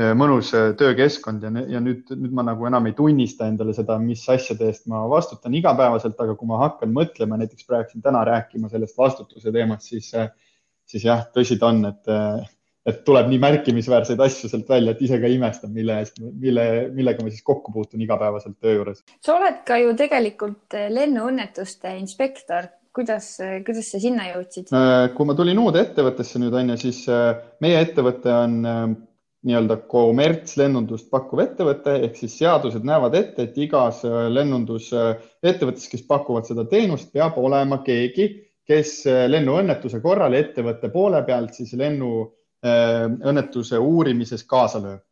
mõnus 0.00 0.52
äh, 0.56 0.70
töökeskkond 0.78 1.42
ja, 1.44 1.50
ja 1.68 1.80
nüüd, 1.82 2.08
nüüd 2.16 2.32
ma 2.32 2.44
nagu 2.46 2.64
enam 2.68 2.86
ei 2.88 2.94
tunnista 2.96 3.48
endale 3.50 3.74
seda, 3.76 3.98
mis 4.00 4.24
asjade 4.30 4.70
eest 4.70 4.88
ma 4.88 5.02
vastutan 5.10 5.54
igapäevaselt, 5.58 6.16
aga 6.16 6.36
kui 6.38 6.48
ma 6.48 6.62
hakkan 6.62 6.94
mõtlema, 6.96 7.36
näiteks 7.40 7.68
praegu 7.68 7.92
siin 7.92 8.04
täna 8.04 8.24
rääkima 8.28 8.72
sellest 8.72 8.96
vastutuse 8.98 9.52
teemast, 9.52 9.90
siis, 9.92 10.08
äh, 10.16 10.32
siis 10.88 11.04
jah, 11.10 11.26
tõsi 11.36 11.60
ta 11.60 11.68
on, 11.68 11.84
et, 11.90 12.12
et 12.88 13.04
tuleb 13.04 13.28
nii 13.28 13.42
märkimisväärseid 13.42 14.24
asju 14.24 14.48
sealt 14.48 14.72
välja, 14.72 14.96
et 14.96 15.04
ise 15.04 15.20
ka 15.20 15.28
imestan, 15.28 15.74
mille 15.76 16.00
eest, 16.00 16.16
mille, 16.40 16.66
millega 16.96 17.24
ma 17.24 17.34
siis 17.34 17.44
kokku 17.44 17.76
puutun 17.76 18.00
igapäevaselt 18.00 18.56
töö 18.64 18.78
juures. 18.78 19.04
sa 19.20 19.36
oled 19.36 19.60
ka 19.68 19.76
ju 19.82 19.92
tegelikult 20.00 20.80
lennuõnnetuste 20.88 21.92
inspektor 22.00 22.72
kuidas, 22.96 23.34
kuidas 23.68 23.92
sa 23.92 24.00
sinna 24.00 24.32
jõudsid? 24.32 24.72
kui 25.12 25.28
ma 25.28 25.36
tulin 25.36 25.60
uude 25.60 25.84
ettevõttesse 25.84 26.40
nüüd 26.40 26.56
on 26.56 26.72
ju, 26.72 26.82
siis 26.88 27.04
meie 27.60 27.84
ettevõte 27.84 28.32
on 28.32 28.60
nii-öelda 29.46 29.76
kommertslennundust 29.90 31.08
pakkuv 31.10 31.42
ettevõte 31.42 31.96
ehk 32.06 32.18
siis 32.20 32.36
seadused 32.38 32.84
näevad 32.86 33.16
ette, 33.18 33.48
et 33.48 33.58
igas 33.58 34.04
äh, 34.06 34.26
lennundusettevõttes, 34.30 35.88
kes 35.90 36.04
pakuvad 36.08 36.46
seda 36.48 36.64
teenust, 36.70 37.10
peab 37.14 37.38
olema 37.42 37.80
keegi, 37.86 38.28
kes 38.68 39.00
lennuõnnetuse 39.26 39.98
korral 40.00 40.36
ettevõtte 40.38 40.92
poole 40.92 41.18
pealt 41.26 41.56
siis 41.58 41.72
lennuõnnetuse 41.74 43.80
uurimises 43.82 44.44
kaasa 44.46 44.82
lööb. 44.84 45.02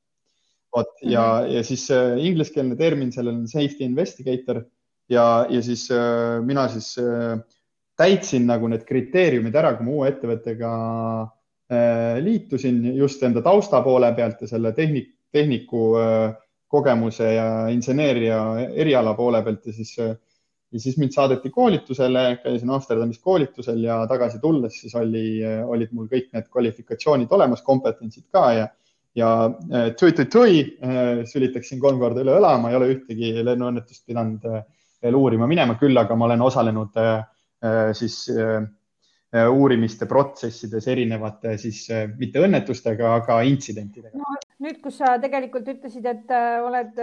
vot 0.70 0.93
ja 1.03 1.22
mm, 1.22 1.47
-hmm. 1.47 1.55
ja 1.55 1.62
siis 1.66 1.89
ingliskeelne 2.28 2.76
termin 2.76 3.11
sellel 3.12 3.35
on 3.35 3.49
safety 3.49 3.85
investigator 3.85 4.62
ja, 5.09 5.47
ja 5.51 5.62
siis 5.62 5.89
mina 6.47 6.68
siis 6.68 6.95
täitsin 8.01 8.47
nagu 8.49 8.68
need 8.70 8.87
kriteeriumid 8.89 9.55
ära, 9.55 9.74
kui 9.76 9.87
ma 9.87 9.97
uue 9.99 10.09
ettevõttega 10.09 10.70
liitusin 12.21 12.81
just 12.97 13.23
enda 13.23 13.43
tausta 13.43 13.79
poole 13.83 14.09
pealt 14.14 14.41
ja 14.43 14.49
selle 14.51 14.73
tehnik, 14.75 15.12
tehniku 15.31 15.93
kogemuse 16.71 17.29
ja 17.35 17.47
inseneeria 17.71 18.41
eriala 18.75 19.12
poole 19.14 19.43
pealt 19.47 19.68
ja 19.71 19.73
siis 19.77 19.93
ja 20.73 20.81
siis 20.81 20.99
mind 20.99 21.14
saadeti 21.14 21.51
koolitusele, 21.51 22.25
käisin 22.45 22.71
Amsterdamis 22.71 23.18
koolitusel 23.18 23.83
ja 23.85 24.01
tagasi 24.09 24.39
tulles 24.39 24.81
siis 24.81 24.95
oli, 24.95 25.41
olid 25.66 25.95
mul 25.97 26.07
kõik 26.11 26.31
need 26.35 26.47
kvalifikatsioonid 26.51 27.33
olemas, 27.35 27.62
kompetentsid 27.66 28.29
ka 28.33 28.45
ja, 28.55 28.68
ja 29.18 29.31
tui-tui-tui 29.99 30.61
äh, 30.83 31.25
sülitaksin 31.27 31.81
kolm 31.83 31.99
korda 32.03 32.23
üle 32.25 32.37
õla, 32.39 32.55
ma 32.62 32.71
ei 32.71 32.79
ole 32.79 32.93
ühtegi 32.95 33.33
lennuõnnetust 33.43 34.07
pidanud 34.07 34.47
äh, 34.47 34.62
veel 35.03 35.18
uurima 35.18 35.49
minema, 35.51 35.79
küll 35.81 35.99
aga 35.99 36.16
ma 36.16 36.29
olen 36.29 36.47
osalenud 36.47 37.01
äh, 37.03 37.25
siis 37.97 38.23
uurimiste 39.31 40.09
protsessides 40.11 40.89
erinevate 40.91 41.55
siis 41.61 41.85
mitte 42.18 42.43
õnnetustega, 42.43 43.12
aga 43.20 43.41
intsidentidega 43.47 44.18
no,. 44.18 44.39
nüüd, 44.64 44.81
kus 44.83 44.99
sa 44.99 45.14
tegelikult 45.22 45.68
ütlesid, 45.70 46.07
et 46.11 46.33
oled 46.66 46.99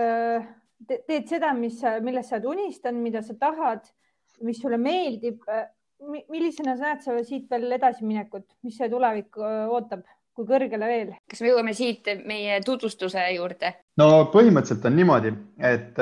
teed 0.85 1.29
seda, 1.29 1.53
mis, 1.57 1.79
millest 2.03 2.31
sa 2.31 2.37
oled 2.37 2.49
unistanud, 2.51 3.01
mida 3.01 3.23
sa 3.25 3.37
tahad, 3.39 3.87
mis 4.45 4.59
sulle 4.61 4.79
meeldib. 4.81 5.41
millisena 6.29 6.75
sa 6.77 6.91
näed 6.91 7.01
sa 7.01 7.15
siit 7.25 7.47
veel 7.49 7.71
edasiminekut, 7.73 8.45
mis 8.67 8.75
see 8.77 8.89
tulevik 8.91 9.39
ootab, 9.41 10.03
kui 10.37 10.45
kõrgele 10.45 10.89
veel? 10.91 11.15
kas 11.29 11.41
me 11.41 11.49
jõuame 11.49 11.73
siit 11.73 12.11
meie 12.27 12.59
tutvustuse 12.65 13.23
juurde? 13.33 13.73
no 13.97 14.27
põhimõtteliselt 14.33 14.85
on 14.85 14.99
niimoodi, 14.99 15.33
et 15.71 15.97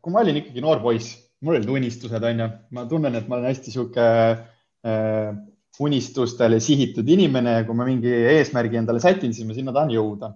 kui 0.00 0.14
ma 0.14 0.22
olin 0.22 0.40
ikkagi 0.40 0.64
noor 0.64 0.80
poiss, 0.80 1.18
mul 1.44 1.58
olid 1.58 1.68
unistused, 1.68 2.24
onju, 2.30 2.48
ma 2.72 2.86
tunnen, 2.88 3.18
et 3.18 3.28
ma 3.28 3.36
olen 3.36 3.50
hästi 3.50 3.74
sihuke 3.74 4.06
äh, 4.06 5.36
unistustele 5.82 6.60
sihitud 6.62 7.08
inimene 7.08 7.58
ja 7.58 7.64
kui 7.66 7.76
ma 7.76 7.86
mingi 7.88 8.12
eesmärgi 8.36 8.80
endale 8.80 9.02
sätin, 9.02 9.34
siis 9.36 9.48
ma 9.48 9.56
sinna 9.56 9.74
tahan 9.76 9.92
jõuda. 9.94 10.34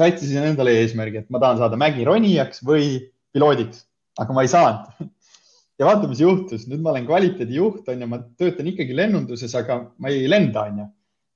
sättisin 0.00 0.44
endale 0.46 0.72
eesmärgi, 0.80 1.24
et 1.24 1.30
ma 1.34 1.40
tahan 1.42 1.58
saada 1.58 1.76
mägironijaks 1.76 2.62
või 2.64 2.92
piloodiks, 3.34 3.82
aga 4.22 4.36
ma 4.36 4.44
ei 4.46 4.50
saanud. 4.52 5.08
ja 5.78 5.88
vaata, 5.88 6.08
mis 6.08 6.22
juhtus, 6.22 6.68
nüüd 6.70 6.82
ma 6.84 6.92
olen 6.94 7.08
kvaliteedijuht, 7.08 7.88
on 7.90 8.04
ju, 8.04 8.08
ma 8.08 8.20
töötan 8.38 8.70
ikkagi 8.70 8.96
lennunduses, 8.96 9.54
aga 9.58 9.80
ma 9.98 10.12
ei 10.12 10.28
lenda, 10.30 10.66
on 10.70 10.82
ju. 10.84 10.86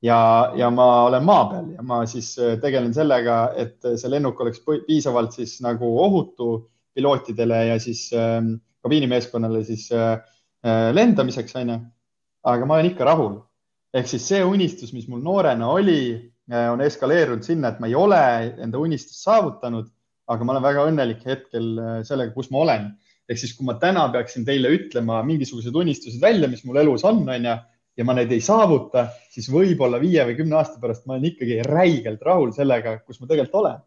ja, 0.06 0.18
ja 0.56 0.70
ma 0.70 0.86
olen 1.08 1.26
maa 1.26 1.48
peal 1.50 1.72
ja 1.74 1.82
ma 1.86 2.04
siis 2.10 2.34
äh, 2.38 2.54
tegelen 2.62 2.94
sellega, 2.94 3.40
et 3.56 3.78
see 3.82 4.12
lennuk 4.12 4.40
oleks 4.40 4.62
piisavalt 4.86 5.34
siis 5.36 5.58
nagu 5.64 5.90
ohutu 6.06 6.52
pilootidele 6.94 7.66
ja 7.72 7.78
siis 7.82 8.06
äh, 8.14 8.38
kabiinimeeskonnale 8.84 9.64
siis 9.64 9.88
äh, 9.92 10.12
äh, 10.66 10.94
lendamiseks, 10.94 11.56
on 11.56 11.74
ju. 11.74 11.80
Aga 12.44 12.66
ma 12.68 12.78
olen 12.78 12.92
ikka 12.92 13.08
rahul. 13.08 13.40
ehk 13.94 14.08
siis 14.10 14.28
see 14.28 14.44
unistus, 14.44 14.92
mis 14.92 15.08
mul 15.08 15.22
noorena 15.22 15.68
oli, 15.70 16.14
äh, 16.50 16.70
on 16.72 16.80
eskaleerunud 16.80 17.46
sinna, 17.46 17.70
et 17.70 17.80
ma 17.80 17.86
ei 17.86 17.94
ole 17.94 18.22
enda 18.58 18.78
unistust 18.78 19.22
saavutanud 19.24 19.90
aga 20.32 20.46
ma 20.46 20.54
olen 20.54 20.64
väga 20.64 20.84
õnnelik 20.88 21.24
hetkel 21.28 21.70
äh, 21.78 21.96
sellega, 22.08 22.32
kus 22.36 22.50
ma 22.52 22.64
olen. 22.64 22.92
ehk 23.28 23.40
siis, 23.40 23.54
kui 23.56 23.64
ma 23.64 23.78
täna 23.80 24.02
peaksin 24.12 24.44
teile 24.44 24.68
ütlema 24.76 25.22
mingisugused 25.24 25.76
unistused 25.80 26.20
välja, 26.20 26.48
mis 26.52 26.60
mul 26.68 26.76
elus 26.82 27.06
on, 27.08 27.22
onju, 27.24 27.54
ja 27.96 28.04
ma 28.04 28.16
neid 28.16 28.32
ei 28.36 28.42
saavuta, 28.44 29.06
siis 29.32 29.48
võib-olla 29.52 29.96
viie 30.02 30.26
või 30.28 30.36
kümne 30.36 30.58
aasta 30.58 30.76
pärast 30.82 31.06
ma 31.06 31.16
olen 31.16 31.30
ikkagi 31.30 31.62
räigelt 31.64 32.24
rahul 32.26 32.52
sellega, 32.56 32.98
kus 33.06 33.22
ma 33.22 33.28
tegelikult 33.30 33.60
olen. 33.62 33.82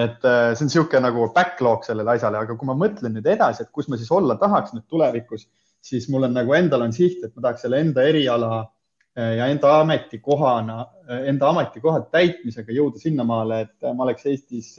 et 0.00 0.24
äh, 0.24 0.52
see 0.56 0.64
on 0.64 0.70
niisugune 0.70 1.04
nagu 1.04 1.26
backlog 1.34 1.84
sellele 1.84 2.14
asjale, 2.16 2.44
aga 2.44 2.56
kui 2.56 2.68
ma 2.68 2.76
mõtlen 2.80 3.12
nüüd 3.16 3.28
edasi, 3.28 3.64
et 3.64 3.72
kus 3.76 3.90
ma 3.92 4.00
siis 4.00 4.12
olla 4.12 4.38
tahaks 4.40 4.72
nüüd 4.72 4.86
tulevikus, 4.88 5.44
siis 5.82 6.08
mul 6.12 6.28
on 6.28 6.36
nagu 6.36 6.54
endal 6.56 6.86
on 6.86 6.94
siht, 6.94 7.22
et 7.24 7.34
ma 7.34 7.48
tahaks 7.48 7.66
selle 7.66 7.80
enda 7.82 8.04
eriala 8.08 8.50
äh, 8.60 9.36
ja 9.38 9.48
enda 9.52 9.78
ametikohana, 9.82 10.78
enda 11.26 11.50
ametikoha 11.50 12.06
täitmisega 12.14 12.72
jõuda 12.72 13.02
sinnamaale, 13.02 13.64
et 13.66 13.90
ma 13.92 14.06
oleks 14.06 14.28
Eestis 14.30 14.76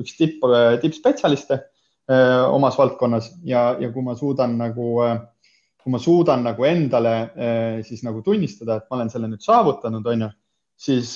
üks 0.00 0.16
tipp, 0.18 0.44
tippspetsialiste 0.82 1.58
äh, 2.10 2.44
omas 2.52 2.78
valdkonnas. 2.78 3.32
Ja, 3.44 3.68
ja 3.80 3.90
kui 3.92 4.04
ma 4.04 4.16
suudan 4.18 4.56
nagu, 4.60 4.88
äh, 5.04 5.20
kui 5.82 5.94
ma 5.94 6.00
suudan 6.02 6.44
nagu 6.46 6.66
endale 6.68 7.14
äh, 7.22 7.78
siis 7.86 8.04
nagu 8.06 8.22
tunnistada, 8.24 8.80
et 8.80 8.90
ma 8.90 9.00
olen 9.00 9.12
selle 9.12 9.30
nüüd 9.32 9.44
saavutanud, 9.44 10.06
on 10.12 10.26
ju, 10.26 10.32
siis, 10.76 11.14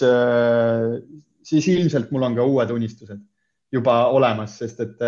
siis 1.45 1.67
ilmselt 1.69 2.09
mul 2.15 2.23
on 2.31 2.37
ka 2.39 2.47
uued 2.49 2.71
unistused 2.73 3.19
juba 3.71 4.07
olemas, 4.09 4.55
sest 4.57 4.81
et, 4.81 5.03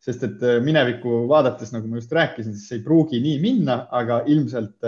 sest 0.00 0.22
et 0.24 0.42
minevikku 0.64 1.26
vaadates, 1.28 1.74
nagu 1.74 1.88
ma 1.88 2.00
just 2.00 2.12
rääkisin, 2.16 2.56
siis 2.56 2.78
ei 2.78 2.82
pruugi 2.84 3.20
nii 3.20 3.36
minna, 3.42 3.82
aga 3.92 4.22
ilmselt, 4.32 4.78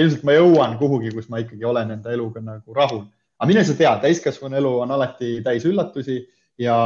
ilmselt 0.00 0.26
ma 0.26 0.34
jõuan 0.34 0.76
kuhugi, 0.80 1.12
kus 1.14 1.28
ma 1.30 1.42
ikkagi 1.42 1.66
olen 1.70 1.94
enda 1.94 2.10
eluga 2.14 2.42
nagu 2.42 2.74
rahul. 2.74 3.04
aga 3.38 3.48
mine 3.48 3.62
sa 3.64 3.76
tea, 3.78 3.92
täiskasvanu 4.02 4.58
elu 4.58 4.72
on 4.82 4.90
alati 4.96 5.36
täis 5.44 5.64
üllatusi 5.70 6.18
ja 6.60 6.76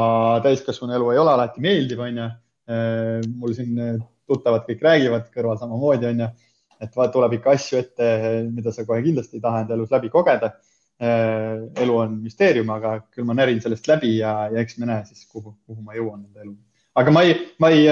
täiskasvanu 0.44 0.94
elu 0.98 1.10
ei 1.14 1.22
ole 1.22 1.32
alati 1.32 1.64
meeldiv, 1.64 2.04
onju. 2.04 2.28
Äh, 2.64 3.24
mul 3.36 3.56
siin 3.56 3.80
tuttavad 4.28 4.64
kõik 4.68 4.84
räägivad 4.84 5.26
kõrval 5.32 5.58
samamoodi, 5.60 6.08
onju, 6.12 6.28
et 6.84 6.94
tuleb 7.12 7.38
ikka 7.38 7.56
asju 7.56 7.80
ette, 7.80 8.06
mida 8.50 8.72
sa 8.72 8.86
kohe 8.88 9.02
kindlasti 9.04 9.38
ei 9.38 9.44
taha 9.44 9.64
enda 9.64 9.76
elus 9.76 9.92
läbi 9.92 10.10
kogeda. 10.12 10.52
Äh, 11.02 11.64
elu 11.82 11.96
on 11.98 12.14
müsteerium, 12.22 12.70
aga 12.70 13.00
küll 13.10 13.26
ma 13.26 13.34
närin 13.36 13.60
sellest 13.60 13.88
läbi 13.90 14.14
ja, 14.20 14.44
ja 14.52 14.62
eks 14.62 14.78
me 14.78 14.88
näe 14.92 15.02
siis, 15.08 15.26
kuhu, 15.26 15.56
kuhu 15.66 15.82
ma 15.82 15.96
jõuan 15.96 16.22
enda 16.22 16.44
eluga. 16.44 16.62
Aga 16.94 17.14
ma 17.14 17.22
ei, 17.26 17.36
ma 17.62 17.70
ei, 17.74 17.86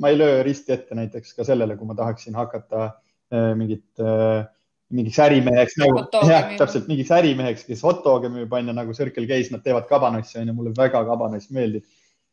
ma 0.00 0.10
ei 0.12 0.18
löö 0.18 0.42
risti 0.46 0.74
ette 0.76 0.98
näiteks 0.98 1.34
ka 1.38 1.46
sellele, 1.46 1.76
kui 1.78 1.88
ma 1.88 1.96
tahaksin 1.98 2.36
hakata 2.38 2.84
äh, 2.88 3.52
mingit 3.58 4.02
mingiks 4.92 5.18
ärimeheks 5.24 5.78
nagu, 5.80 6.02
jah, 6.28 6.50
täpselt 6.60 6.88
mingiks 6.90 7.10
ärimeheks, 7.16 7.64
kes 7.64 7.80
hot 7.86 8.02
dog'e 8.04 8.28
müüb, 8.28 8.52
on 8.52 8.68
ju, 8.68 8.76
nagu 8.76 8.94
Circle 8.96 9.24
K-s, 9.26 9.48
nad 9.54 9.64
teevad 9.64 9.88
kabanossi, 9.88 10.36
on 10.42 10.50
ju, 10.50 10.56
mulle 10.58 10.74
väga 10.76 11.00
kabanoss 11.08 11.52
meeldib. 11.54 11.88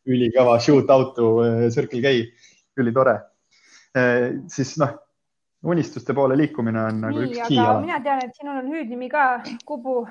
ülikõva 0.09 0.55
shoot 0.63 0.89
out 0.89 1.15
to 1.15 1.27
äh, 1.43 1.67
Circle 1.71 2.01
K, 2.03 2.15
ülitore 2.79 3.19
siis 4.47 4.75
noh, 4.77 4.93
unistuste 5.69 6.13
poole 6.13 6.37
liikumine 6.37 6.81
on 6.87 7.01
nagu 7.03 7.19
Nii, 7.19 7.31
üks 7.33 7.47
kiiala. 7.49 7.81
mina 7.83 7.99
tean, 8.03 8.21
et 8.23 8.35
sinul 8.37 8.61
on 8.61 8.71
hüüdnimi 8.71 9.09
ka, 9.11 9.25
Kubu. 9.65 10.05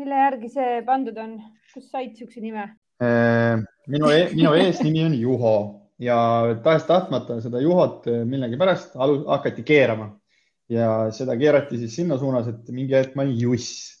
mille 0.00 0.16
järgi 0.16 0.48
see 0.48 0.80
pandud 0.86 1.18
on, 1.20 1.36
kust 1.74 1.90
said 1.90 2.16
siukse 2.16 2.40
nime? 2.40 2.70
Minu 3.00 4.10
e, 4.12 4.22
minu 4.34 4.54
eesnimi 4.60 5.04
on 5.06 5.14
Juho 5.16 5.54
ja 6.00 6.16
tahes-tahtmata 6.64 7.40
seda 7.44 7.60
Juhot 7.60 8.06
millegipärast 8.28 8.96
hakati 8.96 9.64
keerama 9.66 10.10
ja 10.70 10.90
seda 11.14 11.36
keerati 11.38 11.80
siis 11.80 11.96
sinna 11.98 12.18
suunas, 12.20 12.48
et 12.50 12.68
mingi 12.74 12.94
hetk 12.96 13.16
ma 13.18 13.26
olin 13.26 13.38
Juss. 13.40 13.96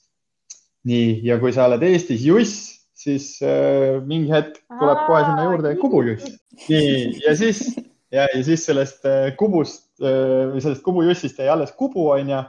nii, 0.88 1.18
ja 1.26 1.36
kui 1.40 1.52
sa 1.52 1.66
oled 1.68 1.82
Eestis 1.84 2.22
Juss, 2.24 2.60
siis 2.96 3.34
äh, 3.44 3.98
mingi 4.06 4.32
hetk 4.32 4.62
tuleb 4.80 5.02
kohe 5.08 5.24
sinna 5.26 5.44
juurde 5.48 5.74
Kubu 5.80 6.04
Juss. 6.06 6.30
nii, 6.68 7.18
ja 7.26 7.34
siis 7.36 7.66
ja, 8.10 8.26
ja 8.30 8.44
siis 8.46 8.64
sellest 8.68 9.04
äh, 9.08 9.32
Kubust 9.38 9.88
äh, 10.02 10.48
või 10.54 10.62
sellest 10.62 10.84
Kubu 10.86 11.04
Jussist 11.08 11.40
jäi 11.42 11.50
alles 11.52 11.74
Kubu 11.76 12.08
onju. 12.14 12.42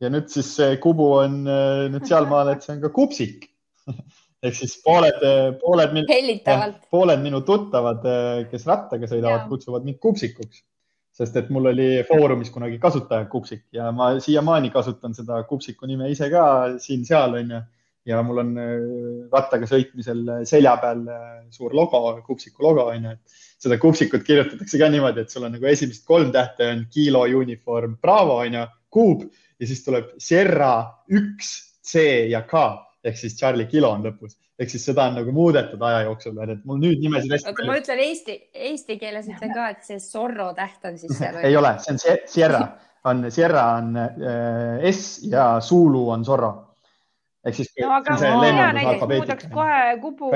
ja 0.00 0.08
nüüd 0.12 0.28
siis 0.32 0.50
see 0.56 0.76
Kubu 0.82 1.12
on 1.20 1.40
äh, 1.46 1.86
nüüd 1.94 2.08
sealmaal, 2.08 2.52
et 2.52 2.66
see 2.66 2.74
on 2.76 2.82
ka 2.84 2.92
Kupsik 2.94 3.48
ehk 4.44 4.56
siis 4.56 4.76
pooled, 4.84 5.20
äh, 5.26 5.50
pooled, 5.60 5.94
pooled 6.92 7.22
minu 7.24 7.42
tuttavad, 7.46 8.06
äh, 8.08 8.44
kes 8.50 8.64
rattaga 8.68 9.08
sõidavad, 9.10 9.46
kutsuvad 9.50 9.86
mind 9.86 10.00
Kupsikuks. 10.02 10.64
Sest 11.20 11.34
et 11.36 11.50
mul 11.52 11.66
oli 11.72 11.88
Foorumis 12.08 12.52
kunagi 12.54 12.78
kasutaja 12.80 13.26
Kupsik 13.28 13.66
ja 13.76 13.90
ma 13.92 14.14
siiamaani 14.22 14.70
kasutan 14.72 15.12
seda 15.12 15.42
Kupsiku 15.44 15.88
nime 15.90 16.08
ise 16.08 16.30
ka 16.32 16.44
siin-seal 16.80 17.36
onju. 17.42 17.60
ja 18.08 18.22
mul 18.24 18.38
on 18.40 18.54
äh, 18.56 18.70
rattaga 19.32 19.66
sõitmisel 19.68 20.22
selja 20.48 20.72
peal 20.80 21.02
suur 21.52 21.74
logo, 21.76 22.00
Kupsiku 22.26 22.64
logo 22.64 22.86
onju, 22.88 23.12
et 23.12 23.40
seda 23.60 23.76
Kupsikut 23.78 24.24
kirjutatakse 24.24 24.80
ka 24.80 24.88
niimoodi, 24.88 25.20
et 25.20 25.30
sul 25.30 25.44
on 25.44 25.52
nagu 25.52 25.68
esimesed 25.68 26.06
kolm 26.08 26.32
tähte 26.32 26.70
on 26.72 26.86
kilo 26.94 27.26
uniform 27.42 27.98
Bravo 28.00 28.38
onju, 28.40 28.64
kuub 28.88 29.26
ja 29.60 29.68
siis 29.68 29.84
tuleb 29.84 30.14
Sierra 30.16 30.72
üks 31.12 31.52
C 31.84 32.06
ja 32.30 32.40
K 32.48 32.64
ehk 33.04 33.16
siis 33.16 33.36
Charlie 33.38 33.68
Kilo 33.70 33.90
on 33.94 34.04
lõpus 34.04 34.36
ehk 34.60 34.72
siis 34.74 34.84
seda 34.90 35.08
on 35.08 35.18
nagu 35.20 35.32
muudetud 35.34 35.82
aja 35.88 36.04
jooksul, 36.04 36.38
et 36.44 36.64
mul 36.68 36.80
nüüd 36.82 37.00
nimesid 37.00 37.32
hästi 37.32 37.52
palju. 37.54 37.68
ma 37.70 37.76
ütlen 37.80 38.00
eesti, 38.04 38.36
eesti 38.68 38.96
keeles 39.00 39.28
ütlen 39.32 39.52
ka, 39.56 39.68
et 39.74 39.86
see 39.86 40.00
Zorro 40.04 40.50
täht 40.56 40.88
on 40.88 40.98
siis 41.00 41.14
seal. 41.16 41.38
ei 41.48 41.56
ole, 41.56 41.74
see 41.80 41.94
on 41.94 42.00
Sierra, 42.28 42.64
on 43.08 43.22
Sierra 43.32 43.68
on 43.78 43.94
äh, 44.02 44.90
S 44.90 45.22
ja 45.24 45.52
Zulu 45.64 46.08
on 46.12 46.26
Zorro. 46.28 46.50
ehk 47.46 47.56
siis. 47.56 47.70
no 47.80 47.94
aga 47.96 48.18
mina 48.20 48.66
näiteks 48.76 49.06
muudaks 49.14 49.48
kohe 49.54 49.78
Kubu, 50.02 50.34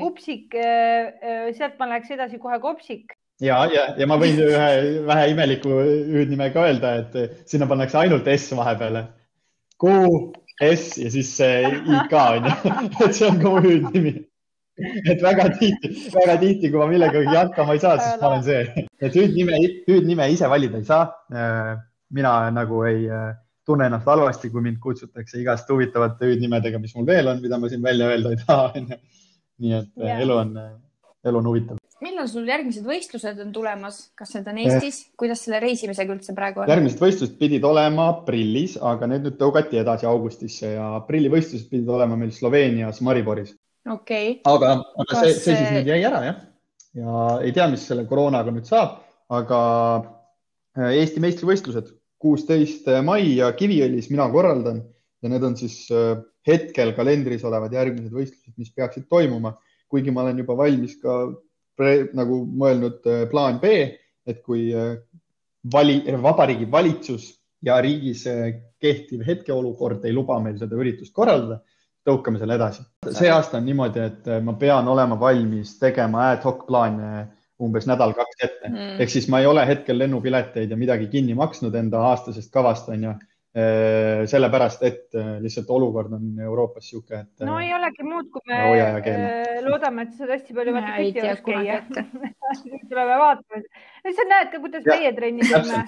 kupsik, 0.00 0.56
äh, 0.56 1.12
äh, 1.20 1.50
sealt 1.58 1.76
ma 1.82 1.90
läheks 1.92 2.14
edasi 2.16 2.40
kohe 2.40 2.56
kopsik 2.62 3.12
ja, 3.44 3.58
ja, 3.68 3.90
ja 3.98 4.08
ma 4.08 4.16
võin 4.20 4.40
ühe 4.40 4.70
vähe 5.10 5.28
imeliku 5.34 5.82
hüüdnime 5.84 6.48
ka 6.54 6.64
öelda, 6.70 6.94
et 7.02 7.44
sinna 7.50 7.68
pannakse 7.68 8.00
ainult 8.00 8.30
S 8.38 8.56
vahepeale. 8.56 9.04
Q, 9.82 9.90
S 10.62 10.98
ja 11.00 11.10
siis 11.10 11.32
see 11.36 11.64
IK 11.66 12.14
on 12.20 12.46
ju, 12.46 12.72
et 13.06 13.16
see 13.16 13.26
on 13.28 13.40
ka 13.42 13.52
mu 13.54 13.62
hüüdnimi. 13.64 14.14
et 15.06 15.22
väga 15.22 15.48
tihti, 15.54 15.90
väga 16.14 16.36
tihti, 16.42 16.70
kui 16.70 16.80
ma 16.80 16.86
millegagi 16.90 17.30
hakkama 17.30 17.76
ei 17.76 17.82
saa, 17.82 17.98
siis 18.02 18.20
ma 18.20 18.32
olen 18.32 18.44
see, 18.46 18.86
et 18.98 19.18
hüüdnime, 19.18 19.58
hüüdnime 19.88 20.28
ise 20.34 20.50
valida 20.50 20.80
ei 20.80 20.86
saa. 20.88 21.04
mina 22.14 22.34
nagu 22.54 22.82
ei 22.86 23.06
tunne 23.66 23.86
ennast 23.88 24.06
halvasti, 24.10 24.50
kui 24.50 24.62
mind 24.62 24.80
kutsutakse 24.82 25.40
igast 25.40 25.70
huvitavate 25.70 26.28
hüüdnimedega, 26.28 26.80
mis 26.82 26.94
mul 26.96 27.06
veel 27.06 27.30
on, 27.32 27.40
mida 27.42 27.58
ma 27.58 27.70
siin 27.70 27.82
välja 27.82 28.10
öelda 28.12 28.34
ei 28.34 28.42
taha. 28.42 28.72
nii 29.62 29.78
et 29.78 29.90
yeah. 30.02 30.20
elu 30.26 30.36
on, 30.36 30.54
elu 31.24 31.38
on 31.38 31.50
huvitav 31.52 31.83
millal 32.24 32.32
sul 32.32 32.48
järgmised 32.48 32.86
võistlused 32.86 33.40
on 33.42 33.52
tulemas, 33.52 33.98
kas 34.16 34.34
need 34.36 34.48
on 34.48 34.58
Eestis, 34.62 35.00
kuidas 35.18 35.42
selle 35.44 35.60
reisimisega 35.62 36.14
üldse 36.14 36.34
praegu 36.36 36.62
on? 36.62 36.70
järgmised 36.70 37.00
võistlused 37.02 37.36
pidid 37.38 37.64
olema 37.64 38.08
aprillis, 38.14 38.78
aga 38.80 39.08
need 39.10 39.26
nüüd 39.26 39.36
tõugati 39.40 39.80
edasi 39.80 40.08
augustisse 40.08 40.74
ja 40.74 40.94
aprillivõistlused 41.00 41.68
pidid 41.70 41.88
olema 41.88 42.16
meil 42.16 42.32
Sloveenias 42.32 43.02
Mariboris. 43.04 43.54
okei. 43.84 44.38
Okay.. 44.40 44.54
aga, 44.54 44.78
aga 44.80 45.08
kas... 45.10 45.20
see, 45.20 45.34
see 45.42 45.58
siis 45.58 45.74
nüüd 45.76 45.92
jäi 45.92 46.00
ära 46.08 46.22
jah, 46.24 46.40
ja 47.00 47.26
ei 47.44 47.52
tea, 47.56 47.68
mis 47.72 47.84
selle 47.88 48.06
koroonaga 48.08 48.54
nüüd 48.54 48.68
saab, 48.70 49.02
aga 49.34 49.60
äh, 50.78 50.96
Eesti 51.02 51.22
meistrivõistlused, 51.24 51.92
kuusteist 52.24 52.88
mai 53.04 53.36
ja 53.36 53.52
Kiviõlis 53.52 54.08
mina 54.12 54.30
korraldan. 54.32 54.80
Ja 55.24 55.30
need 55.32 55.44
on 55.44 55.54
siis 55.56 55.86
äh, 55.92 56.18
hetkel 56.44 56.90
kalendris 56.96 57.44
olevad 57.48 57.72
järgmised 57.72 58.12
võistlused, 58.12 58.52
mis 58.60 58.72
peaksid 58.76 59.06
toimuma, 59.08 59.54
kuigi 59.88 60.12
ma 60.12 60.20
olen 60.24 60.42
juba 60.42 60.56
valmis 60.58 60.98
ka 61.00 61.14
nagu 62.14 62.40
mõelnud 62.46 63.06
äh, 63.10 63.24
plaan 63.30 63.60
B, 63.62 63.74
et 64.26 64.42
kui 64.44 64.68
äh, 64.74 64.96
vali, 65.72 66.00
vabariigi 66.22 66.70
valitsus 66.70 67.30
ja 67.64 67.80
riigis 67.82 68.26
äh, 68.30 68.50
kehtiv 68.80 69.24
hetkeolukord 69.26 70.04
ei 70.04 70.12
luba 70.12 70.38
meil 70.40 70.58
seda 70.60 70.76
üritust 70.76 71.14
korraldada, 71.16 71.62
tõukame 72.04 72.38
selle 72.38 72.58
edasi. 72.58 72.84
see 73.10 73.30
aasta 73.32 73.58
on 73.58 73.64
niimoodi, 73.64 74.00
et 74.00 74.28
ma 74.44 74.52
pean 74.60 74.88
olema 74.88 75.16
valmis 75.20 75.78
tegema 75.80 76.30
ad 76.34 76.44
hoc 76.44 76.66
plaane 76.68 77.28
umbes 77.64 77.86
nädal-kaks 77.86 78.42
ette 78.42 78.68
mm., 78.68 78.96
ehk 79.00 79.10
siis 79.10 79.28
ma 79.30 79.40
ei 79.40 79.46
ole 79.46 79.62
hetkel 79.66 79.98
lennupileteid 79.98 80.70
ja 80.70 80.76
midagi 80.76 81.06
kinni 81.08 81.36
maksnud 81.38 81.74
enda 81.78 82.02
aastasest 82.10 82.52
kavast, 82.52 82.90
onju 82.92 83.14
sellepärast, 83.54 84.82
et 84.82 85.14
äh, 85.14 85.36
lihtsalt 85.42 85.68
olukord 85.70 86.12
on 86.16 86.40
Euroopas 86.42 86.88
niisugune, 86.88 87.20
et. 87.20 87.44
no 87.46 87.60
ei 87.62 87.70
olegi 87.76 88.02
muud, 88.02 88.26
kui 88.34 88.42
me 88.50 88.56
äh, 88.82 89.60
loodame, 89.62 90.08
et 90.08 90.16
sa 90.18 90.26
hästi 90.26 90.56
palju 90.56 90.72
vaata 90.74 90.94
küti 90.98 91.22
juures 91.22 91.44
käia. 91.46 91.76
tuleme 92.90 93.18
vaatama. 93.20 93.60
sa 94.08 94.26
näed 94.32 94.50
ka, 94.50 94.60
kuidas 94.64 94.88
meie 94.90 95.12
trenni 95.14 95.46
teeme. 95.46 95.84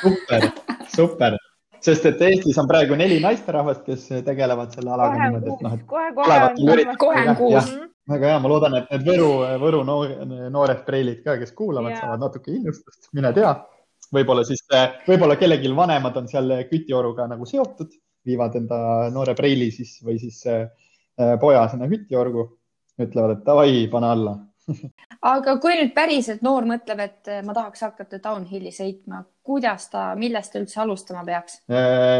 super, 0.00 0.46
super, 0.94 1.36
sest 1.84 2.08
et 2.08 2.24
Eestis 2.30 2.60
on 2.62 2.70
praegu 2.70 2.96
neli 2.96 3.20
naisterahvast, 3.20 3.84
kes 3.84 4.06
tegelevad 4.30 4.72
selle 4.72 4.94
alaga 4.96 5.20
niimoodi, 5.20 5.52
et 5.52 5.66
noh, 5.66 5.74
et. 5.76 5.84
kohe-kohe. 5.90 6.86
kohe 7.04 7.26
on 7.26 7.36
kuus. 7.42 7.68
väga 8.08 8.32
hea, 8.32 8.38
ma 8.40 8.54
loodan, 8.54 8.78
et 8.80 8.88
need 8.94 9.04
Võru, 9.10 9.28
Võru 9.66 9.84
noored 9.84 10.80
preilid 10.88 11.20
ka, 11.28 11.36
kes 11.44 11.52
kuulavad, 11.52 11.98
saavad 12.00 12.24
natuke 12.24 12.56
innustust, 12.56 13.12
mine 13.12 13.36
tea 13.36 13.52
võib-olla 14.14 14.44
siis, 14.46 14.62
võib-olla 15.06 15.36
kellelgi 15.40 15.72
vanemad 15.76 16.16
on 16.20 16.28
seal 16.30 16.54
kütioruga 16.70 17.28
nagu 17.30 17.48
seotud, 17.48 17.92
viivad 18.26 18.56
enda 18.60 18.78
noore 19.14 19.34
preili 19.38 19.70
siis 19.74 19.98
või 20.04 20.18
siis 20.20 20.42
äh, 20.50 20.68
poja 21.40 21.66
sinna 21.72 21.88
kütiorugu, 21.90 22.46
ütlevad, 23.00 23.38
et 23.38 23.44
davai, 23.46 23.74
pane 23.92 24.14
alla 24.14 24.36
aga 25.34 25.56
kui 25.62 25.76
nüüd 25.78 25.94
päriselt 25.96 26.42
noor 26.46 26.66
mõtleb, 26.68 27.00
et 27.02 27.30
ma 27.46 27.54
tahaks 27.56 27.86
hakata 27.86 28.20
downhill'i 28.22 28.72
sõitma, 28.74 29.22
kuidas 29.46 29.88
ta, 29.92 30.10
millest 30.18 30.52
ta 30.54 30.60
üldse 30.62 30.82
alustama 30.84 31.24
peaks? 31.26 31.62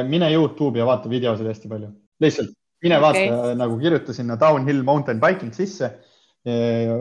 Mine 0.09 0.33
Youtube'i 0.33 0.83
ja 0.83 0.89
vaata 0.89 1.11
videosid 1.13 1.47
hästi 1.51 1.71
palju, 1.71 1.93
lihtsalt 2.25 2.57
mine 2.85 2.99
okay. 2.99 3.29
vaata, 3.29 3.55
nagu 3.61 3.79
kirjuta 3.81 4.15
sinna 4.17 4.37
downhill 4.41 4.85
mountain 4.87 5.21
biking 5.23 5.53
sisse 5.57 5.91
ja 6.45 6.95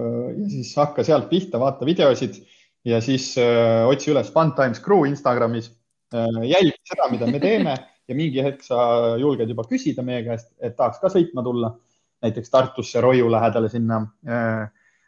siis 0.52 0.74
hakka 0.76 1.06
sealt 1.08 1.30
pihta, 1.32 1.60
vaata 1.62 1.88
videosid 1.88 2.42
ja 2.88 3.02
siis 3.04 3.34
äh, 3.42 3.86
otsi 3.88 4.14
üles 4.14 4.32
Fun 4.34 4.54
Times 4.58 4.82
Crew 4.84 5.06
Instagramis 5.08 5.72
äh,. 6.14 6.42
jälgi 6.48 6.78
seda, 6.88 7.10
mida 7.12 7.28
me 7.28 7.42
teeme 7.44 7.76
ja 8.10 8.18
mingi 8.18 8.44
hetk 8.44 8.64
sa 8.66 8.80
julged 9.20 9.50
juba 9.52 9.66
küsida 9.70 10.04
meie 10.06 10.24
käest, 10.26 10.52
et 10.62 10.76
tahaks 10.78 11.02
ka 11.02 11.12
sõitma 11.14 11.44
tulla. 11.46 11.76
näiteks 12.20 12.52
Tartusse 12.52 13.00
Roiu 13.02 13.30
lähedale 13.32 13.70
sinna 13.72 14.02
äh, 14.28 14.66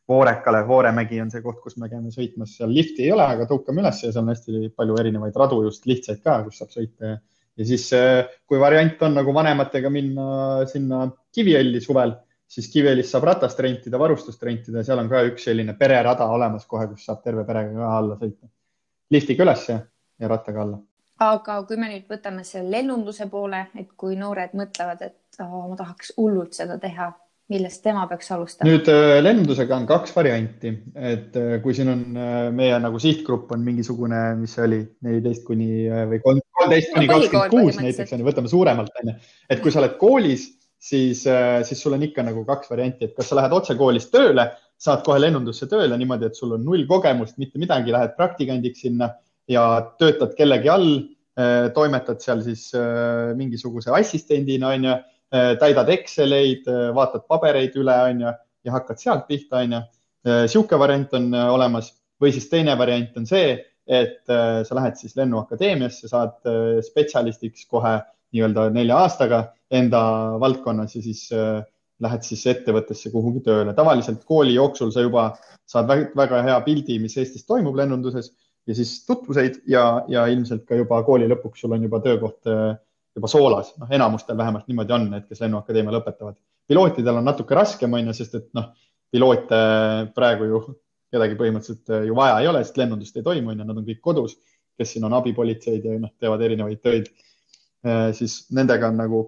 Voorekale, 0.07 0.61
Vooremägi 0.67 1.19
on 1.21 1.31
see 1.31 1.41
koht, 1.43 1.59
kus 1.63 1.77
me 1.79 1.89
käime 1.91 2.11
sõitmas, 2.11 2.55
seal 2.57 2.71
lifti 2.71 3.05
ei 3.05 3.11
ole, 3.15 3.25
aga 3.35 3.47
tõukame 3.49 3.83
üles 3.83 3.99
ja 4.03 4.11
seal 4.11 4.23
on 4.23 4.31
hästi 4.31 4.71
palju 4.75 4.97
erinevaid 4.99 5.37
radu, 5.39 5.61
just 5.67 5.87
lihtsaid 5.87 6.21
ka, 6.23 6.41
kus 6.45 6.61
saab 6.61 6.73
sõita. 6.73 7.17
ja 7.59 7.67
siis, 7.67 7.87
äh, 7.95 8.27
kui 8.47 8.59
variant 8.59 9.01
on 9.07 9.15
nagu 9.19 9.33
vanematega 9.35 9.91
minna 9.91 10.27
sinna 10.71 11.07
Kiviõlli 11.35 11.79
suvel 11.83 12.15
siis 12.51 12.67
Kiviõlis 12.71 13.11
saab 13.11 13.27
ratast 13.29 13.59
rentida, 13.63 13.99
varustust 14.01 14.43
rentida, 14.43 14.83
seal 14.83 14.99
on 15.01 15.09
ka 15.11 15.23
üks 15.29 15.47
selline 15.47 15.75
pererada 15.79 16.27
olemas 16.31 16.67
kohe, 16.69 16.89
kus 16.91 17.07
saab 17.07 17.23
terve 17.23 17.45
perega 17.47 17.73
ka 17.77 17.95
alla 17.97 18.19
sõita. 18.19 18.51
liftiga 19.11 19.43
ülesse 19.43 19.77
ja 20.19 20.31
rattaga 20.31 20.65
alla. 20.65 20.81
aga 21.21 21.57
kui 21.69 21.77
me 21.77 21.91
nüüd 21.93 22.07
võtame 22.11 22.43
selle 22.47 22.71
lennunduse 22.75 23.27
poole, 23.31 23.65
et 23.77 23.91
kui 23.97 24.15
noored 24.19 24.55
mõtlevad, 24.57 25.03
et 25.05 25.43
oh, 25.43 25.67
ma 25.69 25.75
tahaks 25.79 26.15
hullult 26.17 26.57
seda 26.57 26.79
teha, 26.81 27.11
millest 27.51 27.83
tema 27.83 28.03
peaks 28.09 28.31
alustama? 28.35 28.67
nüüd 28.67 28.89
äh, 28.91 29.17
lennundusega 29.23 29.77
on 29.77 29.87
kaks 29.87 30.15
varianti, 30.15 30.73
et 30.95 31.37
äh, 31.39 31.57
kui 31.63 31.75
siin 31.77 31.93
on 31.93 32.05
äh, 32.17 32.39
meie 32.55 32.79
nagu 32.83 32.99
sihtgrupp 32.99 33.51
on 33.55 33.63
mingisugune, 33.63 34.23
mis 34.41 34.57
see 34.57 34.67
oli, 34.67 34.81
neliteist 35.07 35.47
kuni 35.47 35.87
või 36.11 36.19
kolmteist 36.25 36.97
kuni 36.97 37.11
kakskümmend 37.11 37.55
kuus 37.55 37.79
näiteks 37.79 38.17
on 38.17 38.25
ju, 38.25 38.27
võtame 38.27 38.51
suuremalt 38.51 39.03
onju, 39.03 39.15
et 39.47 39.63
kui 39.63 39.71
sa 39.71 39.83
oled 39.83 39.95
koolis 40.01 40.49
siis, 40.81 41.27
äh, 41.27 41.61
siis 41.63 41.81
sul 41.81 41.95
on 41.95 42.03
ikka 42.03 42.25
nagu 42.25 42.43
kaks 42.47 42.71
varianti, 42.71 43.07
et 43.07 43.15
kas 43.15 43.29
sa 43.29 43.37
lähed 43.37 43.53
otse 43.55 43.77
koolist 43.79 44.11
tööle, 44.13 44.47
saad 44.81 45.03
kohe 45.05 45.19
lennundusse 45.21 45.67
tööle 45.69 45.97
niimoodi, 45.99 46.31
et 46.31 46.37
sul 46.37 46.55
on 46.57 46.65
null 46.65 46.87
kogemust, 46.89 47.37
mitte 47.41 47.61
midagi, 47.61 47.93
lähed 47.93 48.15
praktikandiks 48.17 48.81
sinna 48.87 49.11
ja 49.51 49.65
töötad 50.01 50.33
kellegi 50.37 50.71
all, 50.73 50.91
äh, 51.37 51.69
toimetad 51.75 52.23
seal 52.23 52.41
siis 52.45 52.69
äh, 52.77 53.31
mingisuguse 53.37 53.93
assistendina, 53.97 54.75
onju, 54.75 54.99
täidad 55.31 55.87
Exceleid, 55.87 56.65
vaatad 56.91 57.21
pabereid 57.31 57.77
üle, 57.79 57.93
onju, 58.09 58.31
ja 58.67 58.71
hakkad 58.73 58.99
sealt 58.99 59.29
pihta, 59.29 59.61
onju. 59.61 59.77
sihuke 60.51 60.75
variant 60.75 61.13
on 61.15 61.29
olemas 61.39 61.87
või 62.19 62.33
siis 62.35 62.49
teine 62.51 62.75
variant 62.75 63.15
on 63.15 63.29
see, 63.29 63.53
et 63.87 64.27
sa 64.27 64.75
lähed 64.75 64.99
siis 64.99 65.15
Lennuakadeemiasse, 65.15 66.11
saad 66.11 66.51
spetsialistiks 66.83 67.63
kohe 67.71 67.93
nii-öelda 68.35 68.67
nelja 68.75 68.99
aastaga 69.05 69.39
enda 69.71 70.01
valdkonnas 70.39 70.95
ja 70.95 71.01
siis 71.03 71.25
äh, 71.35 71.61
lähed 72.01 72.25
siis 72.25 72.43
ettevõttesse 72.49 73.11
kuhugi 73.13 73.43
tööle. 73.45 73.73
tavaliselt 73.77 74.23
kooli 74.27 74.55
jooksul 74.55 74.91
sa 74.91 75.03
juba 75.05 75.31
saad 75.69 75.89
väga, 76.17 76.41
hea 76.47 76.59
pildi, 76.65 76.97
mis 76.99 77.17
Eestis 77.17 77.45
toimub 77.47 77.77
lennunduses 77.77 78.31
ja 78.67 78.75
siis 78.77 79.01
tutvuseid 79.05 79.61
ja, 79.69 80.03
ja 80.11 80.25
ilmselt 80.27 80.65
ka 80.67 80.77
juba 80.79 81.01
kooli 81.07 81.29
lõpuks 81.31 81.63
sul 81.63 81.75
on 81.77 81.87
juba 81.87 82.01
töökoht 82.03 82.51
äh, 82.51 82.75
juba 83.15 83.27
soolas, 83.27 83.73
noh, 83.79 83.89
enamustel 83.91 84.37
vähemalt 84.39 84.69
niimoodi 84.71 84.95
on, 84.95 85.09
need, 85.11 85.27
kes 85.27 85.41
Lennuakadeemia 85.43 85.97
lõpetavad. 85.97 86.37
pilootidel 86.67 87.19
on 87.19 87.27
natuke 87.27 87.55
raskem, 87.55 87.93
on 87.93 88.07
ju, 88.11 88.15
sest 88.15 88.37
et 88.39 88.47
noh, 88.57 88.71
piloote 89.11 89.57
praegu 90.15 90.47
ju 90.47 90.61
kedagi 91.11 91.35
põhimõtteliselt 91.39 91.91
äh, 91.91 92.05
ju 92.07 92.15
vaja 92.15 92.39
ei 92.39 92.47
ole, 92.51 92.63
sest 92.63 92.79
lennundust 92.79 93.17
ei 93.19 93.25
toimu, 93.25 93.51
on 93.51 93.59
ju, 93.59 93.67
nad 93.67 93.77
on 93.77 93.87
kõik 93.87 93.99
kodus, 94.03 94.37
kes 94.79 94.95
siin 94.95 95.05
on 95.05 95.13
abipolitseid 95.19 95.85
ja 95.85 95.99
noh, 95.99 96.15
teevad 96.19 96.41
erinevaid 96.47 96.79
töid 96.81 97.11
Äh, 97.81 98.11
siis 98.13 98.45
nendega 98.53 98.91
on 98.91 98.99
nagu, 98.99 99.21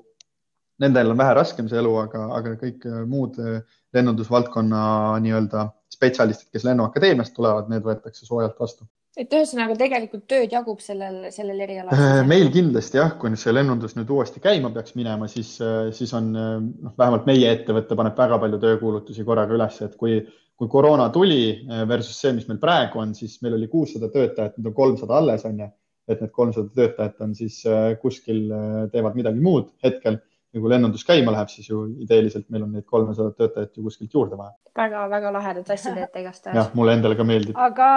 nendel 0.81 1.13
on 1.13 1.19
vähe 1.19 1.35
raskem 1.37 1.69
see 1.69 1.79
elu, 1.81 1.93
aga, 2.05 2.25
aga 2.39 2.55
kõik 2.61 2.87
äh, 2.89 3.03
muud 3.09 3.37
äh, 3.41 3.61
lennundusvaldkonna 3.93 4.81
nii-öelda 5.23 5.67
spetsialistid, 5.93 6.49
kes 6.53 6.65
Lennuakadeemiast 6.65 7.35
tulevad, 7.35 7.69
need 7.69 7.85
võetakse 7.85 8.25
soojalt 8.25 8.59
vastu. 8.59 8.87
et 9.17 9.33
ühesõnaga 9.37 9.75
tegelikult 9.77 10.23
tööd 10.29 10.53
jagub 10.55 10.79
sellel, 10.81 11.27
sellel 11.35 11.59
erialal? 11.65 12.23
meil 12.29 12.49
kindlasti 12.53 12.97
jah, 12.97 13.13
kui 13.19 13.29
nüüd 13.29 13.41
see 13.43 13.53
lennundus 13.53 13.93
nüüd 13.97 14.09
uuesti 14.09 14.41
käima 14.41 14.73
peaks 14.73 14.95
minema, 14.97 15.29
siis, 15.29 15.59
siis 15.93 16.13
on 16.17 16.31
noh, 16.33 16.95
vähemalt 16.97 17.29
meie 17.29 17.51
ettevõte 17.53 17.99
paneb 17.99 18.17
väga 18.17 18.41
palju 18.41 18.61
töökuulutusi 18.63 19.27
korraga 19.27 19.53
üles, 19.53 19.77
et 19.85 19.93
kui, 20.01 20.17
kui 20.57 20.71
koroona 20.71 21.11
tuli 21.13 21.61
versus 21.85 22.17
see, 22.25 22.33
mis 22.33 22.49
meil 22.49 22.61
praegu 22.63 23.05
on, 23.05 23.13
siis 23.13 23.37
meil 23.45 23.59
oli 23.59 23.69
kuussada 23.69 24.09
töötajat, 24.09 24.57
nüüd 24.57 24.73
on 24.73 24.77
kolmsada 24.81 25.21
alles 25.21 25.45
on 25.45 25.61
ju 25.61 25.69
et 26.09 26.21
need 26.21 26.33
kolmsada 26.35 26.71
töötajat 26.75 27.21
on 27.23 27.33
siis 27.37 27.61
äh, 27.69 27.93
kuskil, 28.01 28.45
äh, 28.51 28.79
teevad 28.91 29.15
midagi 29.19 29.43
muud 29.43 29.71
hetkel 29.83 30.19
ja 30.53 30.61
kui 30.61 30.69
lennundus 30.71 31.03
käima 31.07 31.33
läheb, 31.33 31.49
siis 31.51 31.69
ju 31.69 31.83
ideeliselt 32.05 32.47
meil 32.53 32.65
on 32.67 32.73
neid 32.75 32.85
kolmesadat 32.89 33.37
töötajat 33.39 33.77
ju 33.77 33.85
kuskilt 33.87 34.13
juurde 34.13 34.37
vaja 34.39 34.53
väga,. 34.53 34.73
väga-väga 34.83 35.33
lahedat 35.37 35.73
asja 35.75 35.93
teete 35.97 36.23
igastahes. 36.23 36.57
jah, 36.59 36.71
mulle 36.77 36.95
endale 36.97 37.17
ka 37.19 37.27
meeldib. 37.27 37.57
aga 37.57 37.89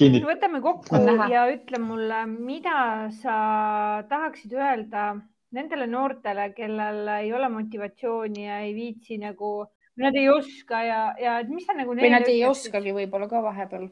Kinnit... 0.00 0.26
võtame 0.28 0.62
kokku 0.64 1.02
ja 1.32 1.46
ütle 1.52 1.82
mulle, 1.82 2.24
mida 2.32 2.78
sa 3.22 3.36
tahaksid 4.10 4.52
öelda 4.58 5.14
nendele 5.52 5.86
noortele, 5.86 6.50
kellel 6.56 7.08
ei 7.18 7.32
ole 7.32 7.48
motivatsiooni 7.52 8.46
ja 8.46 8.62
ei 8.66 8.72
viitsi 8.76 9.18
nagu, 9.20 9.56
nad 10.00 10.16
ei 10.16 10.30
oska 10.32 10.84
ja, 10.84 11.02
ja 11.20 11.40
mis 11.48 11.66
sa 11.68 11.76
nagu. 11.76 11.96
või 11.96 12.12
nad 12.12 12.28
ei 12.28 12.44
oskagi 12.48 12.94
võib-olla 12.96 13.28
ka 13.28 13.42
vahepeal 13.44 13.90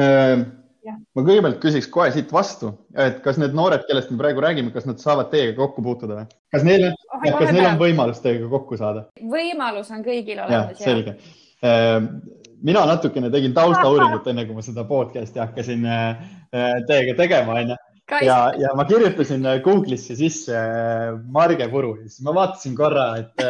Äh, 0.00 0.46
ma 0.88 1.24
kõigepealt 1.26 1.58
küsiks 1.62 1.88
kohe 1.92 2.10
siit 2.14 2.32
vastu, 2.32 2.72
et 2.96 3.20
kas 3.24 3.40
need 3.40 3.56
noored, 3.56 3.84
kellest 3.88 4.12
me 4.12 4.20
praegu 4.20 4.42
räägime, 4.44 4.72
kas 4.74 4.86
nad 4.88 5.02
saavad 5.02 5.30
teiega 5.32 5.56
kokku 5.58 5.84
puutuda 5.84 6.20
või? 6.20 6.30
kas 6.54 6.66
neil 6.66 6.88
on 6.88 6.96
oh,, 6.96 7.26
kas 7.26 7.52
neil 7.52 7.68
on 7.68 7.80
võimalus 7.80 8.22
teiega 8.24 8.48
kokku 8.52 8.78
saada? 8.80 9.06
võimalus 9.20 9.92
on 9.94 10.04
kõigil 10.06 10.40
olemas. 10.44 10.80
selge. 10.80 11.16
Äh, 11.66 11.98
mina 12.64 12.86
natukene 12.88 13.30
tegin 13.32 13.54
taustauuringut, 13.56 14.26
enne 14.32 14.46
kui 14.48 14.56
ma 14.56 14.64
seda 14.64 14.86
podcast'i 14.88 15.42
hakkasin 15.42 15.86
äh, 15.86 16.26
teiega 16.88 17.16
tegema, 17.20 17.60
onju 17.60 17.78
ja, 18.24 18.38
ja 18.58 18.72
ma 18.74 18.84
kirjutasin 18.88 19.44
Google'isse 19.64 20.16
sisse 20.18 20.56
Marge 21.30 21.68
Puru 21.70 21.94
ja 22.00 22.08
siis 22.08 22.24
ma 22.26 22.34
vaatasin 22.34 22.74
korra, 22.78 23.06
et 23.20 23.44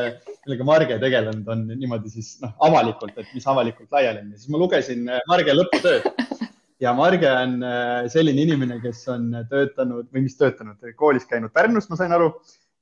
millega 0.44 0.66
Marge 0.68 0.98
tegelenud 1.00 1.48
on 1.48 1.64
niimoodi 1.70 2.12
siis 2.12 2.34
noh, 2.42 2.52
avalikult, 2.66 3.16
et 3.16 3.30
mis 3.34 3.46
avalikult 3.48 3.88
laiali 3.94 4.24
on 4.24 4.34
ja 4.34 4.40
siis 4.42 4.52
ma 4.52 4.60
lugesin 4.60 5.08
Marge 5.30 5.56
lõputööd 5.56 6.10
ja 6.80 6.94
Marge 6.96 7.28
on 7.30 7.60
äh, 7.66 8.08
selline 8.12 8.46
inimene, 8.46 8.80
kes 8.82 9.04
on 9.12 9.30
töötanud 9.50 10.08
või 10.12 10.24
mis 10.26 10.38
töötanud, 10.40 10.80
koolis 10.96 11.28
käinud 11.28 11.52
Pärnus, 11.52 11.90
ma 11.90 11.98
sain 12.00 12.14
aru, 12.16 12.32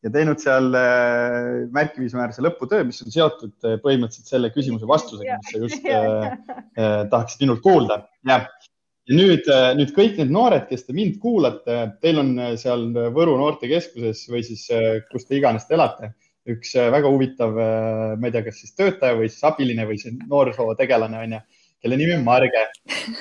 ja 0.05 0.13
teinud 0.15 0.41
seal 0.43 0.71
äh, 0.79 1.67
märkimisväärse 1.75 2.43
lõputöö, 2.45 2.87
mis 2.87 3.01
on 3.03 3.13
seotud 3.13 3.55
äh, 3.67 3.79
põhimõtteliselt 3.83 4.31
selle 4.31 4.51
küsimuse 4.55 4.87
vastusega, 4.89 5.39
mis 5.41 5.53
sa 5.55 5.63
just 5.65 5.89
äh, 5.91 6.29
tahaksid 7.11 7.43
minult 7.43 7.63
kuulda. 7.65 8.05
jah, 8.29 8.47
ja 9.09 9.19
nüüd, 9.19 9.49
nüüd 9.79 9.93
kõik 9.97 10.21
need 10.21 10.31
noored, 10.35 10.69
kes 10.71 10.87
te 10.87 10.95
mind 10.95 11.19
kuulate, 11.23 11.81
teil 12.05 12.21
on 12.23 12.35
seal 12.61 12.91
Võru 13.17 13.39
noortekeskuses 13.41 14.27
või 14.31 14.43
siis 14.47 14.67
kus 15.11 15.25
te 15.27 15.39
iganes 15.39 15.65
te 15.67 15.79
elate, 15.79 16.13
üks 16.49 16.75
väga 16.77 17.09
huvitav, 17.09 17.57
ma 17.57 18.29
ei 18.29 18.35
tea, 18.35 18.45
kas 18.45 18.61
siis 18.61 18.77
töötaja 18.77 19.17
või 19.17 19.31
siis 19.33 19.47
abiline 19.49 19.89
või 19.89 19.97
see 20.01 20.13
noorsootegelane 20.29 21.25
on 21.25 21.35
ju 21.39 21.41
kelle 21.83 21.97
nimi 21.97 22.15
on 22.17 22.25
Marge 22.27 22.65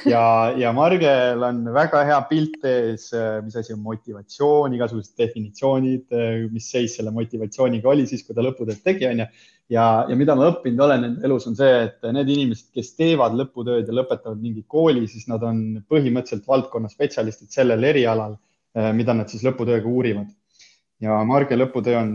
ja, 0.09 0.53
ja 0.57 0.71
Margel 0.73 1.43
on 1.45 1.59
väga 1.73 2.01
hea 2.07 2.17
pilt 2.29 2.63
ees, 2.65 3.09
mis 3.45 3.57
asi 3.59 3.75
on 3.75 3.83
motivatsioon, 3.85 4.73
igasugused 4.73 5.13
definitsioonid, 5.19 6.15
mis 6.53 6.69
seis 6.73 6.97
selle 6.97 7.13
motivatsiooniga 7.13 7.91
oli 7.91 8.07
siis, 8.09 8.23
kui 8.25 8.37
ta 8.37 8.45
lõputööd 8.45 8.81
tegi, 8.85 9.05
onju. 9.11 9.27
ja, 9.73 9.85
ja 10.09 10.17
mida 10.17 10.35
ma 10.37 10.49
õppinud 10.49 10.81
olen 10.87 11.05
enda 11.11 11.29
elus, 11.29 11.45
on 11.51 11.59
see, 11.59 11.83
et 11.85 12.09
need 12.17 12.33
inimesed, 12.33 12.71
kes 12.73 12.95
teevad 12.97 13.37
lõputööd 13.37 13.85
ja 13.85 13.99
lõpetavad 13.99 14.41
mingi 14.41 14.65
kooli, 14.65 15.05
siis 15.11 15.29
nad 15.29 15.45
on 15.45 15.61
põhimõtteliselt 15.89 16.49
valdkonna 16.49 16.89
spetsialistid 16.89 17.53
sellel 17.53 17.85
erialal, 17.85 18.35
mida 18.97 19.13
nad 19.17 19.29
siis 19.29 19.45
lõputööga 19.45 19.89
uurivad. 19.89 20.33
ja 21.01 21.21
Marge 21.29 21.55
lõputöö 21.57 22.01
on 22.01 22.11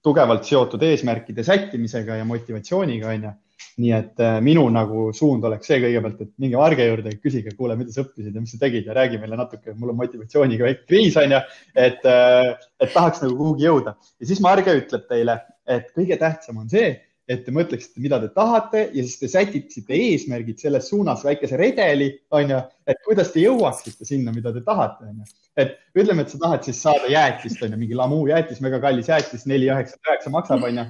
tugevalt 0.00 0.46
seotud 0.48 0.82
eesmärkide 0.88 1.44
sättimisega 1.44 2.16
ja 2.16 2.24
motivatsiooniga, 2.24 3.12
onju 3.12 3.36
nii 3.78 3.92
et 3.96 4.22
äh, 4.22 4.38
minu 4.44 4.64
nagu 4.72 5.10
suund 5.16 5.44
oleks 5.46 5.70
see 5.70 5.80
kõigepealt, 5.82 6.22
et 6.24 6.32
minge 6.42 6.58
Marge 6.60 6.86
juurde, 6.86 7.12
küsige, 7.22 7.52
kuule, 7.58 7.76
mida 7.78 7.92
sa 7.94 8.04
õppisid 8.04 8.34
ja 8.34 8.42
mis 8.42 8.54
sa 8.54 8.62
tegid 8.62 8.88
ja 8.88 8.96
räägi 8.96 9.20
meile 9.22 9.38
natuke, 9.38 9.74
mul 9.76 9.92
on 9.92 10.00
motivatsiooniga 10.00 10.66
väike 10.66 10.88
kriis 10.88 11.18
on 11.20 11.36
ju, 11.36 11.42
et, 11.74 12.02
äh, 12.08 12.50
et 12.80 12.92
tahaks 12.94 13.22
nagu 13.24 13.36
kuhugi 13.38 13.68
jõuda 13.68 13.94
ja 13.94 14.30
siis 14.30 14.42
Marge 14.44 14.74
ütleb 14.82 15.06
teile, 15.10 15.38
et 15.70 15.92
kõige 15.96 16.18
tähtsam 16.20 16.62
on 16.62 16.70
see, 16.72 16.92
et 17.30 17.44
te 17.46 17.52
mõtleksite, 17.54 18.00
mida 18.02 18.18
te 18.18 18.30
tahate 18.34 18.88
ja 18.88 19.02
siis 19.04 19.20
te 19.20 19.28
sätiksite 19.30 19.94
eesmärgid 19.94 20.58
selles 20.58 20.88
suunas 20.90 21.22
väikese 21.22 21.58
redeli, 21.60 22.10
on 22.34 22.56
ju, 22.56 22.62
et 22.90 23.04
kuidas 23.06 23.30
te 23.30 23.44
jõuaksite 23.44 24.08
sinna, 24.08 24.34
mida 24.34 24.50
te 24.54 24.64
tahate, 24.66 25.06
on 25.12 25.20
ju. 25.20 25.36
et 25.62 25.76
ütleme, 25.94 26.26
et 26.26 26.32
sa 26.32 26.40
tahad 26.42 26.66
siis 26.66 26.80
saada 26.82 27.12
jäätist, 27.12 27.62
on 27.62 27.76
ju, 27.76 27.78
mingi 27.84 27.98
lamuu 27.98 28.26
jäätis, 28.32 28.58
väga 28.64 28.82
kallis 28.82 29.12
jäätis, 29.12 29.46
neli 29.46 29.70
üheksakümmend 29.70 30.10
üheksa 30.10 30.34
maksab, 30.34 30.66
on 30.66 30.82
ju. 30.82 30.88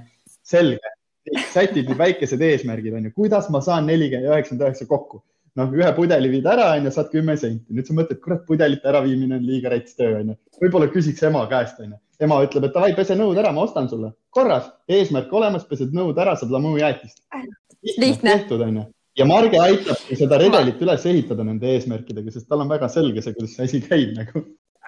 selge 0.50 0.96
sätid 1.52 1.88
need 1.88 1.98
väikesed 1.98 2.42
eesmärgid 2.42 2.94
on 2.94 3.08
ju, 3.08 3.12
kuidas 3.16 3.50
ma 3.50 3.60
saan 3.64 3.88
nelikümmend 3.90 4.30
üheksakümmend 4.30 4.66
üheksa 4.66 4.86
kokku. 4.88 5.22
noh, 5.58 5.72
ühe 5.74 5.88
pudeli 5.96 6.28
viid 6.30 6.46
ära, 6.46 6.68
on 6.78 6.86
ju, 6.86 6.92
saad 6.94 7.10
kümme 7.10 7.34
senti. 7.36 7.74
nüüd 7.74 7.88
sa 7.88 7.96
mõtled, 7.96 8.20
kurat, 8.22 8.44
pudelite 8.46 8.88
äraviimine 8.88 9.40
on 9.40 9.46
liiga 9.46 9.72
rets 9.72 9.96
töö, 9.98 10.20
on 10.20 10.32
ju. 10.32 10.38
võib-olla 10.62 10.90
küsiks 10.92 11.26
ema 11.26 11.42
käest, 11.50 11.80
on 11.82 11.96
ju. 11.96 11.98
ema 12.26 12.38
ütleb, 12.46 12.68
et 12.68 12.76
davai, 12.76 12.92
pese 12.96 13.18
nõud 13.18 13.40
ära, 13.42 13.52
ma 13.52 13.66
ostan 13.66 13.90
sulle. 13.90 14.12
korras, 14.30 14.70
eesmärk 14.88 15.32
olemas, 15.32 15.66
pesed 15.68 15.92
nõud 15.96 16.18
ära, 16.22 16.36
saad 16.38 16.54
lamujäätist. 16.54 17.20
lihtne. 17.96 18.38
tehtud, 18.38 18.62
on 18.68 18.80
ju 18.82 18.86
ja 19.18 19.26
Marge 19.26 19.58
aitab 19.58 19.98
seda 20.16 20.38
redelit 20.40 20.80
üles 20.80 21.04
ehitada 21.10 21.44
nende 21.44 21.68
eesmärkidega, 21.74 22.30
sest 22.32 22.48
tal 22.48 22.62
on 22.62 22.70
väga 22.70 22.88
selge 22.88 23.22
see, 23.24 23.34
kuidas 23.36 23.56
see 23.56 23.66
asi 23.66 23.80
käib 23.84 24.14
nagu 24.16 24.44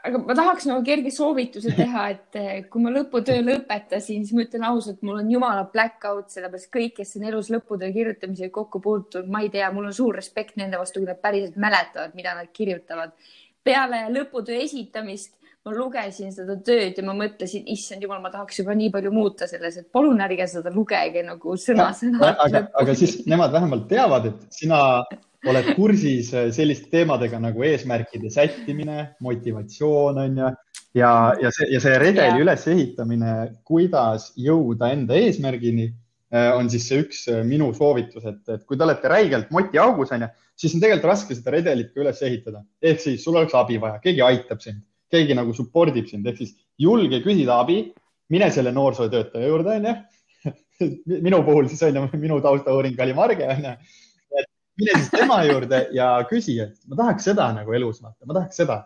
aga 0.07 0.21
ma 0.27 0.37
tahaks 0.39 0.67
nagu 0.69 0.83
kerge 0.87 1.13
soovituse 1.15 1.75
teha, 1.77 2.07
et 2.15 2.39
eh, 2.41 2.55
kui 2.71 2.83
ma 2.85 2.93
lõputöö 2.95 3.43
lõpetasin, 3.47 4.25
siis 4.27 4.33
ma 4.37 4.47
ütlen 4.47 4.67
ausalt, 4.69 5.03
mul 5.07 5.21
on 5.21 5.31
jumala 5.31 5.67
black 5.73 6.07
out, 6.11 6.33
sellepärast 6.35 6.71
kõik, 6.75 6.97
kes 6.99 7.15
on 7.21 7.29
elus 7.31 7.53
lõputöö 7.55 7.93
kirjutamisega 7.95 8.55
kokku 8.55 8.83
puutunud, 8.83 9.31
ma 9.33 9.45
ei 9.45 9.53
tea, 9.55 9.71
mul 9.75 9.91
on 9.91 9.95
suur 9.97 10.19
respekt 10.19 10.59
nende 10.61 10.81
vastu, 10.81 11.03
kui 11.03 11.11
nad 11.11 11.23
päriselt 11.23 11.61
mäletavad, 11.61 12.17
mida 12.19 12.35
nad 12.39 12.51
kirjutavad. 12.53 13.15
peale 13.63 14.09
lõputöö 14.11 14.59
esitamist 14.65 15.37
ma 15.63 15.73
lugesin 15.77 16.33
seda 16.35 16.57
tööd 16.67 16.97
ja 16.99 17.05
ma 17.07 17.15
mõtlesin, 17.15 17.63
issand 17.71 18.03
jumal, 18.03 18.19
ma 18.25 18.33
tahaks 18.33 18.59
juba 18.59 18.75
nii 18.75 18.91
palju 18.95 19.13
muuta 19.15 19.47
selles, 19.47 19.77
et 19.79 19.93
palun 19.95 20.19
ärge 20.25 20.49
seda 20.51 20.73
lugege 20.75 21.23
nagu 21.23 21.55
sõna-sõna. 21.55 22.33
aga, 22.47 22.65
aga 22.83 22.97
siis 22.99 23.21
nemad 23.31 23.55
vähemalt 23.55 23.87
teavad, 23.91 24.27
et 24.33 24.59
sina 24.59 24.81
oled 25.51 25.73
kursis 25.77 26.31
äh, 26.37 26.51
selliste 26.55 26.91
teemadega 26.93 27.41
nagu 27.43 27.65
eesmärkide 27.67 28.31
sättimine, 28.31 29.15
motivatsioon 29.25 30.21
on 30.23 30.39
ju 30.39 30.51
ja, 30.99 31.11
ja 31.41 31.51
see 31.55 31.69
ja 31.73 31.81
see 31.83 31.97
redeli 32.01 32.39
ja. 32.39 32.45
ülesehitamine, 32.45 33.35
kuidas 33.69 34.31
jõuda 34.39 34.93
enda 34.95 35.17
eesmärgini, 35.19 35.89
äh, 36.35 36.51
on 36.57 36.71
siis 36.73 36.87
see 36.89 37.03
üks 37.05 37.25
äh, 37.33 37.43
minu 37.49 37.73
soovitus, 37.77 38.27
et, 38.29 38.43
et 38.55 38.65
kui 38.69 38.79
te 38.79 38.87
olete 38.87 39.11
räigelt 39.11 39.51
motiaugus 39.55 40.15
on 40.15 40.27
ju, 40.27 40.31
siis 40.63 40.77
on 40.77 40.85
tegelikult 40.85 41.11
raske 41.13 41.39
seda 41.39 41.57
redelit 41.57 41.91
ka 41.93 42.05
üles 42.05 42.23
ehitada. 42.23 42.63
ehk 42.83 43.03
siis 43.03 43.25
sul 43.25 43.39
oleks 43.41 43.57
abi 43.59 43.81
vaja, 43.83 43.99
keegi 44.05 44.25
aitab 44.29 44.63
sind, 44.65 44.85
keegi 45.13 45.37
nagu 45.39 45.55
support 45.57 45.97
ib 45.97 46.09
sind, 46.11 46.29
ehk 46.29 46.39
siis 46.45 46.55
julge 46.79 47.23
küsida 47.25 47.59
abi, 47.65 47.85
mine 48.33 48.51
selle 48.53 48.73
noorsootöötaja 48.73 49.49
juurde 49.49 49.77
onju 49.81 49.99
minu 51.27 51.43
puhul 51.47 51.69
siis 51.71 51.83
on 51.87 51.99
ju, 51.99 52.07
minu 52.19 52.41
taustauuring 52.45 52.99
oli 53.01 53.15
Marge 53.17 53.49
onju 53.57 53.77
mine 54.81 54.99
siis 54.99 55.13
tema 55.13 55.43
juurde 55.45 55.87
ja 55.97 56.09
küsi, 56.29 56.57
et 56.65 56.77
ma 56.89 56.99
tahaks 57.03 57.31
seda 57.31 57.49
nagu 57.57 57.75
elus 57.77 58.03
vaata, 58.03 58.27
ma 58.27 58.37
tahaks 58.41 58.61
seda. 58.63 58.83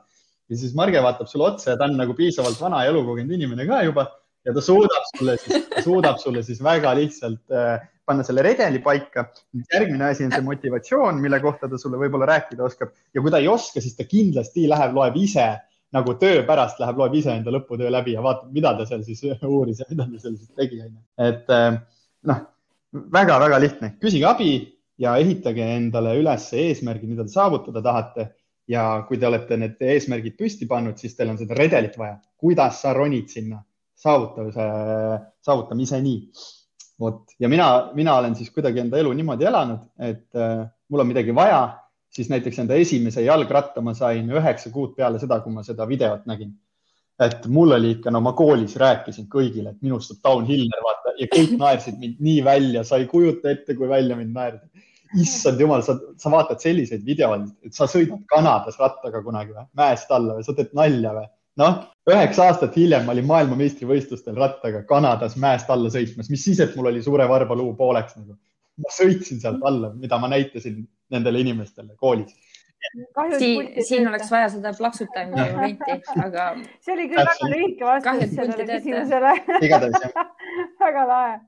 ja 0.50 0.58
siis 0.60 0.74
Marge 0.78 1.02
vaatab 1.02 1.30
sulle 1.30 1.50
otsa 1.50 1.72
ja 1.72 1.76
ta 1.80 1.88
on 1.88 1.96
nagu 1.98 2.14
piisavalt 2.14 2.60
vana 2.60 2.84
ja 2.84 2.92
elukogenud 2.94 3.34
inimene 3.34 3.66
ka 3.68 3.82
juba 3.86 4.06
ja 4.46 4.54
ta 4.54 4.62
suudab 4.62 5.06
sulle 5.10 5.36
siis, 5.42 5.68
suudab 5.84 6.18
sulle 6.22 6.42
siis 6.46 6.62
väga 6.62 6.94
lihtsalt 6.98 7.54
äh, 7.54 7.78
panna 8.06 8.22
selle 8.26 8.42
redeli 8.46 8.78
paika. 8.82 9.26
järgmine 9.72 10.10
asi 10.10 10.26
on 10.26 10.34
see 10.34 10.44
motivatsioon, 10.46 11.18
mille 11.22 11.40
kohta 11.42 11.68
ta 11.68 11.78
sulle 11.78 11.98
võib-olla 12.00 12.28
rääkida 12.30 12.66
oskab 12.66 12.94
ja 13.14 13.22
kui 13.22 13.34
ta 13.34 13.42
ei 13.42 13.48
oska, 13.50 13.82
siis 13.82 13.96
ta 13.98 14.06
kindlasti 14.06 14.68
läheb, 14.70 14.94
loeb 14.94 15.18
ise 15.18 15.48
nagu 15.94 16.14
töö 16.20 16.42
pärast 16.46 16.78
läheb, 16.82 16.98
loeb 16.98 17.14
ise 17.18 17.34
enda 17.34 17.54
lõputöö 17.54 17.90
läbi 17.90 18.14
ja 18.14 18.22
vaatab, 18.22 18.52
mida 18.54 18.74
ta 18.78 18.86
seal 18.86 19.02
siis 19.06 19.24
uuris 19.56 19.82
ja 19.82 19.90
mida 19.90 20.06
ta 20.06 20.22
seal 20.22 20.38
siis 20.38 20.52
tegi, 20.54 20.80
onju. 20.86 21.02
et 21.26 21.54
äh, 21.58 21.80
noh, 22.30 22.46
väga-väga 23.18 23.60
lihtne, 23.62 23.94
küsige 24.02 24.30
abi 24.30 24.50
ja 24.98 25.14
ehitage 25.20 25.64
endale 25.76 26.16
üles 26.20 26.48
eesmärgid, 26.56 27.10
mida 27.10 27.24
te 27.26 27.34
saavutada 27.34 27.82
tahate. 27.84 28.32
ja 28.66 29.04
kui 29.06 29.14
te 29.14 29.28
olete 29.28 29.54
need 29.56 29.78
eesmärgid 29.78 30.34
püsti 30.34 30.66
pannud, 30.66 30.96
siis 30.98 31.12
teil 31.14 31.28
on 31.30 31.36
seda 31.38 31.54
redelit 31.54 31.94
vaja, 31.94 32.16
kuidas 32.34 32.80
sa 32.82 32.90
ronid 32.96 33.28
sinna 33.30 33.60
saavutavuse, 33.94 34.64
saavutamiseni. 35.46 36.16
vot 37.00 37.30
ja 37.38 37.48
mina, 37.48 37.90
mina 37.94 38.16
olen 38.18 38.34
siis 38.34 38.50
kuidagi 38.50 38.80
enda 38.80 38.98
elu 38.98 39.12
niimoodi 39.12 39.44
elanud, 39.44 39.84
et 40.00 40.34
äh, 40.34 40.64
mul 40.88 41.04
on 41.04 41.10
midagi 41.12 41.34
vaja, 41.34 41.78
siis 42.10 42.30
näiteks 42.32 42.58
enda 42.64 42.74
esimese 42.74 43.22
jalgratta 43.22 43.84
ma 43.84 43.94
sain 43.94 44.30
üheksa 44.32 44.72
kuud 44.72 44.96
peale 44.96 45.20
seda, 45.22 45.40
kui 45.44 45.52
ma 45.52 45.62
seda 45.62 45.86
videot 45.86 46.26
nägin 46.26 46.54
et 47.24 47.46
mul 47.48 47.72
oli 47.76 47.94
ikka, 47.96 48.12
no 48.12 48.20
ma 48.20 48.34
koolis 48.36 48.76
rääkisin 48.80 49.28
kõigile, 49.32 49.72
et 49.72 49.84
minust 49.84 50.12
saab 50.12 50.24
downhiller, 50.26 50.82
vaata 50.84 51.14
ja 51.20 51.28
kõik 51.32 51.54
naersid 51.62 52.00
mind 52.00 52.20
nii 52.20 52.42
välja, 52.44 52.84
sa 52.84 53.00
ei 53.00 53.08
kujuta 53.10 53.52
ette, 53.54 53.76
kui 53.78 53.88
välja 53.88 54.18
mind 54.18 54.36
naerdi 54.36 54.84
issand 55.22 55.60
jumal, 55.60 55.82
sa, 55.86 55.96
sa 56.18 56.30
vaatad 56.32 56.60
selliseid 56.62 57.04
videoid, 57.06 57.48
et 57.66 57.74
sa 57.76 57.86
sõidad 57.90 58.22
Kanadas 58.30 58.78
rattaga 58.80 59.22
kunagi 59.24 59.54
või, 59.54 59.66
mäest 59.78 60.10
alla 60.12 60.36
või 60.36 60.46
sa 60.46 60.54
teed 60.56 60.72
nalja 60.76 61.12
või? 61.16 61.28
noh, 61.62 61.76
üheksa 62.10 62.50
aastat 62.50 62.74
hiljem 62.76 63.06
ma 63.06 63.14
olin 63.14 63.28
maailmameistrivõistlustel 63.30 64.36
rattaga 64.36 64.82
Kanadas 64.88 65.38
mäest 65.40 65.70
alla 65.72 65.92
sõitmas, 65.92 66.28
mis 66.32 66.44
siis, 66.44 66.60
et 66.60 66.74
mul 66.76 66.90
oli 66.90 67.04
suure 67.04 67.28
varba 67.30 67.56
luu 67.56 67.72
pooleks 67.78 68.18
nagu. 68.18 68.36
ma 68.82 68.92
sõitsin 68.92 69.40
sealt 69.40 69.62
alla, 69.64 69.92
mida 69.96 70.18
ma 70.20 70.28
näitasin 70.28 70.82
nendele 71.10 71.40
inimestele 71.40 71.94
koolis. 71.96 72.34
Siin, 73.38 73.70
siin 73.84 74.08
oleks 74.08 74.30
vaja 74.32 74.48
seda 74.54 74.72
plaksutamise 74.78 75.50
momenti, 75.56 76.00
aga. 76.24 76.48
see 76.84 76.96
oli 76.96 77.10
küll 77.12 77.22
väga 77.22 77.52
lühike 77.52 77.88
vastus 77.90 78.34
sellele 78.34 78.66
küsimusele. 78.72 79.36
igatahes 79.60 80.08
jah 80.08 80.34
väga 80.86 81.06
lahe 81.12 81.38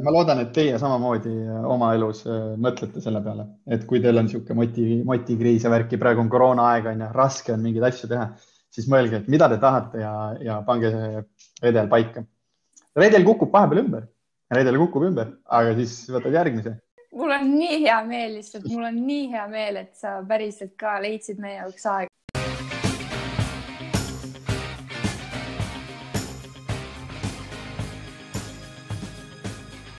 ma 0.00 0.12
loodan, 0.14 0.40
et 0.44 0.52
teie 0.54 0.78
samamoodi 0.80 1.32
äh, 1.32 1.64
oma 1.68 1.92
elus 1.96 2.22
äh, 2.28 2.54
mõtlete 2.60 3.02
selle 3.04 3.20
peale, 3.24 3.46
et 3.66 3.84
kui 3.88 4.00
teil 4.02 4.20
on 4.20 4.28
niisugune 4.28 4.56
moti, 4.56 4.86
motikriis 5.06 5.66
ja 5.66 5.72
värki, 5.72 5.98
praegu 6.00 6.22
on 6.22 6.30
koroonaaeg 6.32 6.88
on 6.92 7.04
ju, 7.04 7.10
raske 7.16 7.54
on 7.54 7.64
mingeid 7.64 7.88
asju 7.90 8.08
teha, 8.12 8.28
siis 8.72 8.88
mõelge, 8.92 9.22
et 9.22 9.28
mida 9.32 9.50
te 9.52 9.58
tahate 9.62 10.00
ja, 10.00 10.12
ja 10.40 10.60
pange 10.66 10.92
see 10.94 11.24
redel 11.66 11.90
paika. 11.92 12.24
redel 12.96 13.26
kukub 13.26 13.52
vahepeal 13.52 13.82
ümber, 13.84 14.08
redel 14.54 14.80
kukub 14.84 15.06
ümber, 15.10 15.36
aga 15.60 15.76
siis 15.80 15.98
võtad 16.12 16.40
järgmise. 16.40 16.76
Mul 17.12 17.30
on 17.30 17.50
nii 17.58 17.82
hea 17.84 17.98
meel 18.08 18.34
lihtsalt, 18.38 18.66
mul 18.72 18.88
on 18.88 18.98
nii 19.06 19.28
hea 19.32 19.46
meel, 19.48 19.76
et 19.84 19.94
sa 19.96 20.18
päriselt 20.28 20.74
ka 20.80 20.96
leidsid 21.02 21.40
meie 21.42 21.60
jaoks 21.60 21.86
aega. 21.86 22.10